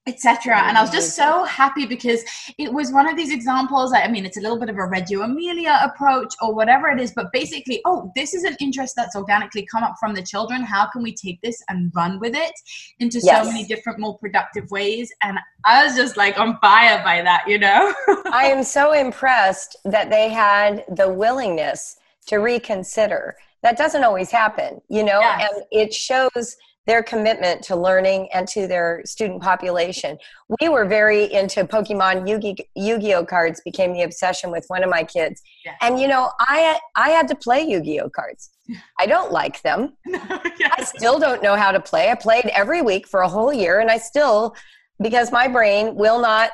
etc. 0.07 0.59
And 0.59 0.77
I 0.77 0.81
was 0.81 0.91
just 0.91 1.15
so 1.15 1.45
happy 1.45 1.87
because 1.87 2.25
it 2.59 2.73
was 2.73 2.91
one 2.91 3.07
of 3.07 3.17
these 3.17 3.33
examples. 3.33 3.93
I 3.93 4.09
mean, 4.09 4.27
it's 4.27 4.37
a 4.37 4.41
little 4.41 4.59
bit 4.59 4.69
of 4.69 4.77
a 4.77 4.85
Reggio 4.85 5.23
Emilia 5.23 5.79
approach 5.83 6.35
or 6.43 6.55
whatever 6.55 6.89
it 6.89 7.01
is, 7.01 7.13
but 7.13 7.33
basically, 7.33 7.81
oh, 7.85 8.11
this 8.17 8.35
is 8.35 8.43
an 8.43 8.57
interest 8.61 8.95
that's 8.97 9.15
organically 9.15 9.67
come 9.71 9.85
up 9.85 9.95
from 10.01 10.15
the 10.15 10.23
children. 10.23 10.63
How 10.63 10.87
can 10.91 11.03
we 11.03 11.15
take 11.15 11.41
this 11.41 11.63
and 11.69 11.93
run 11.95 12.19
with 12.19 12.35
it 12.35 12.53
into 12.99 13.21
yes. 13.23 13.45
so 13.45 13.53
many 13.53 13.65
different, 13.65 14.01
more 14.01 14.19
productive 14.19 14.69
ways? 14.73 15.13
And 15.23 15.39
I 15.65 15.85
was 15.85 15.95
just 15.95 16.17
like 16.17 16.39
on 16.39 16.59
fire 16.59 17.01
by 17.05 17.23
that, 17.23 17.45
you 17.47 17.59
know? 17.59 17.95
I 18.33 18.47
am 18.47 18.65
so 18.65 18.93
impressed 18.93 19.77
that 19.85 20.11
they 20.11 20.31
had 20.31 20.85
the 20.97 21.13
willingness 21.13 21.97
to 22.27 22.39
reconsider. 22.39 23.37
That 23.63 23.79
doesn't 23.79 24.03
always 24.03 24.33
happen, 24.33 24.81
you 24.89 25.05
know, 25.05 25.21
yes. 25.21 25.49
and 25.53 25.65
it 25.71 25.95
shows 25.95 26.57
their 26.87 27.03
commitment 27.03 27.63
to 27.63 27.77
learning 27.77 28.29
and 28.35 28.49
to 28.49 28.67
their 28.67 29.03
student 29.05 29.41
population. 29.41 30.19
We 30.61 30.69
were 30.69 30.85
very 30.85 31.33
into 31.33 31.65
Pokemon 31.65 32.29
Yu-Gi-Oh 32.75 33.25
cards 33.25 33.61
became 33.65 33.93
the 33.93 34.03
obsession 34.03 34.51
with 34.51 34.65
one 34.67 34.83
of 34.83 34.91
my 34.91 35.05
kids. 35.05 35.43
Yeah. 35.65 35.75
And 35.81 36.01
you 36.01 36.09
know, 36.09 36.31
I 36.41 36.79
I 36.97 37.11
had 37.11 37.29
to 37.29 37.35
play 37.37 37.63
Yu-Gi-Oh 37.63 38.11
cards. 38.11 38.51
I 38.99 39.07
don't 39.07 39.31
like 39.31 39.63
them. 39.63 39.95
yes. 40.07 40.73
I 40.77 40.85
still 40.85 41.19
don't 41.19 41.43
know 41.43 41.57
how 41.57 41.71
to 41.71 41.81
play. 41.81 42.11
I 42.11 42.15
played 42.15 42.47
every 42.47 42.83
week 42.83 43.07
for 43.07 43.21
a 43.21 43.29
whole 43.29 43.53
year 43.53 43.81
and 43.81 43.91
I 43.91 43.99
still 43.99 44.57
because 45.01 45.33
my 45.33 45.49
brain 45.49 45.95
will 45.95 46.21
not 46.21 46.51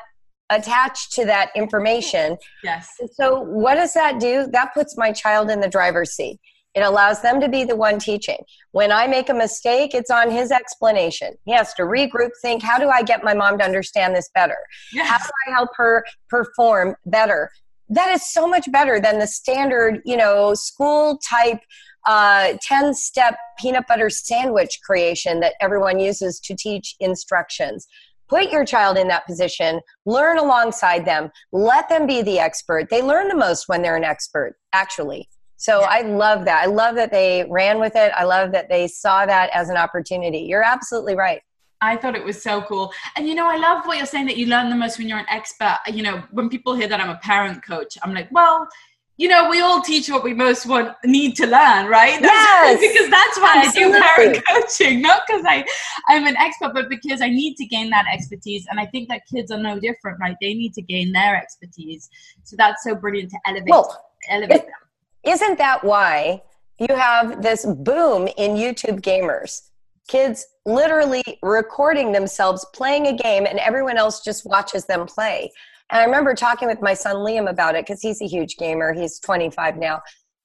attach 0.51 1.11
to 1.11 1.25
that 1.27 1.51
information. 1.57 2.37
Yes. 2.63 2.97
So 3.15 3.41
what 3.41 3.77
does 3.77 3.95
that 3.95 4.21
do? 4.21 4.47
That 4.53 4.75
puts 4.75 4.97
my 4.97 5.13
child 5.13 5.51
in 5.51 5.61
the 5.61 5.69
driver's 5.69 6.13
seat 6.13 6.39
it 6.79 6.85
allows 6.85 7.21
them 7.23 7.41
to 7.41 7.49
be 7.49 7.65
the 7.65 7.75
one 7.75 7.99
teaching. 7.99 8.39
When 8.71 8.93
I 8.93 9.09
make 9.09 9.29
a 9.29 9.35
mistake, 9.35 9.95
it's 9.95 10.13
on 10.13 10.31
his 10.31 10.53
explanation. 10.53 11.35
He 11.45 11.53
has 11.53 11.75
to 11.75 11.83
regroup, 11.83 12.31
think, 12.41 12.63
how 12.63 12.79
do 12.79 12.89
I 12.89 13.03
get 13.03 13.25
my 13.25 13.35
mom 13.35 13.59
to 13.59 13.65
understand 13.65 14.15
this 14.15 14.31
better? 14.33 14.59
Yes. 14.93 15.09
How 15.09 15.19
do 15.19 15.31
I 15.49 15.51
help 15.51 15.71
her 15.75 16.05
perform 16.29 16.95
better? 17.05 17.51
That 17.89 18.13
is 18.13 18.31
so 18.31 18.47
much 18.47 18.71
better 18.71 19.01
than 19.01 19.19
the 19.19 19.27
standard, 19.27 20.03
you 20.05 20.17
know, 20.17 20.55
school 20.55 21.19
type 21.29 21.61
uh, 22.07 22.55
10 22.63 22.95
step 22.95 23.37
peanut 23.59 23.89
butter 23.89 24.09
sandwich 24.09 24.79
creation 24.85 25.41
that 25.41 25.55
everyone 25.61 25.99
uses 25.99 26.39
to 26.41 26.55
teach 26.55 26.95
instructions. 27.01 27.89
Put 28.29 28.53
your 28.53 28.65
child 28.65 28.99
in 28.99 29.09
that 29.09 29.27
position, 29.27 29.81
learn 30.07 30.39
alongside 30.39 31.05
them, 31.07 31.31
let 31.51 31.89
them 31.89 32.07
be 32.07 32.23
the 32.23 32.39
expert. 32.39 32.89
They 32.89 33.03
learn 33.03 33.27
the 33.27 33.35
most 33.35 33.69
when 33.69 33.83
they're 33.83 33.97
an 33.97 34.05
expert, 34.05 34.55
actually. 34.73 35.29
So 35.59 35.81
I 35.83 36.03
love 36.03 36.45
that. 36.45 36.63
I 36.63 36.67
love 36.67 36.95
that 36.95 37.11
they 37.11 37.45
ran 37.51 37.81
with 37.81 37.97
it. 37.97 38.13
I 38.17 38.23
love 38.23 38.53
that 38.53 38.69
they 38.69 38.87
saw 38.87 39.27
that 39.27 39.51
as 39.53 39.69
an 39.69 39.77
opportunity. 39.77 40.39
You're 40.39 40.63
absolutely 40.63 41.17
right. 41.17 41.43
I 41.81 41.97
thought 41.97 42.15
it 42.17 42.25
was 42.25 42.41
so 42.41 42.63
cool. 42.63 42.93
And 43.17 43.27
you 43.27 43.35
know, 43.35 43.49
I 43.49 43.57
love 43.57 43.85
what 43.85 43.97
you're 43.97 44.07
saying 44.07 44.27
that 44.27 44.37
you 44.37 44.47
learn 44.47 44.71
the 44.71 44.77
most 44.77 44.99
when 44.99 45.09
you're 45.09 45.19
an 45.19 45.27
expert. 45.29 45.79
You 45.93 46.05
know, 46.05 46.23
when 46.31 46.49
people 46.49 46.75
hear 46.75 46.87
that 46.89 47.01
I'm 47.01 47.11
a 47.11 47.19
parent 47.19 47.65
coach, 47.65 47.99
I'm 48.03 48.15
like, 48.15 48.29
well, 48.31 48.69
you 49.17 49.27
know, 49.27 49.51
we 49.51 49.61
all 49.61 49.83
teach 49.83 50.09
what 50.09 50.23
we 50.23 50.33
most 50.33 50.65
want 50.65 50.95
need 51.05 51.35
to 51.37 51.47
learn, 51.47 51.87
right? 51.87 52.23
That's, 52.23 52.81
yes, 52.81 52.81
because 52.81 53.11
that's 53.11 53.39
why 53.41 53.65
Absolutely. 53.67 53.99
I 53.99 54.01
do 54.01 54.15
parent 54.15 54.47
coaching, 54.49 55.03
not 55.03 55.23
because 55.27 55.45
I 55.45 55.65
I'm 56.09 56.25
an 56.25 56.37
expert, 56.37 56.73
but 56.73 56.89
because 56.89 57.21
I 57.21 57.29
need 57.29 57.57
to 57.57 57.67
gain 57.67 57.91
that 57.91 58.07
expertise. 58.13 58.65
And 58.71 58.79
I 58.79 58.87
think 58.87 59.09
that 59.09 59.23
kids 59.33 59.51
are 59.51 59.59
no 59.59 59.81
different, 59.81 60.21
right? 60.21 60.37
They 60.41 60.55
need 60.55 60.73
to 60.75 60.83
gain 60.83 61.11
their 61.11 61.37
expertise. 61.37 62.09
So 62.45 62.55
that's 62.57 62.85
so 62.85 62.95
brilliant 62.95 63.31
to 63.31 63.39
elevate 63.45 63.71
well, 63.71 64.05
elevate 64.31 64.57
it, 64.57 64.67
them. 64.67 64.88
Isn't 65.29 65.59
that 65.59 65.85
why 65.85 66.43
you 66.79 66.97
have 66.97 67.43
this 67.43 67.67
boom 67.67 68.29
in 68.39 68.53
YouTube 68.53 69.03
gamers? 69.03 69.61
Kids 70.09 70.47
literally 70.65 71.23
recording 71.43 72.13
themselves 72.13 72.65
playing 72.73 73.09
a 73.09 73.13
game 73.13 73.45
and 73.45 73.59
everyone 73.59 73.99
else 73.99 74.25
just 74.25 74.47
watches 74.47 74.87
them 74.87 75.05
play. 75.05 75.53
And 75.91 76.01
I 76.01 76.05
remember 76.07 76.33
talking 76.35 76.67
with 76.67 76.81
my 76.81 76.95
son 76.95 77.17
Liam 77.17 77.51
about 77.51 77.75
it 77.75 77.85
because 77.85 78.01
he's 78.01 78.23
a 78.23 78.27
huge 78.27 78.57
gamer. 78.57 78.95
He's 78.95 79.21
25 79.21 79.77
now. 79.77 80.01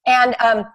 And 0.06 0.36
um, 0.42 0.66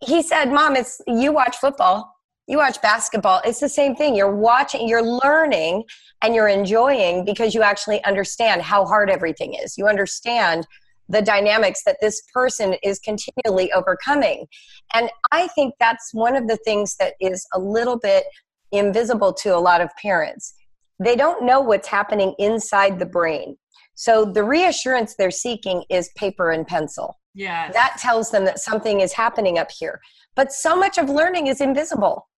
he 0.00 0.22
said, 0.22 0.46
Mom, 0.46 0.74
it's 0.74 1.02
you 1.06 1.30
watch 1.30 1.58
football. 1.58 2.10
you 2.46 2.56
watch 2.56 2.80
basketball, 2.80 3.42
it's 3.44 3.60
the 3.60 3.68
same 3.68 3.94
thing. 3.94 4.16
You're 4.16 4.34
watching, 4.34 4.88
you're 4.88 5.04
learning, 5.04 5.84
and 6.22 6.34
you're 6.34 6.48
enjoying 6.48 7.26
because 7.26 7.54
you 7.54 7.60
actually 7.60 8.02
understand 8.04 8.62
how 8.62 8.86
hard 8.86 9.10
everything 9.10 9.52
is. 9.52 9.76
You 9.76 9.88
understand 9.88 10.66
the 11.08 11.22
dynamics 11.22 11.82
that 11.84 11.98
this 12.00 12.22
person 12.32 12.74
is 12.82 12.98
continually 12.98 13.72
overcoming. 13.72 14.46
And 14.94 15.10
I 15.32 15.48
think 15.48 15.74
that's 15.80 16.10
one 16.12 16.36
of 16.36 16.48
the 16.48 16.58
things 16.64 16.96
that 16.96 17.14
is 17.20 17.46
a 17.54 17.58
little 17.58 17.98
bit 17.98 18.24
invisible 18.72 19.32
to 19.32 19.56
a 19.56 19.58
lot 19.58 19.80
of 19.80 19.90
parents. 20.00 20.54
They 21.02 21.16
don't 21.16 21.44
know 21.44 21.60
what's 21.60 21.88
happening 21.88 22.34
inside 22.38 22.98
the 22.98 23.06
brain. 23.06 23.56
So 23.94 24.24
the 24.24 24.44
reassurance 24.44 25.14
they're 25.14 25.30
seeking 25.30 25.84
is 25.90 26.10
paper 26.16 26.50
and 26.50 26.66
pencil. 26.66 27.18
Yeah. 27.34 27.70
That 27.72 27.96
tells 27.98 28.30
them 28.30 28.44
that 28.44 28.58
something 28.58 29.00
is 29.00 29.12
happening 29.12 29.58
up 29.58 29.70
here. 29.70 30.00
But 30.36 30.52
so 30.52 30.76
much 30.76 30.98
of 30.98 31.08
learning 31.08 31.46
is 31.46 31.60
invisible 31.60 32.28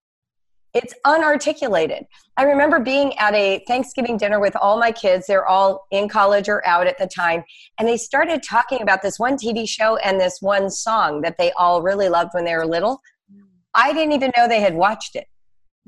it's 0.75 0.95
unarticulated. 1.05 2.07
I 2.37 2.45
remember 2.45 2.79
being 2.79 3.17
at 3.19 3.35
a 3.35 3.63
Thanksgiving 3.67 4.17
dinner 4.17 4.41
with 4.41 4.57
all 4.57 4.79
my 4.79 4.93
kids. 4.93 5.27
They're 5.27 5.47
all 5.47 5.87
in 5.91 6.09
college 6.09 6.49
or 6.49 6.67
out 6.67 6.87
at 6.87 6.99
the 6.99 7.07
time. 7.07 7.45
And 7.79 7.89
they 7.89 7.97
started 7.97 8.43
talking 8.43 8.81
about 8.83 9.03
this 9.03 9.19
one 9.19 9.37
TV 9.37 9.69
show 9.69 9.97
and 9.99 10.21
this 10.21 10.39
one 10.41 10.71
song 10.71 11.23
that 11.23 11.37
they 11.39 11.53
all 11.53 11.83
really 11.83 12.09
loved 12.09 12.31
when 12.33 12.45
they 12.45 12.55
were 12.55 12.67
little. 12.67 13.01
I 13.75 13.93
didn't 13.93 14.13
even 14.13 14.33
know 14.37 14.49
they 14.49 14.61
had 14.61 14.75
watched 14.75 15.17
it, 15.17 15.27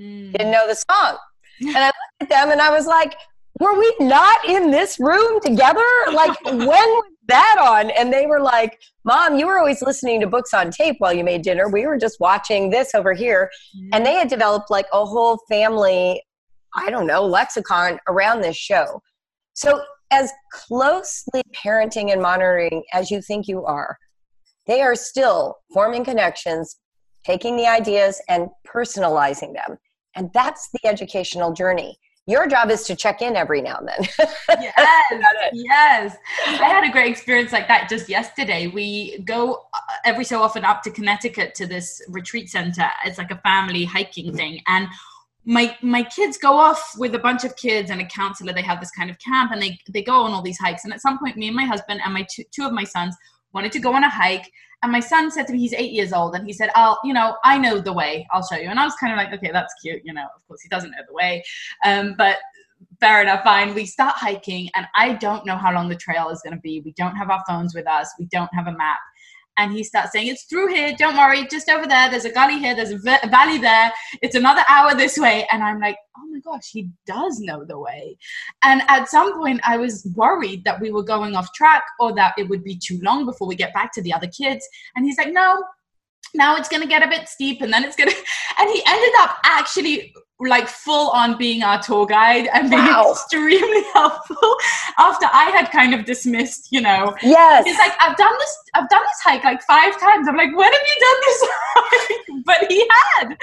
mm. 0.00 0.32
didn't 0.32 0.52
know 0.52 0.66
the 0.68 0.74
song. 0.74 1.18
And 1.60 1.76
I 1.76 1.86
looked 1.86 2.22
at 2.22 2.28
them 2.28 2.50
and 2.50 2.60
I 2.60 2.70
was 2.70 2.86
like, 2.86 3.14
were 3.60 3.78
we 3.78 3.94
not 4.00 4.44
in 4.48 4.70
this 4.70 4.98
room 4.98 5.40
together? 5.40 5.84
Like, 6.12 6.36
when 6.44 7.00
that 7.28 7.56
on? 7.60 7.90
And 7.90 8.12
they 8.12 8.26
were 8.26 8.40
like, 8.40 8.80
Mom, 9.04 9.38
you 9.38 9.46
were 9.46 9.58
always 9.58 9.82
listening 9.82 10.20
to 10.20 10.26
books 10.26 10.52
on 10.52 10.70
tape 10.70 10.96
while 10.98 11.12
you 11.12 11.24
made 11.24 11.42
dinner. 11.42 11.68
We 11.68 11.86
were 11.86 11.98
just 11.98 12.18
watching 12.20 12.70
this 12.70 12.94
over 12.94 13.12
here. 13.12 13.50
Mm-hmm. 13.76 13.88
And 13.92 14.06
they 14.06 14.14
had 14.14 14.28
developed 14.28 14.70
like 14.70 14.86
a 14.92 15.04
whole 15.04 15.38
family, 15.48 16.22
I 16.74 16.90
don't 16.90 17.06
know, 17.06 17.24
lexicon 17.24 17.98
around 18.08 18.40
this 18.40 18.56
show. 18.56 19.00
So, 19.54 19.82
as 20.10 20.30
closely 20.52 21.42
parenting 21.54 22.12
and 22.12 22.20
monitoring 22.20 22.82
as 22.92 23.10
you 23.10 23.22
think 23.22 23.48
you 23.48 23.64
are, 23.64 23.96
they 24.66 24.82
are 24.82 24.94
still 24.94 25.56
forming 25.72 26.04
connections, 26.04 26.76
taking 27.24 27.56
the 27.56 27.66
ideas 27.66 28.20
and 28.28 28.48
personalizing 28.66 29.54
them. 29.54 29.78
And 30.14 30.30
that's 30.34 30.68
the 30.72 30.86
educational 30.86 31.54
journey 31.54 31.98
your 32.26 32.46
job 32.46 32.70
is 32.70 32.84
to 32.84 32.94
check 32.94 33.20
in 33.20 33.34
every 33.34 33.60
now 33.60 33.78
and 33.78 33.88
then. 33.88 34.28
yes, 34.60 35.22
yes. 35.52 36.16
I 36.46 36.68
had 36.68 36.84
a 36.84 36.92
great 36.92 37.10
experience 37.10 37.52
like 37.52 37.66
that 37.66 37.88
just 37.88 38.08
yesterday. 38.08 38.68
We 38.68 39.18
go 39.20 39.66
uh, 39.74 39.78
every 40.04 40.24
so 40.24 40.40
often 40.40 40.64
up 40.64 40.82
to 40.84 40.90
Connecticut 40.90 41.54
to 41.56 41.66
this 41.66 42.00
retreat 42.08 42.48
center. 42.48 42.88
It's 43.04 43.18
like 43.18 43.32
a 43.32 43.38
family 43.38 43.84
hiking 43.84 44.34
thing, 44.36 44.60
and 44.68 44.86
my 45.44 45.76
my 45.82 46.04
kids 46.04 46.38
go 46.38 46.52
off 46.52 46.92
with 46.96 47.14
a 47.16 47.18
bunch 47.18 47.42
of 47.42 47.56
kids 47.56 47.90
and 47.90 48.00
a 48.00 48.06
counselor. 48.06 48.52
They 48.52 48.62
have 48.62 48.78
this 48.78 48.92
kind 48.92 49.10
of 49.10 49.18
camp, 49.18 49.50
and 49.50 49.60
they 49.60 49.78
they 49.90 50.02
go 50.02 50.22
on 50.22 50.30
all 50.30 50.42
these 50.42 50.58
hikes. 50.58 50.84
And 50.84 50.92
at 50.92 51.00
some 51.00 51.18
point, 51.18 51.36
me 51.36 51.48
and 51.48 51.56
my 51.56 51.64
husband 51.64 52.00
and 52.04 52.14
my 52.14 52.24
two, 52.32 52.44
two 52.52 52.64
of 52.64 52.72
my 52.72 52.84
sons 52.84 53.16
wanted 53.52 53.72
to 53.72 53.78
go 53.78 53.94
on 53.94 54.04
a 54.04 54.10
hike 54.10 54.50
and 54.82 54.90
my 54.90 55.00
son 55.00 55.30
said 55.30 55.46
to 55.46 55.52
me, 55.52 55.60
he's 55.60 55.74
eight 55.74 55.92
years 55.92 56.12
old, 56.12 56.34
and 56.34 56.44
he 56.44 56.52
said, 56.52 56.70
I'll, 56.74 56.98
you 57.04 57.14
know, 57.14 57.36
I 57.44 57.56
know 57.56 57.78
the 57.78 57.92
way, 57.92 58.26
I'll 58.32 58.44
show 58.44 58.56
you. 58.56 58.68
And 58.68 58.80
I 58.80 58.84
was 58.84 58.94
kind 58.96 59.12
of 59.12 59.16
like, 59.16 59.32
okay, 59.32 59.52
that's 59.52 59.72
cute, 59.80 60.02
you 60.04 60.12
know, 60.12 60.24
of 60.24 60.46
course 60.48 60.60
he 60.60 60.68
doesn't 60.68 60.90
know 60.90 60.98
the 61.06 61.14
way. 61.14 61.44
Um, 61.84 62.14
but 62.18 62.38
fair 62.98 63.22
enough, 63.22 63.44
fine. 63.44 63.74
We 63.74 63.86
start 63.86 64.16
hiking, 64.16 64.68
and 64.74 64.86
I 64.96 65.12
don't 65.14 65.46
know 65.46 65.56
how 65.56 65.72
long 65.72 65.88
the 65.88 65.96
trail 65.96 66.30
is 66.30 66.42
going 66.42 66.56
to 66.56 66.60
be. 66.60 66.82
We 66.84 66.92
don't 66.92 67.14
have 67.14 67.30
our 67.30 67.42
phones 67.48 67.76
with 67.76 67.86
us, 67.86 68.12
we 68.18 68.26
don't 68.26 68.52
have 68.54 68.66
a 68.66 68.76
map 68.76 68.98
and 69.58 69.72
he 69.72 69.84
starts 69.84 70.12
saying 70.12 70.28
it's 70.28 70.44
through 70.44 70.68
here. 70.68 70.94
Don't 70.96 71.16
worry. 71.16 71.46
Just 71.50 71.68
over 71.68 71.86
there. 71.86 72.10
There's 72.10 72.24
a 72.24 72.32
gully 72.32 72.58
here. 72.58 72.74
There's 72.74 72.90
a 72.90 72.98
valley 72.98 73.58
there. 73.58 73.92
It's 74.22 74.34
another 74.34 74.62
hour 74.68 74.94
this 74.94 75.18
way. 75.18 75.46
And 75.52 75.62
i'm 75.62 75.80
like 75.80 75.96
oh 76.16 76.26
my 76.30 76.40
gosh 76.40 76.68
he 76.70 76.90
does 77.06 77.40
know 77.40 77.64
the 77.64 77.78
way. 77.78 78.16
And 78.62 78.82
at 78.88 79.08
some 79.08 79.38
point 79.38 79.60
i 79.64 79.76
was 79.76 80.06
worried 80.14 80.64
that 80.64 80.80
we 80.80 80.90
were 80.90 81.02
going 81.02 81.36
off 81.36 81.52
track 81.54 81.82
or 82.00 82.14
that 82.14 82.34
it 82.38 82.48
would 82.48 82.64
be 82.64 82.78
too 82.82 82.98
long 83.02 83.26
before 83.26 83.46
we 83.46 83.54
get 83.54 83.74
back 83.74 83.92
to 83.94 84.02
the 84.02 84.12
other 84.12 84.28
kids. 84.28 84.66
And 84.96 85.04
he's 85.04 85.18
like 85.18 85.32
no. 85.32 85.62
Now 86.34 86.56
it's 86.56 86.68
going 86.68 86.80
to 86.80 86.88
get 86.88 87.04
a 87.04 87.08
bit 87.08 87.28
steep 87.28 87.60
and 87.60 87.70
then 87.72 87.84
it's 87.84 87.96
going 87.96 88.10
to 88.10 88.16
and 88.58 88.70
he 88.70 88.82
ended 88.86 89.12
up 89.18 89.36
actually 89.44 90.14
like 90.48 90.68
full 90.68 91.10
on 91.10 91.36
being 91.38 91.62
our 91.62 91.80
tour 91.82 92.06
guide 92.06 92.48
and 92.52 92.70
being 92.70 92.82
wow. 92.82 93.12
extremely 93.12 93.82
helpful 93.92 94.56
after 94.98 95.26
I 95.26 95.50
had 95.54 95.70
kind 95.70 95.94
of 95.94 96.04
dismissed, 96.04 96.68
you 96.70 96.80
know. 96.80 97.14
Yes. 97.22 97.64
He's 97.64 97.78
like, 97.78 97.92
I've 98.00 98.16
done 98.16 98.32
this, 98.38 98.56
I've 98.74 98.88
done 98.88 99.02
this 99.02 99.20
hike 99.22 99.44
like 99.44 99.62
five 99.62 99.98
times. 100.00 100.28
I'm 100.28 100.36
like, 100.36 100.56
when 100.56 100.72
have 100.72 100.82
you 100.82 101.00
done 101.00 101.20
this 101.26 101.42
hike? 101.50 102.22
but 102.44 102.66
he 102.68 102.88
had. 103.16 103.36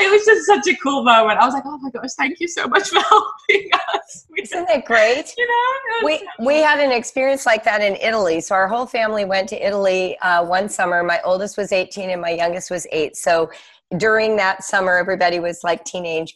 It 0.00 0.10
was 0.10 0.24
just 0.24 0.46
such 0.46 0.66
a 0.66 0.76
cool 0.76 1.02
moment. 1.04 1.38
I 1.38 1.44
was 1.44 1.54
like, 1.54 1.64
oh 1.66 1.78
my 1.78 1.90
gosh, 1.90 2.10
thank 2.16 2.40
you 2.40 2.48
so 2.48 2.66
much 2.66 2.88
for 2.88 3.00
helping 3.08 3.70
us. 3.94 4.26
Isn't 4.36 4.68
it 4.68 4.84
great? 4.84 5.32
You 5.36 5.46
know, 5.46 6.06
we 6.06 6.28
we 6.44 6.56
had 6.56 6.80
an 6.80 6.92
experience 6.92 7.46
like 7.46 7.64
that 7.64 7.80
in 7.80 7.96
Italy. 7.96 8.40
So 8.40 8.54
our 8.54 8.68
whole 8.68 8.86
family 8.86 9.24
went 9.24 9.48
to 9.50 9.66
Italy 9.66 10.18
uh, 10.18 10.44
one 10.44 10.68
summer. 10.68 11.02
My 11.02 11.20
oldest 11.24 11.56
was 11.56 11.72
18 11.72 12.10
and 12.10 12.20
my 12.20 12.30
youngest 12.30 12.70
was 12.70 12.86
eight. 12.92 13.16
So 13.16 13.50
during 13.98 14.36
that 14.36 14.64
summer 14.64 14.96
everybody 14.96 15.40
was 15.40 15.60
like 15.64 15.84
teenage. 15.84 16.34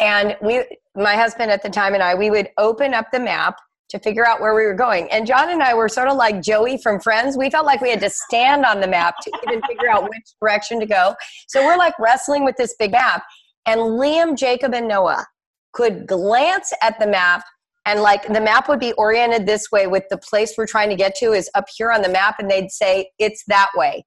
And 0.00 0.36
we 0.42 0.64
my 0.94 1.14
husband 1.14 1.50
at 1.50 1.62
the 1.62 1.70
time 1.70 1.94
and 1.94 2.02
i 2.02 2.14
we 2.14 2.30
would 2.30 2.50
open 2.58 2.94
up 2.94 3.06
the 3.12 3.20
map 3.20 3.56
to 3.88 3.98
figure 3.98 4.26
out 4.26 4.40
where 4.40 4.54
we 4.54 4.64
were 4.64 4.74
going. 4.74 5.10
And 5.10 5.26
john 5.26 5.50
and 5.50 5.62
i 5.62 5.74
were 5.74 5.88
sort 5.88 6.08
of 6.08 6.16
like 6.16 6.42
joey 6.42 6.78
from 6.78 7.00
friends. 7.00 7.36
We 7.36 7.50
felt 7.50 7.66
like 7.66 7.80
we 7.80 7.90
had 7.90 8.00
to 8.00 8.10
stand 8.10 8.64
on 8.64 8.80
the 8.80 8.88
map 8.88 9.16
to 9.22 9.32
even 9.46 9.60
figure 9.62 9.90
out 9.90 10.04
which 10.04 10.24
direction 10.40 10.80
to 10.80 10.86
go. 10.86 11.14
So 11.48 11.64
we're 11.64 11.76
like 11.76 11.98
wrestling 11.98 12.44
with 12.44 12.56
this 12.56 12.74
big 12.78 12.92
map. 12.92 13.24
And 13.66 13.80
liam 13.80 14.36
jacob 14.36 14.74
and 14.74 14.88
noah 14.88 15.26
could 15.72 16.06
glance 16.06 16.72
at 16.82 16.98
the 16.98 17.06
map 17.06 17.44
and 17.84 18.00
like 18.00 18.26
the 18.32 18.40
map 18.40 18.68
would 18.68 18.80
be 18.80 18.92
oriented 18.92 19.46
this 19.46 19.70
way 19.72 19.86
with 19.86 20.04
the 20.08 20.18
place 20.18 20.54
we're 20.56 20.66
trying 20.66 20.90
to 20.90 20.96
get 20.96 21.14
to 21.16 21.32
is 21.32 21.50
up 21.54 21.66
here 21.74 21.90
on 21.90 22.02
the 22.02 22.08
map 22.08 22.36
and 22.38 22.50
they'd 22.50 22.70
say 22.70 23.10
it's 23.18 23.44
that 23.48 23.70
way. 23.74 24.04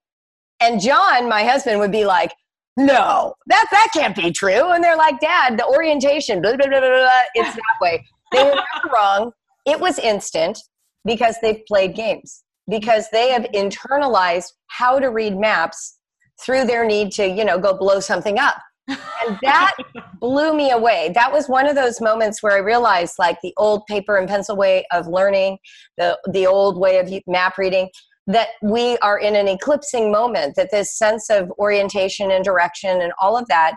And 0.60 0.80
john 0.80 1.28
my 1.28 1.43
husband 1.43 1.80
would 1.80 1.91
be 1.91 2.06
like 2.06 2.32
no, 2.78 3.34
that 3.47 3.67
that 3.71 3.89
can't 3.93 4.15
be 4.15 4.32
true. 4.32 4.71
And 4.71 4.84
they're 4.84 4.97
like, 4.97 5.19
Dad, 5.19 5.57
the 5.57 5.65
orientation, 5.65 6.41
blah, 6.41 6.57
blah, 6.57 6.67
blah, 6.67 6.80
blah, 6.80 7.21
it's 7.34 7.55
that 7.55 7.61
way. 7.82 8.05
They 8.32 8.43
were 8.43 8.49
never 8.49 8.93
wrong. 8.95 9.32
It 9.65 9.80
was 9.80 9.97
instant 9.99 10.59
because 11.05 11.38
they've 11.41 11.65
played 11.67 11.95
games, 11.95 12.43
because 12.69 13.07
they 13.11 13.30
have 13.30 13.43
internalized 13.53 14.51
how 14.67 14.99
to 14.99 15.07
read 15.07 15.38
maps 15.38 15.99
through 16.41 16.65
their 16.65 16.86
need 16.86 17.11
to, 17.13 17.26
you 17.28 17.45
know, 17.45 17.57
go 17.57 17.78
blow 17.78 18.01
something 18.01 18.39
up. 18.39 18.55
And 18.88 19.39
that 19.41 19.73
blew 20.19 20.53
me 20.53 20.71
away. 20.71 21.11
That 21.15 21.32
was 21.32 21.47
one 21.47 21.67
of 21.67 21.76
those 21.76 22.01
moments 22.01 22.43
where 22.43 22.53
I 22.53 22.59
realized 22.59 23.15
like 23.17 23.38
the 23.41 23.53
old 23.57 23.86
paper 23.88 24.17
and 24.17 24.28
pencil 24.28 24.57
way 24.57 24.86
of 24.91 25.07
learning, 25.07 25.57
the 25.97 26.19
the 26.32 26.45
old 26.45 26.78
way 26.78 26.99
of 26.99 27.09
map 27.26 27.57
reading 27.57 27.89
that 28.28 28.49
we 28.61 28.97
are 28.97 29.19
in 29.19 29.36
an 29.36 29.47
eclipsing 29.47 30.11
moment, 30.11 30.55
that 30.55 30.71
this 30.71 30.97
sense 30.97 31.30
of 31.30 31.51
orientation 31.59 32.32
and 32.32 32.43
direction 32.43 33.01
and 33.01 33.13
all 33.21 33.38
of 33.38 33.47
that 33.47 33.76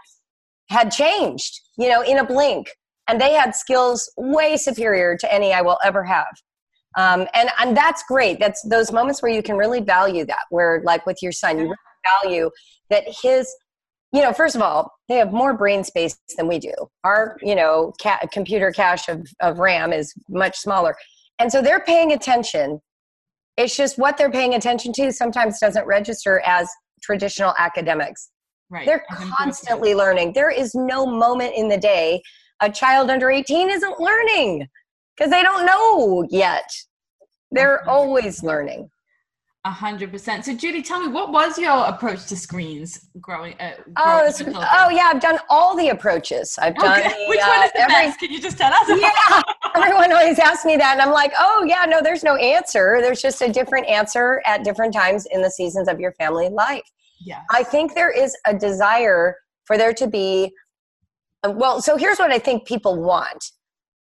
had 0.70 0.90
changed, 0.90 1.61
you 1.76 1.88
know, 1.88 2.03
in 2.03 2.18
a 2.18 2.24
blink. 2.24 2.70
And 3.09 3.20
they 3.20 3.32
had 3.32 3.55
skills 3.55 4.11
way 4.16 4.57
superior 4.57 5.16
to 5.16 5.32
any 5.32 5.53
I 5.53 5.62
will 5.62 5.78
ever 5.84 6.05
have. 6.05 6.26
Um, 6.96 7.26
and, 7.34 7.51
and 7.59 7.76
that's 7.76 8.03
great. 8.09 8.40
That's 8.40 8.62
those 8.62 8.92
moments 8.92 9.22
where 9.22 9.32
you 9.32 9.42
can 9.42 9.57
really 9.57 9.80
value 9.80 10.24
that, 10.26 10.44
where, 10.51 10.82
like 10.84 11.07
with 11.07 11.22
your 11.22 11.32
son, 11.32 11.59
you 11.59 11.64
really 11.64 11.76
value 12.22 12.51
that 12.90 13.05
his 13.22 13.55
you 14.12 14.22
know, 14.22 14.32
first 14.32 14.57
of 14.57 14.62
all, 14.62 14.92
they 15.09 15.16
have 15.16 15.32
more 15.32 15.55
brain 15.55 15.84
space 15.84 16.18
than 16.36 16.49
we 16.49 16.59
do. 16.59 16.72
Our, 17.05 17.36
you 17.42 17.55
know, 17.55 17.92
ca- 18.01 18.26
computer 18.32 18.72
cache 18.72 19.09
of, 19.09 19.26
of 19.40 19.59
RAM 19.59 19.92
is 19.92 20.14
much 20.28 20.57
smaller. 20.57 20.96
And 21.38 21.53
so 21.53 21.61
they're 21.61 21.80
paying 21.80 22.12
attention 22.12 22.80
it's 23.59 23.76
just 23.76 23.98
what 23.98 24.16
they're 24.16 24.30
paying 24.30 24.54
attention 24.54 24.92
to 24.94 25.12
sometimes 25.12 25.59
doesn't 25.59 25.86
register 25.86 26.40
as 26.46 26.68
traditional 27.02 27.52
academics. 27.59 28.30
Right. 28.70 28.86
They're 28.86 29.04
constantly 29.11 29.94
learning. 29.94 30.32
There 30.32 30.50
is 30.50 30.74
no 30.74 31.04
moment 31.04 31.54
in 31.56 31.68
the 31.68 31.76
day 31.76 32.22
a 32.61 32.70
child 32.70 33.11
under 33.11 33.30
18 33.30 33.70
isn't 33.70 34.00
learning 34.00 34.66
because 35.16 35.30
they 35.30 35.42
don't 35.42 35.66
know 35.66 36.24
yet. 36.30 36.70
They're 37.50 37.88
always 37.88 38.42
learning. 38.42 38.90
A 39.64 39.70
hundred 39.70 40.12
percent. 40.12 40.44
So, 40.44 40.54
Julie, 40.54 40.82
tell 40.82 41.00
me, 41.00 41.09
what 41.09 41.32
was 41.32 41.59
your 41.59 41.84
approach 41.86 42.26
to 42.26 42.36
screens 42.36 43.09
growing? 43.20 43.54
Uh, 43.59 43.72
growing 43.92 44.54
oh, 44.54 44.68
oh 44.72 44.88
yeah, 44.88 45.11
I've 45.12 45.20
done 45.20 45.38
all 45.50 45.76
the 45.76 45.88
approaches. 45.88 46.56
I've 46.62 46.76
done. 46.76 47.00
Okay. 47.00 47.09
The, 47.18 47.28
Which 47.28 47.40
one 47.40 47.64
is 47.64 47.72
the 47.72 47.80
uh, 47.80 47.82
every, 47.82 47.94
best? 47.94 48.20
Can 48.20 48.32
you 48.32 48.40
just 48.40 48.56
tell 48.56 48.72
us? 48.72 48.88
yeah, 48.88 49.42
everyone 49.76 50.12
always 50.12 50.38
asks 50.38 50.64
me 50.64 50.76
that, 50.76 50.92
and 50.92 51.02
I'm 51.02 51.12
like, 51.12 51.32
oh 51.38 51.64
yeah, 51.68 51.84
no, 51.86 52.00
there's 52.00 52.22
no 52.22 52.36
answer. 52.36 53.00
There's 53.02 53.20
just 53.20 53.42
a 53.42 53.52
different 53.52 53.88
answer 53.88 54.40
at 54.46 54.62
different 54.62 54.94
times 54.94 55.26
in 55.32 55.42
the 55.42 55.50
seasons 55.50 55.88
of 55.88 55.98
your 55.98 56.12
family 56.12 56.48
life. 56.48 56.88
Yeah, 57.20 57.40
I 57.50 57.64
think 57.64 57.94
there 57.94 58.11
is 58.11 58.36
a 58.46 58.56
desire 58.56 59.34
for 59.64 59.76
there 59.76 59.92
to 59.94 60.06
be. 60.06 60.52
Well, 61.44 61.82
so 61.82 61.96
here's 61.96 62.18
what 62.18 62.30
I 62.30 62.38
think 62.38 62.64
people 62.64 63.02
want 63.02 63.44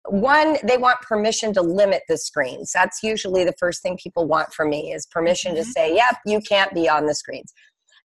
one 0.09 0.57
they 0.63 0.77
want 0.77 0.99
permission 1.01 1.53
to 1.53 1.61
limit 1.61 2.03
the 2.07 2.17
screens 2.17 2.71
that's 2.73 3.01
usually 3.01 3.43
the 3.43 3.53
first 3.59 3.81
thing 3.81 3.97
people 4.01 4.27
want 4.27 4.53
from 4.53 4.69
me 4.69 4.91
is 4.93 5.05
permission 5.07 5.53
mm-hmm. 5.53 5.63
to 5.63 5.65
say 5.65 5.95
yep 5.95 6.17
you 6.25 6.39
can't 6.41 6.73
be 6.73 6.87
on 6.87 7.05
the 7.05 7.15
screens 7.15 7.53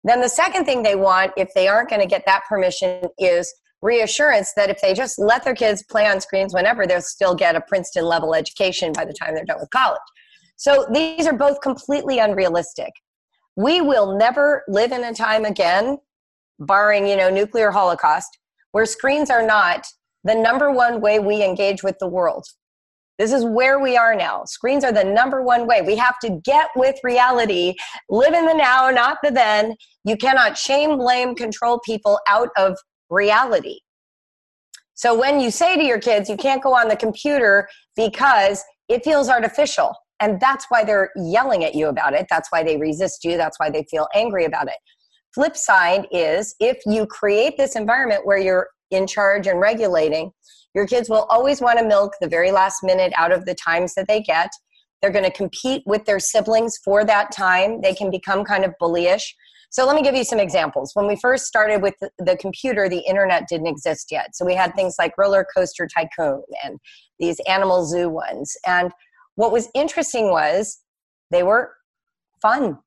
Then 0.05 0.21
the 0.21 0.29
second 0.29 0.65
thing 0.65 0.83
they 0.83 0.95
want, 0.95 1.33
if 1.37 1.53
they 1.55 1.69
aren't 1.69 1.91
going 1.91 2.01
to 2.01 2.07
get 2.07 2.25
that 2.27 2.43
permission, 2.49 3.03
is 3.19 3.53
reassurance 3.83 4.53
that 4.55 4.71
if 4.71 4.81
they 4.81 4.95
just 4.95 5.19
let 5.19 5.45
their 5.45 5.55
kids 5.55 5.83
play 5.91 6.07
on 6.07 6.21
screens 6.21 6.55
whenever, 6.55 6.87
they'll 6.87 7.03
still 7.03 7.35
get 7.35 7.57
a 7.57 7.61
Princeton 7.61 8.05
level 8.05 8.35
education 8.35 8.93
by 8.93 9.05
the 9.05 9.13
time 9.13 9.35
they're 9.35 9.45
done 9.45 9.61
with 9.61 9.71
college. 9.71 10.01
So 10.57 10.87
these 10.93 11.27
are 11.27 11.37
both 11.37 11.61
completely 11.61 12.19
unrealistic. 12.19 12.93
We 13.57 13.81
will 13.81 14.17
never 14.17 14.63
live 14.69 14.93
in 14.93 15.05
a 15.05 15.15
time 15.15 15.45
again, 15.45 15.99
barring, 16.59 17.07
you 17.07 17.17
know, 17.17 17.31
nuclear 17.31 17.71
holocaust, 17.71 18.39
where 18.73 18.87
screens 18.87 19.31
are 19.31 19.47
not 19.47 19.87
the 20.25 20.35
number 20.35 20.71
one 20.71 21.01
way 21.01 21.19
we 21.19 21.45
engage 21.45 21.83
with 21.83 21.97
the 21.99 22.09
world. 22.09 22.45
This 23.19 23.33
is 23.33 23.45
where 23.45 23.79
we 23.79 23.99
are 23.99 24.15
now. 24.15 24.45
Screens 24.47 24.83
are 24.83 24.93
the 24.93 25.05
number 25.05 25.43
one 25.43 25.67
way. 25.67 25.83
We 25.83 25.95
have 25.97 26.19
to 26.21 26.41
get 26.43 26.69
with 26.75 26.97
reality, 27.05 27.75
live 28.09 28.33
in 28.33 28.47
the 28.47 28.55
now, 28.55 28.89
not 28.91 29.19
the 29.23 29.31
then. 29.31 29.75
You 30.05 30.17
cannot 30.17 30.57
shame, 30.57 30.97
blame, 30.97 31.35
control 31.35 31.81
people 31.85 32.19
out 32.29 32.49
of 32.57 32.79
reality. 33.11 33.81
So 34.95 35.19
when 35.19 35.41
you 35.41 35.51
say 35.51 35.77
to 35.77 35.83
your 35.83 35.99
kids, 35.99 36.31
you 36.31 36.37
can't 36.37 36.63
go 36.63 36.75
on 36.75 36.89
the 36.89 36.97
computer 36.97 37.69
because 37.95 38.65
it 38.89 39.05
feels 39.05 39.29
artificial. 39.29 39.95
And 40.21 40.41
that's 40.41 40.67
why 40.69 40.85
they're 40.85 41.11
yelling 41.17 41.65
at 41.65 41.75
you 41.75 41.89
about 41.89 42.15
it. 42.15 42.27
That's 42.31 42.51
why 42.51 42.63
they 42.63 42.77
resist 42.77 43.25
you. 43.25 43.37
That's 43.37 43.59
why 43.59 43.71
they 43.71 43.85
feel 43.91 44.09
angry 44.15 44.45
about 44.45 44.69
it. 44.69 44.77
Flip 45.35 45.57
side 45.57 46.07
is 46.11 46.55
if 46.59 46.79
you 46.87 47.07
create 47.07 47.57
this 47.57 47.77
environment 47.77 48.27
where 48.27 48.39
you're 48.39 48.69
in 48.91 49.07
charge 49.07 49.47
and 49.47 49.61
regulating, 49.61 50.33
your 50.75 50.87
kids 50.87 51.09
will 51.09 51.27
always 51.31 51.61
want 51.61 51.79
to 51.79 51.85
milk 51.85 52.15
the 52.21 52.29
very 52.29 52.53
last 52.53 52.83
minute 52.83 53.13
out 53.17 53.33
of 53.33 53.45
the 53.45 53.55
times 53.55 53.95
that 53.95 54.07
they 54.07 54.21
get. 54.21 54.51
They're 55.01 55.11
going 55.11 55.25
to 55.25 55.31
compete 55.31 55.83
with 55.87 56.05
their 56.05 56.21
siblings 56.21 56.79
for 56.85 57.05
that 57.05 57.33
time. 57.33 57.81
They 57.81 57.95
can 57.95 58.11
become 58.11 58.45
kind 58.45 58.65
of 58.65 58.75
bullyish. 58.81 59.23
So 59.71 59.87
let 59.87 59.95
me 59.95 60.03
give 60.03 60.17
you 60.17 60.25
some 60.25 60.41
examples. 60.41 60.91
When 60.95 61.07
we 61.07 61.17
first 61.17 61.47
started 61.47 61.81
with 61.81 61.95
the, 62.01 62.11
the, 62.19 62.37
computer, 62.37 62.89
the 62.89 63.05
internet 63.09 63.47
didn't 63.49 63.69
exist 63.69 64.09
yet. 64.11 64.35
So 64.35 64.45
we 64.45 64.55
had 64.55 64.75
things 64.75 64.97
like 64.99 65.17
Roller 65.17 65.47
Coaster 65.57 65.87
Tycoon 65.87 66.43
and 66.65 66.79
these 67.21 67.39
Animal 67.47 67.87
Zoo 67.87 68.09
ones. 68.09 68.57
And 68.67 68.91
what 69.37 69.53
was 69.53 69.69
interesting 69.75 70.31
was 70.31 70.81
they 71.31 71.45
were 71.45 71.73
fun. 72.43 72.79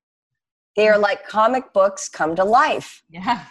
They 0.76 0.88
are 0.88 0.94
mm-hmm. 0.94 1.02
like 1.02 1.26
comic 1.26 1.72
books 1.72 2.08
come 2.08 2.36
to 2.36 2.44
life. 2.44 3.02
Yeah. 3.08 3.44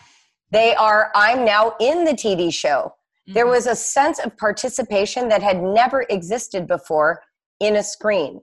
They 0.53 0.75
are, 0.75 1.11
I'm 1.15 1.43
now 1.43 1.73
in 1.79 2.05
the 2.05 2.11
TV 2.11 2.53
show. 2.53 2.93
Mm-hmm. 3.27 3.33
There 3.33 3.47
was 3.47 3.65
a 3.65 3.75
sense 3.75 4.19
of 4.19 4.37
participation 4.37 5.27
that 5.29 5.41
had 5.41 5.63
never 5.63 6.05
existed 6.11 6.67
before 6.67 7.23
in 7.59 7.77
a 7.77 7.83
screen. 7.83 8.39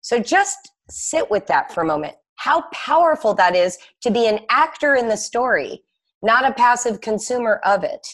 So 0.00 0.18
just 0.18 0.58
sit 0.90 1.30
with 1.30 1.46
that 1.46 1.72
for 1.72 1.84
a 1.84 1.86
moment. 1.86 2.14
How 2.34 2.62
powerful 2.72 3.32
that 3.34 3.54
is 3.54 3.78
to 4.00 4.10
be 4.10 4.26
an 4.26 4.40
actor 4.50 4.96
in 4.96 5.06
the 5.06 5.16
story, 5.16 5.84
not 6.20 6.44
a 6.44 6.52
passive 6.52 7.00
consumer 7.00 7.60
of 7.64 7.84
it. 7.84 8.04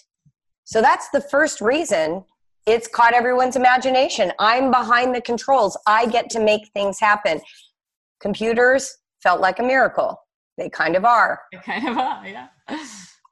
So 0.65 0.83
that's 0.83 1.09
the 1.09 1.23
first 1.23 1.63
reason 1.63 2.25
it's 2.67 2.87
caught 2.87 3.15
everyone's 3.15 3.57
imagination. 3.57 4.31
I'm 4.39 4.71
behind 4.71 5.15
the 5.15 5.23
controls, 5.23 5.79
I 5.87 6.05
get 6.05 6.29
to 6.31 6.41
make 6.41 6.69
things 6.75 7.01
happen. 7.01 7.41
Computers 8.21 8.95
felt 9.23 9.41
like 9.41 9.59
a 9.59 9.63
miracle. 9.63 10.21
They 10.59 10.69
kind 10.69 10.97
of 10.97 11.07
are. 11.07 11.41
They 11.51 11.59
kind 11.61 11.89
of 11.89 11.97
are, 11.97 12.27
yeah 12.27 12.49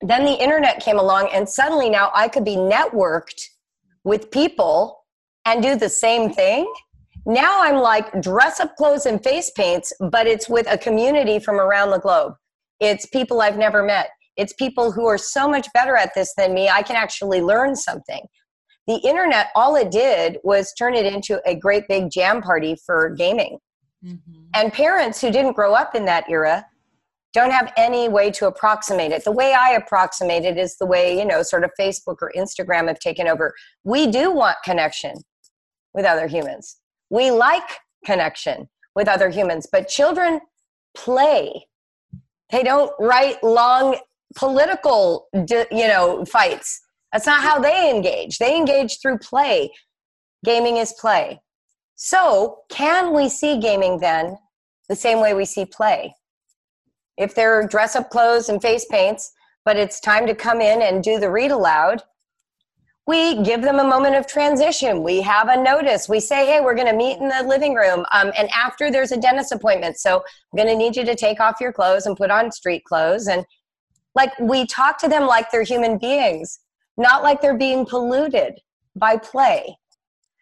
then 0.03 0.25
the 0.25 0.43
internet 0.43 0.81
came 0.81 0.99
along 0.99 1.31
and 1.33 1.49
suddenly 1.49 1.89
now 1.89 2.11
i 2.15 2.29
could 2.29 2.45
be 2.45 2.57
networked 2.57 3.41
with 4.05 4.31
people 4.31 5.05
and 5.45 5.63
do 5.63 5.77
the 5.77 5.89
same 5.89 6.33
thing. 6.33 6.73
Now 7.25 7.63
i'm 7.63 7.77
like 7.77 8.21
dress 8.21 8.61
up 8.61 8.77
clothes 8.77 9.07
and 9.07 9.23
face 9.23 9.51
paints 9.51 9.93
but 10.11 10.27
it's 10.27 10.49
with 10.49 10.71
a 10.71 10.79
community 10.79 11.39
from 11.39 11.57
around 11.57 11.91
the 11.91 11.99
globe. 11.99 12.35
It's 12.81 13.07
people 13.07 13.41
i've 13.41 13.59
never 13.59 13.83
met. 13.83 14.11
It's 14.37 14.53
people 14.53 14.93
who 14.93 15.07
are 15.07 15.19
so 15.19 15.49
much 15.49 15.67
better 15.73 15.97
at 15.97 16.13
this 16.15 16.35
than 16.37 16.55
me 16.55 16.69
i 16.69 16.83
can 16.83 16.97
actually 16.97 17.41
learn 17.41 17.75
something. 17.75 18.25
The 18.87 18.99
internet 18.99 19.49
all 19.57 19.75
it 19.75 19.91
did 19.91 20.39
was 20.45 20.73
turn 20.75 20.95
it 20.95 21.07
into 21.07 21.41
a 21.45 21.57
great 21.57 21.89
big 21.89 22.11
jam 22.11 22.43
party 22.43 22.77
for 22.87 23.11
gaming. 23.11 23.59
Mm-hmm. 24.05 24.43
and 24.55 24.73
parents 24.73 25.23
who 25.23 25.33
didn't 25.33 25.55
grow 25.55 25.73
up 25.73 25.95
in 25.95 26.05
that 26.05 26.29
era 26.29 26.67
don't 27.37 27.51
have 27.51 27.71
any 27.77 28.09
way 28.09 28.31
to 28.31 28.47
approximate 28.47 29.13
it. 29.13 29.23
The 29.23 29.31
way 29.31 29.53
I 29.53 29.73
approximate 29.73 30.47
it 30.47 30.57
is 30.57 30.79
the 30.79 30.87
way, 30.87 31.19
you 31.19 31.25
know, 31.25 31.43
sort 31.43 31.65
of 31.65 31.71
Facebook 31.79 32.17
or 32.23 32.33
Instagram 32.35 32.89
have 32.89 32.99
taken 32.99 33.29
over. 33.29 33.55
We 33.85 34.11
do 34.11 34.33
want 34.33 34.57
connection 34.65 35.17
with 35.93 36.07
other 36.07 36.29
humans. 36.29 36.79
We 37.11 37.31
like 37.31 37.69
connection 38.07 38.71
with 38.95 39.07
other 39.07 39.29
humans, 39.29 39.69
but 39.71 39.87
children 39.87 40.41
play. 40.97 41.67
They 42.51 42.63
don't 42.63 42.91
write 42.99 43.45
long 43.45 43.99
political, 44.35 45.29
you 45.35 45.89
know, 45.89 46.25
fights. 46.25 46.81
That's 47.13 47.27
not 47.27 47.43
how 47.43 47.59
they 47.59 47.91
engage. 47.91 48.39
They 48.39 48.57
engage 48.57 48.99
through 49.03 49.19
play. 49.19 49.73
Gaming 50.43 50.79
is 50.79 50.95
play. 50.99 51.43
So, 51.97 52.61
can 52.71 53.15
we 53.15 53.29
see 53.29 53.61
gaming 53.61 53.99
then 54.01 54.39
the 54.89 54.97
same 54.97 55.21
way 55.21 55.35
we 55.35 55.45
see 55.45 55.67
play? 55.67 56.15
If 57.17 57.35
they're 57.35 57.67
dress 57.67 57.97
up 57.97 58.11
clothes 58.11 58.49
and 58.49 58.61
face 58.61 58.85
paints, 58.85 59.33
but 59.65 59.77
it's 59.77 60.01
time 60.01 60.27
to 60.27 60.35
come 60.35 60.61
in 60.61 60.83
and 60.83 61.03
do 61.03 61.19
the 61.19 61.31
read 61.31 61.51
aloud, 61.51 62.03
we 63.07 63.43
give 63.43 63.63
them 63.63 63.79
a 63.79 63.85
moment 63.85 64.17
of 64.17 64.27
transition. 64.27 65.03
We 65.03 65.21
have 65.23 65.49
a 65.49 65.63
notice. 65.63 66.09
We 66.09 66.19
say, 66.19 66.45
hey, 66.47 66.61
we're 66.61 66.75
going 66.75 66.89
to 66.89 66.97
meet 66.97 67.19
in 67.19 67.29
the 67.29 67.45
living 67.47 67.75
room. 67.75 68.05
Um, 68.13 68.33
and 68.37 68.49
after 68.51 68.91
there's 68.91 69.13
a 69.13 69.17
dentist 69.17 69.53
appointment. 69.53 69.99
So 69.99 70.17
I'm 70.17 70.57
going 70.57 70.69
to 70.69 70.77
need 70.77 70.97
you 70.97 71.05
to 71.05 71.15
take 71.15 71.39
off 71.39 71.61
your 71.61 71.73
clothes 71.73 72.07
and 72.07 72.17
put 72.17 72.31
on 72.33 72.51
street 72.51 72.85
clothes. 72.85 73.29
And 73.29 73.45
like 74.17 74.37
we 74.41 74.67
talk 74.67 74.99
to 74.99 75.09
them 75.09 75.27
like 75.27 75.51
they're 75.51 75.63
human 75.63 75.99
beings, 75.99 76.59
not 76.97 77.23
like 77.23 77.41
they're 77.41 77.57
being 77.57 77.87
polluted 77.87 78.61
by 78.97 79.19
play. 79.19 79.77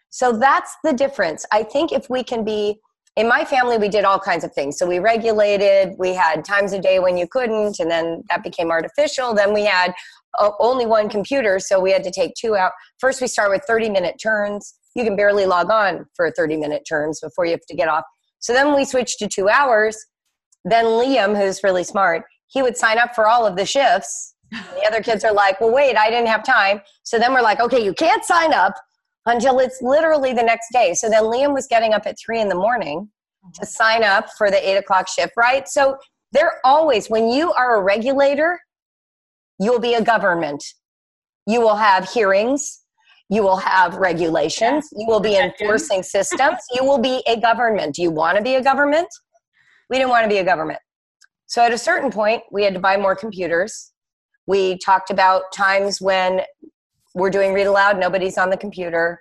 So 0.09 0.33
that's 0.33 0.75
the 0.85 0.93
difference. 0.93 1.45
I 1.53 1.65
think 1.65 1.93
if 1.93 2.09
we 2.09 2.23
can 2.23 2.45
be 2.45 2.81
in 3.17 3.29
my 3.29 3.45
family 3.45 3.79
we 3.79 3.89
did 3.89 4.05
all 4.05 4.19
kinds 4.19 4.45
of 4.45 4.53
things. 4.53 4.79
So 4.79 4.87
we 4.87 4.99
regulated 4.99 5.95
we 5.99 6.15
had 6.15 6.45
times 6.45 6.73
a 6.73 6.81
day 6.81 6.99
when 6.99 7.17
you 7.17 7.27
couldn't 7.27 7.79
and 7.79 7.91
then 7.91 8.25
that 8.29 8.43
became 8.43 8.71
artificial. 8.71 9.35
Then 9.35 9.55
we 9.55 9.65
had 9.65 9.95
only 10.59 10.85
one 10.85 11.09
computer 11.09 11.59
so 11.61 11.79
we 11.81 11.93
had 11.93 12.03
to 12.05 12.11
take 12.11 12.35
two 12.35 12.57
out. 12.57 12.73
First 12.99 13.21
we 13.21 13.29
start 13.29 13.51
with 13.51 13.63
30 13.67 13.91
minute 13.91 14.17
turns. 14.21 14.75
You 14.95 15.05
can 15.05 15.17
barely 15.17 15.47
log 15.47 15.71
on 15.71 16.07
for 16.15 16.31
30 16.31 16.57
minute 16.57 16.85
turns 16.89 17.21
before 17.21 17.45
you 17.45 17.53
have 17.53 17.67
to 17.67 17.77
get 17.77 17.89
off. 17.89 18.05
So 18.41 18.53
then 18.53 18.75
we 18.75 18.85
switched 18.85 19.19
to 19.21 19.29
two 19.29 19.49
hours. 19.49 19.97
Then 20.65 20.87
liam 20.87 21.37
who's 21.37 21.63
really 21.63 21.85
smart 21.85 22.25
he 22.49 22.63
would 22.63 22.77
sign 22.77 22.99
up 22.99 23.15
for 23.15 23.27
all 23.27 23.47
of 23.47 23.57
the 23.57 23.67
shifts. 23.67 24.35
The 24.53 24.87
other 24.87 25.03
kids 25.03 25.25
are 25.25 25.33
like 25.33 25.61
well 25.61 25.73
wait 25.73 25.97
i 25.97 26.11
didn't 26.11 26.29
have 26.29 26.45
time. 26.45 26.81
So 27.05 27.19
then 27.19 27.33
we're 27.33 27.43
like 27.43 27.61
okay 27.61 27.83
you 27.85 27.95
can't 27.95 28.25
sign 28.25 28.53
up 28.53 28.75
until 29.27 29.59
it's 29.59 29.81
literally 29.81 30.33
the 30.33 30.43
next 30.43 30.69
day. 30.73 30.95
So 30.95 31.09
then 31.09 31.25
Liam 31.25 31.55
was 31.55 31.67
getting 31.67 31.93
up 31.95 32.07
at 32.07 32.17
three 32.19 32.41
in 32.41 32.49
the 32.49 32.55
morning 32.55 33.09
mm-hmm. 33.45 33.51
to 33.53 33.67
sign 33.67 34.05
up 34.05 34.29
for 34.37 34.51
the 34.51 34.69
eight 34.69 34.77
o'clock 34.77 35.09
shift, 35.09 35.33
right? 35.37 35.67
So 35.69 35.97
they're 36.33 36.61
always, 36.65 37.09
when 37.09 37.29
you 37.29 37.53
are 37.53 37.77
a 37.77 37.83
regulator, 37.83 38.61
you'll 39.59 39.81
be 39.81 39.95
a 39.95 40.03
government. 40.03 40.63
You 41.47 41.61
will 41.61 41.77
have 41.77 42.11
hearings. 42.11 42.81
You 43.31 43.43
will 43.43 43.57
have 43.57 43.97
regulations. 43.97 44.89
You 44.93 45.07
will 45.07 45.21
be 45.21 45.37
enforcing 45.37 46.03
systems. 46.03 46.59
You 46.75 46.85
will 46.85 46.99
be 46.99 47.23
a 47.27 47.41
government. 47.41 47.95
Do 47.95 48.03
you 48.03 48.11
want 48.11 48.37
to 48.37 48.43
be 48.43 48.57
a 48.57 48.63
government? 48.63 49.09
We 49.89 49.97
didn't 49.97 50.11
want 50.11 50.25
to 50.25 50.29
be 50.29 50.39
a 50.39 50.45
government. 50.45 50.81
So 51.47 51.63
at 51.63 51.73
a 51.73 51.79
certain 51.79 52.11
point, 52.11 52.43
we 52.51 52.65
had 52.65 52.75
to 52.75 52.81
buy 52.81 52.97
more 52.97 53.15
computers. 53.15 53.93
We 54.47 54.79
talked 54.79 55.11
about 55.11 55.45
times 55.55 56.01
when 56.01 56.43
we're 57.15 57.31
doing 57.31 57.53
read 57.53 57.67
aloud, 57.67 57.99
nobody's 57.99 58.37
on 58.37 58.51
the 58.51 58.57
computer. 58.57 59.21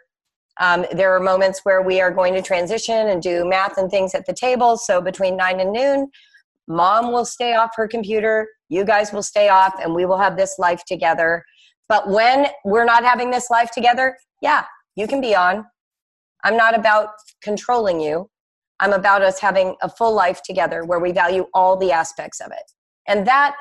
Um, 0.60 0.86
there 0.92 1.16
are 1.16 1.20
moments 1.20 1.62
where 1.64 1.82
we 1.82 2.02
are 2.02 2.12
going 2.12 2.34
to 2.34 2.42
transition 2.42 3.08
and 3.08 3.22
do 3.22 3.48
math 3.48 3.78
and 3.78 3.90
things 3.90 4.14
at 4.14 4.26
the 4.26 4.34
table. 4.34 4.78
So 4.78 5.02
between 5.02 5.38
nine 5.38 5.60
and 5.60 5.72
noon, 5.72 6.10
mom 6.68 7.12
will 7.12 7.26
stay 7.26 7.56
off 7.56 7.72
her 7.76 7.88
computer, 7.88 8.48
you 8.70 8.84
guys 8.84 9.12
will 9.12 9.24
stay 9.24 9.50
off, 9.50 9.74
and 9.82 9.94
we 9.94 10.06
will 10.06 10.18
have 10.18 10.38
this 10.38 10.58
life 10.60 10.84
together. 10.86 11.44
But 11.88 12.10
when 12.10 12.48
we're 12.66 12.86
not 12.86 13.04
having 13.04 13.32
this 13.32 13.50
life 13.50 13.72
together, 13.72 14.18
yeah, 14.42 14.66
you 14.96 15.08
can 15.08 15.22
be 15.22 15.36
on. 15.36 15.66
I'm 16.44 16.58
not 16.58 16.78
about 16.78 17.10
controlling 17.42 18.00
you. 18.00 18.30
I'm 18.80 18.94
about 18.94 19.22
us 19.22 19.40
having 19.40 19.76
a 19.82 19.90
full 19.90 20.14
life 20.14 20.42
together 20.44 20.84
where 20.84 21.00
we 21.00 21.12
value 21.12 21.46
all 21.54 21.78
the 21.78 21.92
aspects 21.92 22.42
of 22.42 22.52
it. 22.52 22.72
And 23.08 23.28
that, 23.28 23.56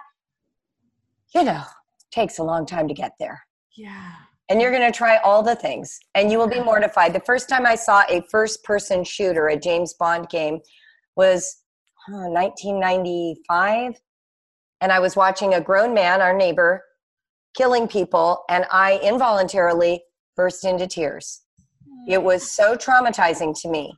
you 1.35 1.45
know, 1.45 1.63
takes 2.11 2.39
a 2.39 2.43
long 2.43 2.67
time 2.67 2.89
to 2.89 2.95
get 2.95 3.13
there. 3.19 3.43
Yeah. 3.77 4.13
And 4.49 4.61
you're 4.61 4.71
going 4.71 4.91
to 4.91 4.97
try 4.97 5.17
all 5.19 5.43
the 5.43 5.55
things 5.55 5.99
and 6.15 6.31
you 6.31 6.39
will 6.39 6.49
be 6.49 6.61
mortified. 6.61 7.15
The 7.15 7.21
first 7.21 7.49
time 7.49 7.65
I 7.65 7.75
saw 7.75 8.03
a 8.09 8.23
first 8.31 8.63
person 8.65 9.05
shooter, 9.05 9.49
a 9.49 9.57
James 9.59 9.95
Bond 9.95 10.29
game, 10.29 10.61
was 11.17 11.63
huh, 12.07 12.29
1995. 12.29 14.01
And 14.81 14.93
I 14.93 14.99
was 14.99 15.17
watching 15.17 15.55
a 15.55 15.61
grown 15.61 15.95
man, 15.95 16.21
our 16.21 16.37
neighbor, 16.37 16.83
killing 17.57 17.87
people, 17.87 18.45
and 18.49 18.67
I 18.71 18.99
involuntarily 19.03 20.03
burst 20.37 20.65
into 20.65 20.87
tears. 20.87 21.43
It 22.09 22.19
mm. 22.19 22.23
was 22.23 22.51
so 22.51 22.75
traumatizing 22.75 23.59
to 23.63 23.69
me. 23.69 23.95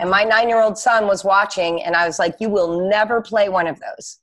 And 0.00 0.10
my 0.10 0.24
nine 0.24 0.48
year 0.48 0.60
old 0.60 0.78
son 0.78 1.06
was 1.06 1.24
watching, 1.24 1.82
and 1.82 1.94
I 1.94 2.06
was 2.06 2.18
like, 2.18 2.34
You 2.40 2.48
will 2.48 2.88
never 2.88 3.20
play 3.20 3.48
one 3.48 3.66
of 3.66 3.78
those. 3.78 4.18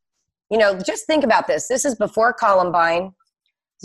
You 0.49 0.57
know, 0.57 0.77
just 0.77 1.07
think 1.07 1.23
about 1.23 1.47
this. 1.47 1.67
This 1.67 1.85
is 1.85 1.95
before 1.95 2.33
Columbine, 2.33 3.13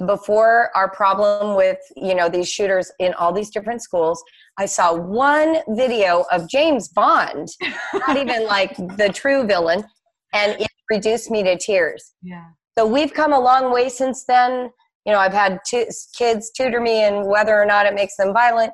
before 0.07 0.71
our 0.75 0.91
problem 0.91 1.57
with, 1.57 1.79
you 1.97 2.15
know, 2.15 2.29
these 2.29 2.49
shooters 2.49 2.91
in 2.99 3.15
all 3.15 3.33
these 3.33 3.51
different 3.51 3.83
schools. 3.83 4.23
I 4.59 4.67
saw 4.67 4.95
one 4.95 5.59
video 5.71 6.25
of 6.31 6.49
James 6.49 6.89
Bond, 6.89 7.49
not 7.95 8.17
even 8.17 8.47
like 8.47 8.77
the 8.77 9.11
true 9.13 9.47
villain, 9.47 9.85
and 10.33 10.61
it 10.61 10.69
reduced 10.91 11.31
me 11.31 11.43
to 11.45 11.57
tears. 11.57 12.13
Yeah. 12.23 12.45
So 12.77 12.87
we've 12.87 13.13
come 13.13 13.33
a 13.33 13.41
long 13.41 13.73
way 13.73 13.89
since 13.89 14.25
then. 14.25 14.71
You 15.05 15.13
know, 15.13 15.19
I've 15.19 15.33
had 15.33 15.61
two 15.67 15.87
kids 16.17 16.51
tutor 16.51 16.81
me 16.81 17.03
and 17.03 17.27
whether 17.27 17.61
or 17.61 17.67
not 17.67 17.87
it 17.87 17.95
makes 17.95 18.17
them 18.17 18.33
violent. 18.33 18.73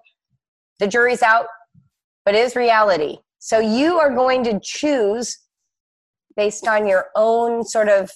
The 0.81 0.89
jury's 0.89 1.23
out, 1.23 1.47
but 2.25 2.35
it 2.35 2.39
is 2.39 2.57
reality. 2.57 3.19
So 3.39 3.61
you 3.61 3.99
are 3.99 4.15
going 4.15 4.45
to 4.45 4.61
choose 4.63 5.39
based 6.37 6.67
on 6.67 6.87
your 6.89 7.07
own 7.15 7.65
sort 7.65 7.89
of 7.89 8.11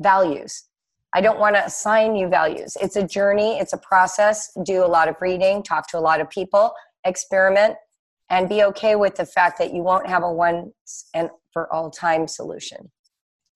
values. 0.00 0.64
I 1.12 1.20
don't 1.20 1.40
want 1.40 1.56
to 1.56 1.64
assign 1.64 2.14
you 2.14 2.28
values. 2.28 2.76
It's 2.80 2.96
a 2.96 3.06
journey, 3.06 3.58
it's 3.58 3.72
a 3.72 3.78
process. 3.78 4.50
Do 4.64 4.84
a 4.84 4.86
lot 4.86 5.08
of 5.08 5.16
reading, 5.20 5.62
talk 5.62 5.88
to 5.90 5.98
a 5.98 6.00
lot 6.00 6.20
of 6.20 6.30
people, 6.30 6.72
experiment, 7.04 7.76
and 8.30 8.48
be 8.48 8.62
okay 8.64 8.94
with 8.94 9.16
the 9.16 9.26
fact 9.26 9.58
that 9.58 9.74
you 9.74 9.82
won't 9.82 10.06
have 10.06 10.22
a 10.22 10.32
once 10.32 11.08
and 11.14 11.30
for 11.52 11.72
all 11.72 11.90
time 11.90 12.28
solution. 12.28 12.90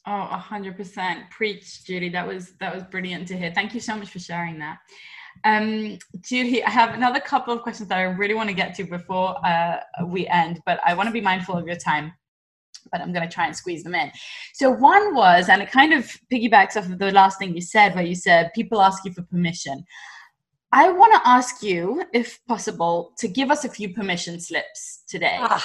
Oh, 0.06 0.28
a 0.30 0.36
hundred 0.36 0.76
percent. 0.76 1.30
Preach, 1.30 1.84
Julie. 1.84 2.10
That 2.10 2.26
was 2.26 2.52
that 2.60 2.74
was 2.74 2.82
brilliant 2.84 3.28
to 3.28 3.38
hear. 3.38 3.52
Thank 3.54 3.72
you 3.72 3.80
so 3.80 3.96
much 3.96 4.10
for 4.10 4.18
sharing 4.18 4.58
that. 4.58 4.78
Um, 5.44 5.98
Julie, 6.20 6.62
I 6.62 6.70
have 6.70 6.94
another 6.94 7.20
couple 7.20 7.54
of 7.54 7.62
questions 7.62 7.88
that 7.88 7.98
I 7.98 8.02
really 8.02 8.34
want 8.34 8.48
to 8.48 8.54
get 8.54 8.74
to 8.76 8.84
before 8.84 9.36
uh, 9.44 9.78
we 10.04 10.26
end, 10.28 10.60
but 10.66 10.78
I 10.84 10.94
want 10.94 11.08
to 11.08 11.12
be 11.12 11.20
mindful 11.20 11.56
of 11.56 11.66
your 11.66 11.76
time. 11.76 12.12
But 12.90 13.00
I'm 13.00 13.12
going 13.12 13.26
to 13.28 13.32
try 13.32 13.46
and 13.46 13.56
squeeze 13.56 13.82
them 13.82 13.94
in. 13.94 14.10
So 14.54 14.70
one 14.70 15.14
was, 15.14 15.48
and 15.48 15.62
it 15.62 15.70
kind 15.70 15.92
of 15.92 16.10
piggybacks 16.32 16.76
off 16.76 16.86
of 16.86 16.98
the 16.98 17.10
last 17.10 17.38
thing 17.38 17.54
you 17.54 17.60
said, 17.60 17.94
where 17.94 18.04
you 18.04 18.14
said 18.14 18.50
people 18.54 18.80
ask 18.80 19.04
you 19.04 19.12
for 19.12 19.22
permission. 19.22 19.84
I 20.72 20.90
want 20.90 21.14
to 21.14 21.28
ask 21.28 21.62
you, 21.62 22.04
if 22.12 22.44
possible, 22.46 23.12
to 23.18 23.28
give 23.28 23.50
us 23.50 23.64
a 23.64 23.68
few 23.68 23.94
permission 23.94 24.40
slips 24.40 25.04
today. 25.08 25.36
Ah, 25.38 25.64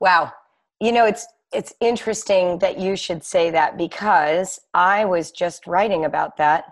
wow. 0.00 0.32
You 0.80 0.92
know, 0.92 1.04
it's 1.04 1.26
it's 1.52 1.74
interesting 1.80 2.58
that 2.60 2.78
you 2.78 2.96
should 2.96 3.22
say 3.22 3.50
that 3.50 3.76
because 3.76 4.58
I 4.72 5.04
was 5.04 5.30
just 5.30 5.66
writing 5.66 6.06
about 6.06 6.38
that 6.38 6.64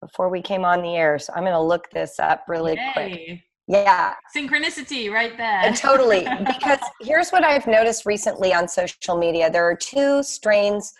before 0.00 0.28
we 0.28 0.40
came 0.40 0.64
on 0.64 0.82
the 0.82 0.94
air. 0.94 1.18
So 1.18 1.32
I'm 1.34 1.42
going 1.42 1.52
to 1.52 1.60
look 1.60 1.90
this 1.90 2.20
up 2.20 2.44
really 2.48 2.74
Yay. 2.74 2.92
quick. 2.92 3.40
Yeah. 3.68 4.14
Synchronicity 4.34 5.10
right 5.10 5.36
there. 5.36 5.72
Totally. 5.74 6.26
Because 6.46 6.80
here's 7.00 7.30
what 7.30 7.44
I've 7.44 7.66
noticed 7.66 8.06
recently 8.06 8.52
on 8.52 8.68
social 8.68 9.16
media 9.16 9.50
there 9.50 9.64
are 9.64 9.76
two 9.76 10.22
strains 10.22 10.92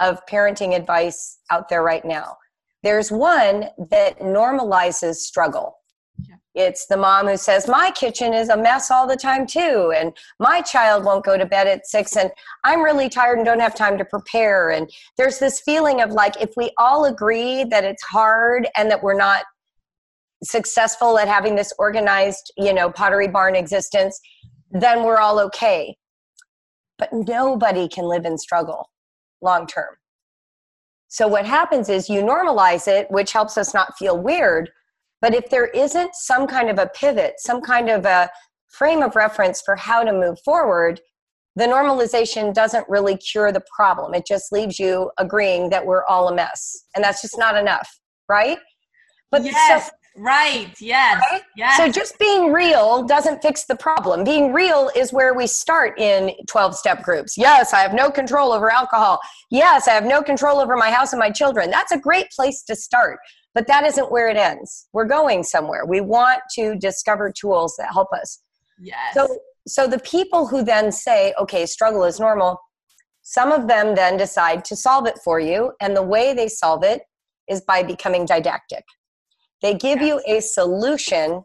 of 0.00 0.24
parenting 0.26 0.74
advice 0.74 1.38
out 1.50 1.68
there 1.68 1.82
right 1.82 2.04
now. 2.04 2.36
There's 2.82 3.10
one 3.10 3.68
that 3.90 4.18
normalizes 4.20 5.16
struggle. 5.16 5.76
It's 6.54 6.86
the 6.86 6.96
mom 6.96 7.28
who 7.28 7.36
says, 7.36 7.68
My 7.68 7.92
kitchen 7.92 8.34
is 8.34 8.48
a 8.48 8.56
mess 8.56 8.90
all 8.90 9.06
the 9.06 9.16
time, 9.16 9.46
too. 9.46 9.92
And 9.96 10.12
my 10.40 10.60
child 10.60 11.04
won't 11.04 11.24
go 11.24 11.38
to 11.38 11.46
bed 11.46 11.68
at 11.68 11.86
six. 11.86 12.16
And 12.16 12.30
I'm 12.64 12.82
really 12.82 13.08
tired 13.08 13.38
and 13.38 13.46
don't 13.46 13.60
have 13.60 13.74
time 13.74 13.96
to 13.98 14.04
prepare. 14.04 14.70
And 14.70 14.90
there's 15.16 15.38
this 15.38 15.60
feeling 15.60 16.00
of 16.00 16.10
like, 16.10 16.40
if 16.40 16.50
we 16.56 16.72
all 16.76 17.04
agree 17.04 17.64
that 17.64 17.84
it's 17.84 18.02
hard 18.02 18.68
and 18.76 18.90
that 18.90 19.02
we're 19.02 19.16
not 19.16 19.44
successful 20.42 21.18
at 21.18 21.28
having 21.28 21.54
this 21.54 21.72
organized, 21.78 22.52
you 22.56 22.72
know, 22.72 22.90
pottery 22.90 23.28
barn 23.28 23.54
existence, 23.54 24.18
then 24.70 25.04
we're 25.04 25.18
all 25.18 25.38
okay. 25.40 25.96
But 26.98 27.10
nobody 27.12 27.88
can 27.88 28.04
live 28.04 28.24
in 28.24 28.38
struggle 28.38 28.90
long 29.42 29.66
term. 29.66 29.96
So 31.08 31.26
what 31.26 31.46
happens 31.46 31.88
is 31.88 32.08
you 32.08 32.22
normalize 32.22 32.86
it, 32.86 33.10
which 33.10 33.32
helps 33.32 33.58
us 33.58 33.74
not 33.74 33.96
feel 33.98 34.20
weird 34.20 34.70
but 35.20 35.34
if 35.34 35.50
there 35.50 35.66
isn't 35.66 36.14
some 36.14 36.46
kind 36.46 36.70
of 36.70 36.78
a 36.78 36.90
pivot, 36.94 37.34
some 37.38 37.60
kind 37.60 37.90
of 37.90 38.04
a 38.04 38.30
frame 38.68 39.02
of 39.02 39.16
reference 39.16 39.60
for 39.60 39.76
how 39.76 40.02
to 40.02 40.12
move 40.12 40.38
forward, 40.44 41.00
the 41.56 41.66
normalization 41.66 42.54
doesn't 42.54 42.88
really 42.88 43.16
cure 43.16 43.52
the 43.52 43.62
problem. 43.74 44.14
It 44.14 44.24
just 44.26 44.52
leaves 44.52 44.78
you 44.78 45.10
agreeing 45.18 45.70
that 45.70 45.84
we're 45.84 46.04
all 46.06 46.28
a 46.28 46.34
mess. 46.34 46.86
And 46.94 47.04
that's 47.04 47.20
just 47.20 47.36
not 47.36 47.56
enough, 47.56 47.88
right? 48.28 48.58
But 49.30 49.44
yes. 49.44 49.90
Right. 50.16 50.72
Yes. 50.80 51.22
Right? 51.30 51.42
Yes. 51.56 51.76
So 51.76 51.90
just 51.90 52.18
being 52.18 52.52
real 52.52 53.04
doesn't 53.04 53.42
fix 53.42 53.64
the 53.64 53.76
problem. 53.76 54.24
Being 54.24 54.52
real 54.52 54.90
is 54.94 55.12
where 55.12 55.34
we 55.34 55.46
start 55.46 55.98
in 55.98 56.32
12 56.46 56.76
step 56.76 57.02
groups. 57.02 57.38
Yes, 57.38 57.72
I 57.72 57.80
have 57.80 57.94
no 57.94 58.10
control 58.10 58.52
over 58.52 58.70
alcohol. 58.70 59.20
Yes, 59.50 59.88
I 59.88 59.92
have 59.92 60.04
no 60.04 60.22
control 60.22 60.58
over 60.58 60.76
my 60.76 60.90
house 60.90 61.12
and 61.12 61.20
my 61.20 61.30
children. 61.30 61.70
That's 61.70 61.92
a 61.92 61.98
great 61.98 62.28
place 62.30 62.62
to 62.64 62.76
start. 62.76 63.18
But 63.54 63.66
that 63.66 63.84
isn't 63.84 64.12
where 64.12 64.28
it 64.28 64.36
ends. 64.36 64.88
We're 64.92 65.06
going 65.06 65.42
somewhere. 65.42 65.86
We 65.86 66.00
want 66.00 66.40
to 66.56 66.76
discover 66.76 67.32
tools 67.32 67.74
that 67.78 67.92
help 67.92 68.08
us. 68.12 68.42
Yes. 68.80 69.14
So 69.14 69.38
so 69.66 69.86
the 69.86 69.98
people 70.00 70.46
who 70.46 70.64
then 70.64 70.90
say, 70.90 71.34
okay, 71.38 71.66
struggle 71.66 72.04
is 72.04 72.18
normal, 72.18 72.60
some 73.22 73.52
of 73.52 73.68
them 73.68 73.94
then 73.94 74.16
decide 74.16 74.64
to 74.66 74.76
solve 74.76 75.06
it 75.06 75.18
for 75.22 75.38
you. 75.38 75.72
And 75.80 75.94
the 75.94 76.02
way 76.02 76.34
they 76.34 76.48
solve 76.48 76.82
it 76.82 77.02
is 77.48 77.60
by 77.60 77.82
becoming 77.82 78.24
didactic. 78.24 78.84
They 79.62 79.74
give 79.74 80.00
yes. 80.00 80.08
you 80.08 80.36
a 80.36 80.40
solution 80.40 81.44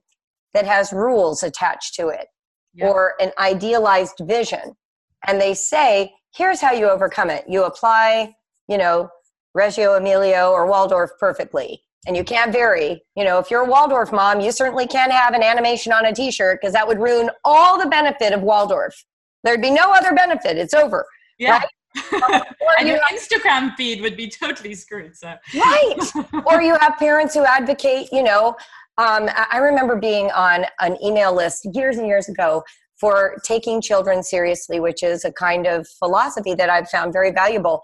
that 0.54 0.66
has 0.66 0.94
rules 0.94 1.44
attached 1.44 1.96
to 1.96 2.08
it 2.08 2.28
or 2.82 3.14
an 3.20 3.32
idealized 3.40 4.22
vision. 4.22 4.76
And 5.28 5.40
they 5.40 5.54
say, 5.54 6.12
here's 6.36 6.60
how 6.60 6.74
you 6.74 6.90
overcome 6.90 7.30
it. 7.30 7.46
You 7.48 7.64
apply, 7.64 8.36
you 8.68 8.78
know, 8.78 9.10
Reggio 9.54 9.94
Emilia 9.94 10.46
or 10.46 10.68
Waldorf 10.68 11.12
perfectly 11.20 11.82
and 12.06 12.16
you 12.16 12.24
can't 12.24 12.52
vary. 12.52 13.02
You 13.16 13.24
know, 13.24 13.40
if 13.40 13.50
you're 13.50 13.62
a 13.62 13.70
Waldorf 13.70 14.12
mom, 14.12 14.40
you 14.40 14.52
certainly 14.52 14.88
can't 14.88 15.12
have 15.12 15.34
an 15.34 15.44
animation 15.44 15.92
on 15.92 16.06
a 16.06 16.14
t 16.14 16.32
shirt 16.32 16.60
because 16.62 16.74
that 16.74 16.88
would 16.88 17.00
ruin 17.00 17.30
all 17.44 17.80
the 17.80 17.88
benefit 17.88 18.34
of 18.34 18.42
Waldorf. 18.42 18.94
There'd 19.44 19.62
be 19.62 19.72
no 19.72 19.92
other 19.92 20.14
benefit. 20.14 20.58
It's 20.58 20.74
over. 20.74 21.06
Yeah. 21.38 21.60
Right? 21.60 21.68
And 22.80 22.88
your 22.88 23.00
Instagram 23.12 23.76
feed 23.76 24.02
would 24.02 24.18
be 24.18 24.28
totally 24.30 24.76
screwed. 24.76 25.16
So 25.16 25.36
right, 25.56 25.96
or 26.46 26.62
you 26.62 26.78
have 26.80 26.96
parents 26.98 27.34
who 27.34 27.44
advocate. 27.46 28.10
You 28.12 28.24
know, 28.24 28.56
um, 28.98 29.30
I 29.52 29.58
remember 29.58 29.96
being 29.96 30.32
on 30.32 30.66
an 30.80 30.98
email 31.04 31.34
list 31.34 31.68
years 31.74 31.98
and 31.98 32.08
years 32.08 32.30
ago 32.30 32.64
for 33.00 33.36
taking 33.44 33.82
children 33.82 34.24
seriously, 34.24 34.80
which 34.80 35.04
is 35.04 35.26
a 35.26 35.32
kind 35.32 35.68
of 35.68 35.88
philosophy 36.00 36.54
that 36.56 36.70
I've 36.70 36.90
found 36.90 37.12
very 37.12 37.32
valuable. 37.32 37.82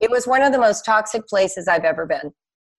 It 0.00 0.10
was 0.10 0.26
one 0.26 0.42
of 0.42 0.52
the 0.52 0.58
most 0.58 0.84
toxic 0.84 1.26
places 1.28 1.68
I've 1.68 1.84
ever 1.84 2.06
been 2.06 2.32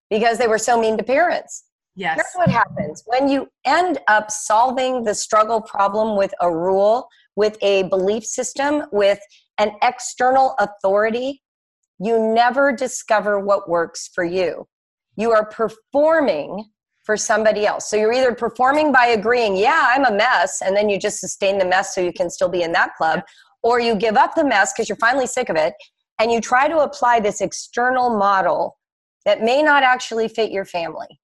because 0.09 0.37
they 0.37 0.47
were 0.47 0.57
so 0.57 0.79
mean 0.79 0.97
to 0.97 1.03
parents. 1.03 1.65
Yes. 1.95 2.15
Here's 2.15 2.33
what 2.35 2.49
happens 2.49 3.03
when 3.05 3.27
you 3.27 3.49
end 3.65 3.99
up 4.07 4.31
solving 4.31 5.03
the 5.03 5.13
struggle 5.13 5.61
problem 5.61 6.17
with 6.17 6.33
a 6.39 6.49
rule, 6.49 7.07
with 7.35 7.57
a 7.61 7.83
belief 7.83 8.25
system, 8.25 8.83
with 8.91 9.19
an 9.59 9.73
external 9.83 10.55
authority, 10.59 11.43
you 11.99 12.33
never 12.33 12.71
discover 12.71 13.39
what 13.39 13.69
works 13.69 14.09
for 14.13 14.23
you. 14.23 14.67
You 15.17 15.31
are 15.31 15.45
performing 15.45 16.65
for 17.03 17.17
somebody 17.17 17.65
else. 17.65 17.89
So 17.89 17.97
you're 17.97 18.13
either 18.13 18.33
performing 18.33 18.91
by 18.91 19.07
agreeing, 19.07 19.57
yeah, 19.57 19.91
I'm 19.93 20.05
a 20.05 20.15
mess, 20.15 20.61
and 20.63 20.75
then 20.75 20.89
you 20.89 20.97
just 20.97 21.19
sustain 21.19 21.57
the 21.57 21.65
mess 21.65 21.93
so 21.93 22.01
you 22.01 22.13
can 22.13 22.29
still 22.29 22.49
be 22.49 22.63
in 22.63 22.71
that 22.71 22.95
club, 22.95 23.21
or 23.61 23.79
you 23.79 23.95
give 23.95 24.15
up 24.15 24.35
the 24.35 24.45
mess 24.45 24.71
because 24.71 24.87
you're 24.87 24.95
finally 24.95 25.27
sick 25.27 25.49
of 25.49 25.55
it 25.55 25.73
and 26.19 26.31
you 26.31 26.39
try 26.39 26.67
to 26.67 26.79
apply 26.79 27.19
this 27.19 27.41
external 27.41 28.17
model 28.17 28.77
that 29.25 29.41
may 29.41 29.61
not 29.61 29.83
actually 29.83 30.27
fit 30.27 30.51
your 30.51 30.65
family. 30.65 31.19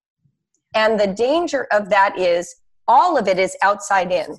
And 0.73 0.99
the 0.99 1.07
danger 1.07 1.67
of 1.71 1.89
that 1.89 2.17
is 2.17 2.55
all 2.87 3.17
of 3.17 3.27
it 3.27 3.39
is 3.39 3.55
outside 3.61 4.11
in. 4.11 4.37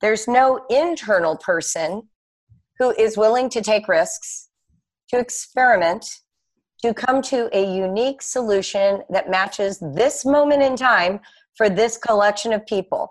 There's 0.00 0.26
no 0.26 0.64
internal 0.68 1.36
person 1.36 2.08
who 2.82 2.90
is 2.98 3.16
willing 3.16 3.48
to 3.48 3.60
take 3.60 3.86
risks, 3.86 4.48
to 5.08 5.16
experiment, 5.16 6.04
to 6.82 6.92
come 6.92 7.22
to 7.22 7.48
a 7.56 7.64
unique 7.76 8.20
solution 8.20 9.02
that 9.08 9.30
matches 9.30 9.78
this 9.94 10.24
moment 10.24 10.62
in 10.62 10.74
time 10.74 11.20
for 11.54 11.70
this 11.70 11.96
collection 11.96 12.52
of 12.52 12.66
people, 12.66 13.08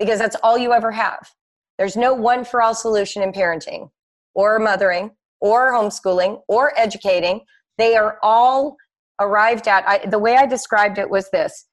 because 0.00 0.18
that's 0.18 0.34
all 0.42 0.58
you 0.58 0.72
ever 0.72 0.90
have. 0.90 1.30
There's 1.78 1.96
no 1.96 2.12
one 2.12 2.44
for 2.44 2.60
all 2.60 2.74
solution 2.74 3.22
in 3.22 3.30
parenting 3.32 3.90
or 4.34 4.58
mothering 4.58 5.12
or 5.40 5.72
homeschooling 5.72 6.42
or 6.48 6.76
educating. 6.76 7.42
They 7.78 7.94
are 7.94 8.18
all 8.24 8.76
arrived 9.20 9.68
at. 9.68 9.88
I, 9.88 10.04
the 10.04 10.18
way 10.18 10.34
I 10.34 10.46
described 10.46 10.98
it 10.98 11.08
was 11.08 11.30
this 11.30 11.66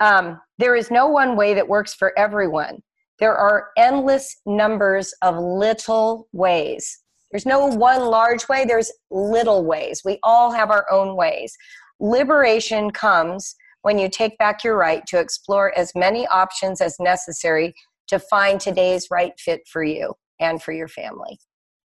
um, 0.00 0.38
there 0.58 0.76
is 0.76 0.90
no 0.90 1.06
one 1.06 1.36
way 1.36 1.54
that 1.54 1.68
works 1.68 1.94
for 1.94 2.12
everyone. 2.18 2.82
There 3.20 3.36
are 3.36 3.68
endless 3.76 4.36
numbers 4.46 5.12
of 5.22 5.36
little 5.38 6.26
ways. 6.32 7.00
There's 7.30 7.46
no 7.46 7.66
one 7.66 8.06
large 8.06 8.48
way, 8.48 8.64
there's 8.64 8.90
little 9.10 9.64
ways. 9.64 10.02
We 10.04 10.18
all 10.22 10.50
have 10.50 10.70
our 10.70 10.90
own 10.90 11.14
ways. 11.14 11.54
Liberation 12.00 12.90
comes 12.90 13.54
when 13.82 13.98
you 13.98 14.08
take 14.08 14.36
back 14.38 14.64
your 14.64 14.76
right 14.76 15.06
to 15.06 15.20
explore 15.20 15.72
as 15.76 15.92
many 15.94 16.26
options 16.26 16.80
as 16.80 16.96
necessary 16.98 17.74
to 18.08 18.18
find 18.18 18.58
today's 18.58 19.08
right 19.10 19.32
fit 19.38 19.60
for 19.70 19.84
you 19.84 20.14
and 20.40 20.62
for 20.62 20.72
your 20.72 20.88
family. 20.88 21.38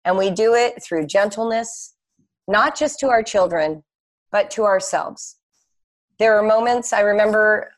And 0.06 0.18
we 0.18 0.30
do 0.30 0.54
it 0.54 0.82
through 0.82 1.08
gentleness, 1.08 1.96
not 2.48 2.78
just 2.78 3.00
to 3.00 3.10
our 3.10 3.24
children, 3.24 3.84
but 4.32 4.52
to 4.52 4.64
ourselves. 4.64 5.38
There 6.20 6.38
are 6.38 6.44
moments 6.44 6.94
I 6.94 7.02
remember 7.02 7.72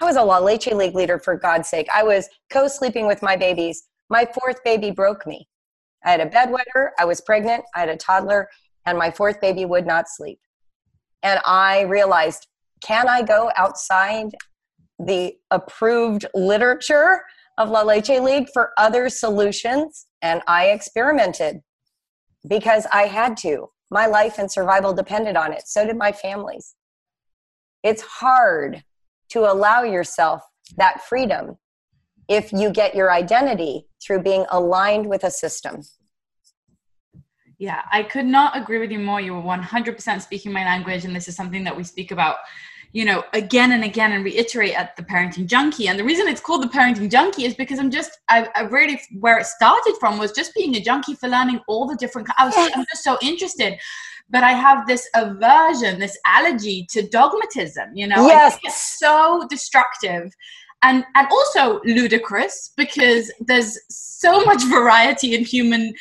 I 0.00 0.04
was 0.04 0.16
a 0.16 0.22
La 0.22 0.38
Leche 0.38 0.72
League 0.72 0.94
leader 0.94 1.18
for 1.18 1.36
God's 1.36 1.68
sake. 1.68 1.88
I 1.92 2.02
was 2.02 2.28
co 2.50 2.68
sleeping 2.68 3.06
with 3.06 3.22
my 3.22 3.36
babies. 3.36 3.84
My 4.10 4.26
fourth 4.26 4.62
baby 4.64 4.90
broke 4.90 5.26
me. 5.26 5.48
I 6.04 6.10
had 6.10 6.20
a 6.20 6.26
bedwetter, 6.26 6.90
I 6.98 7.04
was 7.04 7.20
pregnant, 7.20 7.64
I 7.74 7.80
had 7.80 7.88
a 7.88 7.96
toddler, 7.96 8.48
and 8.84 8.98
my 8.98 9.10
fourth 9.10 9.40
baby 9.40 9.64
would 9.64 9.86
not 9.86 10.08
sleep. 10.08 10.38
And 11.22 11.40
I 11.46 11.82
realized, 11.82 12.46
can 12.82 13.08
I 13.08 13.22
go 13.22 13.50
outside 13.56 14.34
the 14.98 15.34
approved 15.50 16.26
literature 16.34 17.22
of 17.56 17.70
La 17.70 17.82
Leche 17.82 18.20
League 18.20 18.48
for 18.52 18.72
other 18.76 19.08
solutions? 19.08 20.06
And 20.20 20.42
I 20.46 20.66
experimented 20.66 21.60
because 22.46 22.86
I 22.92 23.06
had 23.06 23.36
to. 23.38 23.70
My 23.90 24.06
life 24.06 24.38
and 24.38 24.50
survival 24.50 24.92
depended 24.92 25.36
on 25.36 25.52
it. 25.52 25.66
So 25.66 25.86
did 25.86 25.96
my 25.96 26.12
family's. 26.12 26.74
It's 27.82 28.02
hard 28.02 28.82
to 29.30 29.40
allow 29.40 29.82
yourself 29.82 30.42
that 30.76 31.02
freedom 31.02 31.56
if 32.28 32.52
you 32.52 32.70
get 32.70 32.94
your 32.94 33.12
identity 33.12 33.86
through 34.02 34.22
being 34.22 34.46
aligned 34.50 35.06
with 35.06 35.24
a 35.24 35.30
system. 35.30 35.82
Yeah, 37.58 37.82
I 37.92 38.02
could 38.02 38.26
not 38.26 38.56
agree 38.56 38.78
with 38.78 38.90
you 38.90 38.98
more. 38.98 39.20
You 39.20 39.34
were 39.34 39.42
100% 39.42 40.22
speaking 40.22 40.52
my 40.52 40.64
language, 40.64 41.04
and 41.04 41.14
this 41.14 41.28
is 41.28 41.36
something 41.36 41.64
that 41.64 41.76
we 41.76 41.84
speak 41.84 42.10
about, 42.10 42.36
you 42.94 43.04
know, 43.04 43.24
again 43.32 43.72
and 43.72 43.82
again 43.82 44.12
and 44.12 44.24
reiterate 44.24 44.78
at 44.78 44.96
the 44.96 45.02
Parenting 45.02 45.46
Junkie. 45.46 45.88
And 45.88 45.98
the 45.98 46.04
reason 46.04 46.28
it's 46.28 46.40
called 46.40 46.62
the 46.62 46.68
Parenting 46.68 47.10
Junkie 47.10 47.44
is 47.44 47.54
because 47.54 47.80
I'm 47.80 47.90
just, 47.90 48.20
I, 48.28 48.48
I 48.54 48.62
really, 48.62 49.00
where 49.18 49.36
it 49.36 49.46
started 49.46 49.96
from 49.98 50.16
was 50.16 50.30
just 50.30 50.54
being 50.54 50.76
a 50.76 50.80
junkie 50.80 51.16
for 51.16 51.28
learning 51.28 51.58
all 51.66 51.88
the 51.88 51.96
different, 51.96 52.28
I 52.38 52.46
was, 52.46 52.54
I'm 52.56 52.86
just 52.90 53.02
so 53.04 53.18
interested 53.20 53.78
but 54.30 54.42
I 54.42 54.52
have 54.52 54.86
this 54.86 55.06
aversion, 55.14 55.98
this 55.98 56.18
allergy 56.26 56.86
to 56.90 57.06
dogmatism. 57.06 57.90
You 57.94 58.06
know, 58.06 58.26
yes. 58.26 58.58
it's 58.64 58.80
so 58.80 59.46
destructive. 59.50 60.32
And, 60.82 61.04
and 61.14 61.28
also 61.30 61.80
ludicrous 61.84 62.72
because 62.76 63.30
there's 63.38 63.78
so 63.90 64.44
much 64.44 64.62
variety 64.64 65.34
in 65.34 65.44
human 65.44 65.94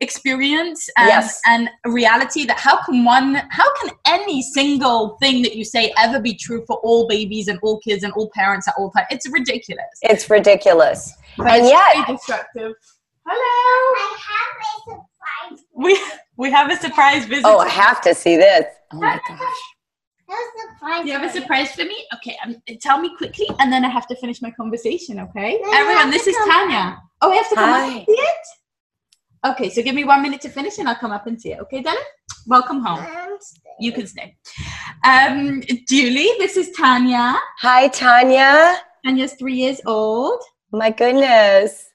experience 0.00 0.90
and, 0.98 1.08
yes. 1.08 1.40
and 1.46 1.70
reality 1.86 2.44
that 2.44 2.58
how 2.58 2.82
can 2.82 3.04
one 3.04 3.36
how 3.50 3.64
can 3.80 3.90
any 4.06 4.42
single 4.42 5.16
thing 5.20 5.42
that 5.42 5.56
you 5.56 5.64
say 5.64 5.92
ever 5.96 6.20
be 6.20 6.34
true 6.34 6.62
for 6.66 6.76
all 6.78 7.08
babies 7.08 7.48
and 7.48 7.58
all 7.62 7.78
kids 7.80 8.02
and 8.02 8.12
all 8.12 8.30
parents 8.34 8.68
at 8.68 8.74
all 8.76 8.90
times 8.90 9.06
it's 9.10 9.28
ridiculous. 9.30 9.84
It's 10.02 10.28
ridiculous. 10.28 11.14
But 11.38 11.48
and 11.48 11.62
it's 11.62 11.70
yet 11.70 12.06
destructive. 12.08 12.72
Hello? 13.26 13.94
I 13.96 14.18
have 14.28 14.56
a 14.60 15.54
surprise. 15.54 15.66
we 15.72 16.00
we 16.36 16.50
have 16.50 16.70
a 16.70 16.76
surprise 16.76 17.24
visit. 17.24 17.46
Oh 17.46 17.58
i 17.58 17.68
have 17.68 18.02
to 18.02 18.14
see 18.14 18.36
this. 18.36 18.66
Oh 18.92 19.00
my 19.00 19.18
gosh. 19.26 19.40
I 20.28 20.32
have 20.32 20.38
a 20.38 20.74
surprise. 20.74 21.06
you 21.06 21.12
have 21.12 21.24
a 21.24 21.32
surprise 21.32 21.72
for 21.72 21.84
me? 21.84 22.04
Okay 22.16 22.36
um, 22.44 22.56
tell 22.82 22.98
me 22.98 23.16
quickly 23.16 23.48
and 23.60 23.72
then 23.72 23.82
i 23.84 23.88
have 23.88 24.06
to 24.08 24.16
finish 24.16 24.42
my 24.42 24.50
conversation 24.50 25.20
okay? 25.20 25.58
No, 25.62 25.72
everyone 25.72 26.10
this 26.10 26.26
is 26.26 26.36
come 26.36 26.50
tanya. 26.50 26.98
oh 27.22 27.30
we 27.30 27.36
have 27.36 27.48
to 27.48 27.54
come 27.54 27.70
up 27.70 27.76
Hi. 27.76 27.96
and 27.96 28.06
see 28.06 28.12
it 28.12 28.46
okay 29.46 29.70
so 29.70 29.82
give 29.82 29.94
me 29.94 30.04
one 30.04 30.22
minute 30.22 30.40
to 30.40 30.48
finish 30.48 30.78
and 30.78 30.88
i'll 30.88 30.94
come 30.96 31.12
up 31.12 31.26
and 31.26 31.40
see 31.40 31.52
it 31.52 31.60
okay 31.60 31.82
darling 31.82 32.02
welcome 32.46 32.80
home 32.80 33.04
You 33.78 33.92
can 33.92 34.06
stay. 34.06 34.34
Um, 35.04 35.60
Julie, 35.86 36.30
this 36.38 36.56
is 36.56 36.70
Tanya. 36.76 37.36
hi 37.60 37.88
tanya 37.88 38.80
Tanya's 39.04 39.34
three 39.34 39.54
years 39.54 39.80
old. 39.84 40.40
my 40.72 40.90
goodness 40.90 41.85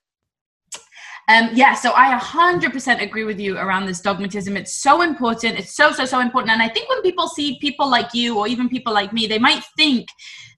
Um, 1.31 1.49
yeah, 1.53 1.73
so 1.75 1.93
I 1.95 2.17
100% 2.17 3.01
agree 3.01 3.23
with 3.23 3.39
you 3.39 3.57
around 3.57 3.85
this 3.85 4.01
dogmatism. 4.01 4.57
It's 4.57 4.75
so 4.75 5.01
important. 5.01 5.57
It's 5.57 5.73
so, 5.75 5.91
so, 5.91 6.03
so 6.03 6.19
important. 6.19 6.51
And 6.51 6.61
I 6.61 6.67
think 6.67 6.89
when 6.89 7.01
people 7.01 7.27
see 7.27 7.57
people 7.59 7.89
like 7.89 8.13
you 8.13 8.37
or 8.37 8.47
even 8.47 8.67
people 8.67 8.93
like 8.93 9.13
me, 9.13 9.27
they 9.27 9.39
might 9.39 9.63
think 9.77 10.09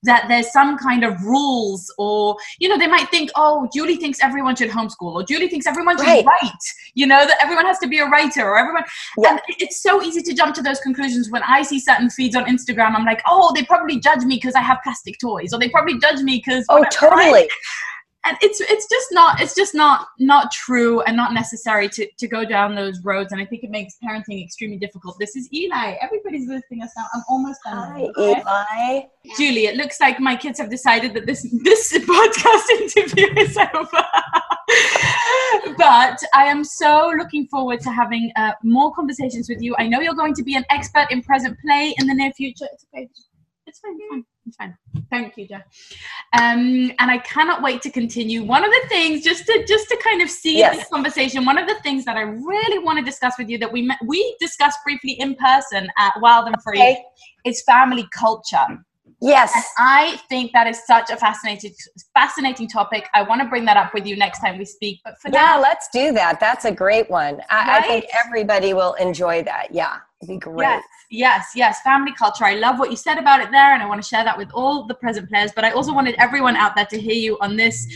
that 0.04 0.26
there's 0.28 0.52
some 0.52 0.78
kind 0.78 1.04
of 1.04 1.22
rules 1.24 1.94
or, 1.98 2.36
you 2.60 2.68
know, 2.68 2.78
they 2.78 2.88
might 2.88 3.10
think, 3.10 3.30
oh, 3.36 3.70
Julie 3.74 3.98
thinks 3.98 4.20
everyone 4.22 4.56
should 4.56 4.70
homeschool 4.70 5.14
or 5.14 5.24
Julie 5.24 5.48
thinks 5.48 5.68
everyone 5.68 5.98
should 5.98 6.08
Right. 6.08 6.26
write, 6.26 6.64
you 6.96 7.06
know, 7.08 7.26
that 7.26 7.38
everyone 7.42 7.66
has 7.66 7.80
to 7.80 7.88
be 7.88 8.00
a 8.00 8.06
writer 8.08 8.42
or 8.42 8.58
everyone. 8.58 8.84
Yeah. 9.18 9.32
And 9.32 9.42
it's 9.48 9.82
so 9.82 10.02
easy 10.02 10.22
to 10.24 10.34
jump 10.34 10.56
to 10.56 10.62
those 10.62 10.80
conclusions 10.80 11.30
when 11.30 11.44
I 11.44 11.62
see 11.62 11.80
certain 11.80 12.10
feeds 12.10 12.36
on 12.36 12.46
Instagram. 12.46 12.96
I'm 12.96 13.06
like, 13.06 13.22
oh, 13.28 13.52
they 13.56 13.64
probably 13.64 14.00
judge 14.00 14.24
me 14.24 14.36
because 14.36 14.56
I 14.56 14.62
have 14.62 14.80
plastic 14.84 15.20
toys 15.20 15.54
or 15.54 15.60
they 15.60 15.70
probably 15.70 16.00
judge 16.00 16.22
me 16.22 16.42
because. 16.44 16.66
oh 16.70 16.84
totally 16.92 17.48
and 18.26 18.38
it's 18.42 18.62
it's 18.62 18.88
just 18.90 19.08
not 19.12 19.42
it's 19.42 19.56
just 19.56 19.76
not 19.76 20.08
not 20.20 20.52
true 20.52 21.02
and 21.02 21.18
not 21.18 21.34
necessary 21.34 21.90
to 21.90 22.08
to 22.18 22.28
go 22.28 22.46
down 22.46 22.76
those 22.76 23.04
roads. 23.04 23.32
And 23.32 23.42
i 23.42 23.46
think 23.46 23.64
it 23.64 23.70
makes 23.70 23.96
parenting 24.04 24.44
extremely 24.44 24.78
difficult. 24.78 25.18
This 25.20 25.36
is 25.36 25.52
eli. 25.54 25.96
Everybody's 26.02 26.48
listening 26.48 26.84
us 26.84 26.92
now 26.98 27.06
i'm 27.14 27.24
almost 27.30 27.60
done. 27.64 27.92
Hi 27.92 28.02
okay? 28.18 28.42
eli. 28.42 29.02
Julie 29.38 29.66
it 29.66 29.76
looks 29.76 30.00
like 30.00 30.20
my 30.20 30.36
kids 30.36 30.60
have 30.60 30.70
decided 30.70 31.14
that 31.16 31.26
this 31.26 31.42
this 31.64 31.92
podcast 31.98 32.70
interview 32.82 33.28
is 33.38 33.58
over. 33.58 34.04
But 35.78 36.20
i 36.34 36.46
am 36.46 36.64
so 36.64 37.14
looking 37.18 37.48
forward 37.48 37.80
to 37.82 37.92
having 37.92 38.32
uh, 38.36 38.54
more 38.64 38.94
conversations 38.94 39.50
with 39.50 39.62
you. 39.62 39.76
I 39.78 39.88
know 39.88 40.00
you're 40.00 40.16
going 40.16 40.34
to 40.36 40.44
be 40.44 40.56
an 40.56 40.66
expert 40.70 41.08
in 41.12 41.22
present 41.22 41.58
play 41.60 41.94
in 42.00 42.08
the 42.08 42.14
near 42.14 42.32
future. 42.32 42.68
It's 42.72 42.86
okay. 42.94 43.10
It's 43.68 43.80
fine 43.80 44.24
fine 44.52 44.78
thank 45.10 45.38
you 45.38 45.48
Jack. 45.48 45.68
um 46.40 46.92
and 47.00 47.10
i 47.12 47.18
cannot 47.20 47.62
wait 47.62 47.82
to 47.82 47.90
continue 47.90 48.44
one 48.44 48.64
of 48.64 48.72
the 48.72 48.82
things 48.90 49.24
just 49.24 49.46
to 49.46 49.64
just 49.68 49.88
to 49.90 49.98
kind 50.04 50.22
of 50.22 50.30
see 50.30 50.58
Yes. 50.58 50.78
this 50.78 50.88
conversation 50.90 51.46
one 51.46 51.58
of 51.58 51.68
the 51.68 51.76
things 51.82 52.04
that 52.06 52.18
i 52.18 52.22
really 52.22 52.80
want 52.80 53.00
to 53.00 53.06
discuss 53.06 53.36
with 53.38 53.50
you 53.50 53.58
that 53.58 53.72
we 53.72 53.90
we 54.06 54.36
discussed 54.40 54.80
briefly 54.84 55.12
in 55.14 55.36
person 55.36 55.88
at 55.98 56.14
wild 56.22 56.48
and 56.48 56.56
free 56.62 56.82
Okay. 56.82 57.04
is 57.46 57.62
family 57.64 58.06
culture 58.12 58.66
yes 59.22 59.54
and 59.56 59.64
I 59.78 60.18
think 60.30 60.52
that 60.54 60.68
is 60.68 60.86
such 60.86 61.10
a 61.10 61.18
fascinating, 61.18 61.74
fascinating 62.14 62.68
topic. 62.68 63.08
I 63.14 63.22
want 63.24 63.42
to 63.42 63.48
bring 63.48 63.64
that 63.66 63.78
up 63.78 63.94
with 63.94 64.06
you 64.06 64.16
next 64.18 64.40
time 64.40 64.58
we 64.58 64.66
speak. 64.66 65.00
But 65.06 65.18
for 65.20 65.30
yeah 65.30 65.42
now, 65.56 65.62
let's 65.62 65.88
do 65.90 66.12
that 66.14 66.40
that's 66.40 66.66
a 66.66 66.72
great 66.72 67.10
one 67.10 67.42
I, 67.50 67.80
I 67.80 67.82
think 67.82 68.06
everybody 68.26 68.74
will 68.74 68.94
enjoy 68.96 69.44
that 69.44 69.68
yeah 69.72 69.98
it'd 70.22 70.30
be 70.36 70.38
great 70.38 70.68
yes, 70.68 70.84
yes, 71.14 71.52
yes, 71.56 71.82
family 71.82 72.14
culture. 72.14 72.44
I 72.44 72.56
love 72.56 72.80
what 72.80 72.90
you 72.90 72.98
said 72.98 73.18
about 73.18 73.40
it 73.40 73.52
there, 73.52 73.74
and 73.74 73.82
I 73.82 73.86
want 73.86 74.02
to 74.02 74.08
share 74.08 74.24
that 74.24 74.38
with 74.38 74.50
all 74.54 74.86
the 74.86 74.96
present 74.96 75.30
players. 75.30 75.52
But 75.56 75.64
I 75.64 75.72
also 75.72 75.94
wanted 75.94 76.16
everyone 76.18 76.56
out 76.56 76.76
there 76.76 76.88
to 76.88 77.00
hear 77.00 77.14
you 77.14 77.38
on 77.40 77.56
this. 77.56 77.88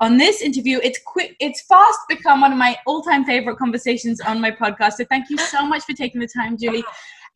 On 0.00 0.16
this 0.16 0.42
interview, 0.42 0.80
it's 0.82 0.98
quick. 1.04 1.36
It's 1.38 1.62
fast 1.62 1.98
become 2.08 2.40
one 2.40 2.50
of 2.50 2.58
my 2.58 2.76
all-time 2.86 3.24
favorite 3.24 3.56
conversations 3.56 4.20
on 4.20 4.40
my 4.40 4.50
podcast. 4.50 4.94
So 4.94 5.04
thank 5.04 5.30
you 5.30 5.38
so 5.38 5.64
much 5.64 5.84
for 5.84 5.92
taking 5.92 6.20
the 6.20 6.26
time, 6.26 6.56
Julie. 6.56 6.82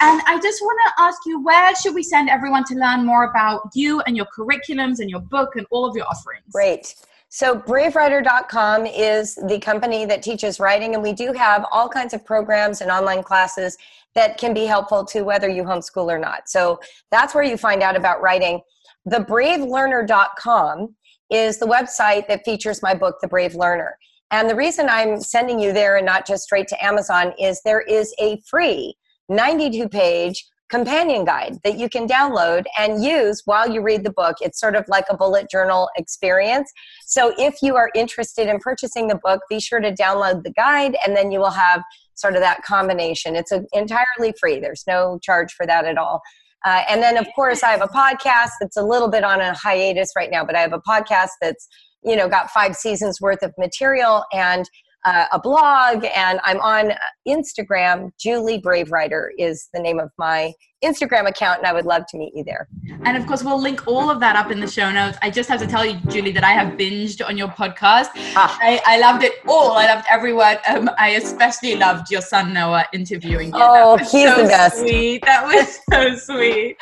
And 0.00 0.20
I 0.26 0.38
just 0.40 0.60
want 0.60 0.78
to 0.86 1.02
ask 1.02 1.18
you, 1.26 1.42
where 1.42 1.74
should 1.76 1.94
we 1.94 2.02
send 2.02 2.28
everyone 2.28 2.64
to 2.64 2.74
learn 2.74 3.06
more 3.06 3.24
about 3.30 3.70
you 3.74 4.00
and 4.02 4.16
your 4.16 4.26
curriculums 4.36 4.98
and 4.98 5.08
your 5.08 5.20
book 5.20 5.56
and 5.56 5.66
all 5.70 5.86
of 5.86 5.96
your 5.96 6.06
offerings? 6.06 6.44
Great. 6.52 6.94
So, 7.28 7.56
bravewriter.com 7.58 8.86
is 8.86 9.34
the 9.48 9.58
company 9.58 10.04
that 10.04 10.22
teaches 10.22 10.60
writing, 10.60 10.94
and 10.94 11.02
we 11.02 11.12
do 11.12 11.32
have 11.32 11.66
all 11.72 11.88
kinds 11.88 12.14
of 12.14 12.24
programs 12.24 12.80
and 12.80 12.90
online 12.90 13.22
classes 13.22 13.76
that 14.16 14.38
can 14.38 14.52
be 14.52 14.64
helpful 14.64 15.04
to 15.04 15.22
whether 15.22 15.48
you 15.48 15.62
homeschool 15.62 16.12
or 16.12 16.18
not. 16.18 16.48
So, 16.48 16.80
that's 17.12 17.34
where 17.34 17.44
you 17.44 17.56
find 17.56 17.82
out 17.82 17.94
about 17.94 18.20
writing. 18.20 18.60
TheBraveLearner.com 19.08 20.96
is 21.30 21.58
the 21.58 21.66
website 21.66 22.26
that 22.26 22.44
features 22.44 22.82
my 22.82 22.94
book, 22.94 23.16
The 23.20 23.28
Brave 23.28 23.54
Learner. 23.54 23.96
And 24.30 24.50
the 24.50 24.56
reason 24.56 24.88
I'm 24.88 25.20
sending 25.20 25.60
you 25.60 25.72
there 25.72 25.96
and 25.96 26.06
not 26.06 26.26
just 26.26 26.42
straight 26.42 26.66
to 26.68 26.84
Amazon 26.84 27.32
is 27.38 27.60
there 27.62 27.82
is 27.82 28.12
a 28.18 28.40
free 28.48 28.96
92 29.28 29.88
page 29.88 30.44
companion 30.68 31.24
guide 31.24 31.58
that 31.62 31.78
you 31.78 31.88
can 31.88 32.08
download 32.08 32.64
and 32.76 33.04
use 33.04 33.42
while 33.44 33.70
you 33.70 33.82
read 33.82 34.02
the 34.02 34.12
book. 34.12 34.36
It's 34.40 34.58
sort 34.58 34.74
of 34.74 34.84
like 34.88 35.04
a 35.08 35.16
bullet 35.16 35.48
journal 35.48 35.88
experience. 35.96 36.72
So 37.04 37.32
if 37.38 37.62
you 37.62 37.76
are 37.76 37.90
interested 37.94 38.48
in 38.48 38.58
purchasing 38.58 39.06
the 39.06 39.20
book, 39.22 39.42
be 39.48 39.60
sure 39.60 39.78
to 39.78 39.92
download 39.92 40.42
the 40.42 40.52
guide 40.52 40.96
and 41.06 41.16
then 41.16 41.30
you 41.30 41.38
will 41.38 41.50
have 41.50 41.82
sort 42.16 42.34
of 42.34 42.40
that 42.40 42.62
combination. 42.62 43.36
It's 43.36 43.52
a, 43.52 43.64
entirely 43.72 44.34
free, 44.38 44.58
there's 44.58 44.84
no 44.86 45.18
charge 45.22 45.52
for 45.52 45.66
that 45.66 45.84
at 45.84 45.96
all. 45.96 46.20
Uh, 46.64 46.82
and 46.88 47.02
then, 47.02 47.16
of 47.16 47.26
course, 47.36 47.62
I 47.62 47.70
have 47.70 47.82
a 47.82 47.86
podcast 47.86 48.50
that's 48.60 48.76
a 48.76 48.82
little 48.82 49.08
bit 49.08 49.22
on 49.22 49.40
a 49.40 49.54
hiatus 49.54 50.10
right 50.16 50.30
now, 50.30 50.44
but 50.44 50.56
I 50.56 50.60
have 50.60 50.72
a 50.72 50.80
podcast 50.80 51.30
that's 51.40 51.68
you 52.02 52.16
know 52.16 52.28
got 52.28 52.50
five 52.50 52.76
seasons 52.76 53.20
worth 53.20 53.42
of 53.42 53.52
material 53.58 54.24
and 54.32 54.68
uh, 55.07 55.26
a 55.32 55.38
blog 55.38 56.04
and 56.14 56.40
i'm 56.44 56.61
on 56.61 56.92
instagram 57.26 58.11
julie 58.18 58.59
brave 58.59 58.90
writer 58.90 59.32
is 59.38 59.68
the 59.72 59.80
name 59.80 59.98
of 59.98 60.11
my 60.18 60.52
instagram 60.84 61.26
account 61.28 61.59
and 61.59 61.66
i 61.66 61.72
would 61.72 61.86
love 61.86 62.02
to 62.09 62.16
meet 62.18 62.32
you 62.34 62.44
there 62.44 62.68
And 63.07 63.16
of 63.16 63.24
course, 63.26 63.42
we'll 63.44 63.61
link 63.61 63.86
all 63.86 64.11
of 64.11 64.18
that 64.20 64.34
up 64.36 64.50
in 64.50 64.59
the 64.59 64.66
show 64.66 64.90
notes. 64.90 65.16
I 65.22 65.30
just 65.30 65.48
have 65.48 65.61
to 65.61 65.66
tell 65.66 65.84
you, 65.86 65.94
Julie, 66.12 66.32
that 66.32 66.42
I 66.42 66.52
have 66.61 66.76
binged 66.76 67.24
on 67.28 67.38
your 67.38 67.46
podcast. 67.48 68.09
Ah. 68.34 68.59
I, 68.61 68.80
I 68.84 68.98
loved 68.98 69.22
it 69.22 69.34
all. 69.46 69.72
I 69.72 69.86
loved 69.92 70.07
every 70.11 70.32
word. 70.32 70.59
Um, 70.68 70.90
I 70.98 71.11
especially 71.11 71.76
loved 71.76 72.11
your 72.11 72.20
son 72.32 72.52
Noah 72.52 72.84
interviewing 72.92 73.48
you. 73.48 73.61
Oh, 73.62 73.96
That 73.96 74.02
was 74.02 74.12
he's 74.12 74.28
so 74.28 74.42
the 74.42 74.48
best. 74.48 74.78
Sweet. 74.80 75.22
That 75.24 75.42
was 75.46 75.68
so 75.90 76.16
sweet. 76.16 76.76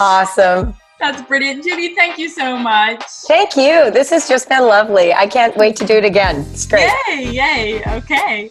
awesome 0.00 0.74
That's 1.00 1.22
brilliant, 1.22 1.64
Julie. 1.64 1.94
Thank 1.94 2.18
you 2.18 2.28
so 2.28 2.56
much. 2.56 3.02
thank 3.26 3.56
you 3.56 3.90
this 3.90 4.10
has 4.10 4.28
just 4.28 4.48
been 4.48 4.62
lovely 4.62 5.12
i 5.14 5.26
can't 5.26 5.56
wait 5.56 5.76
to 5.76 5.86
do 5.86 5.94
it 5.94 6.04
again 6.04 6.44
it's 6.50 6.66
great 6.66 6.90
Yay! 7.08 7.30
Yay! 7.30 7.82
Okay. 7.98 8.50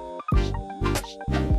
Música 0.33 1.50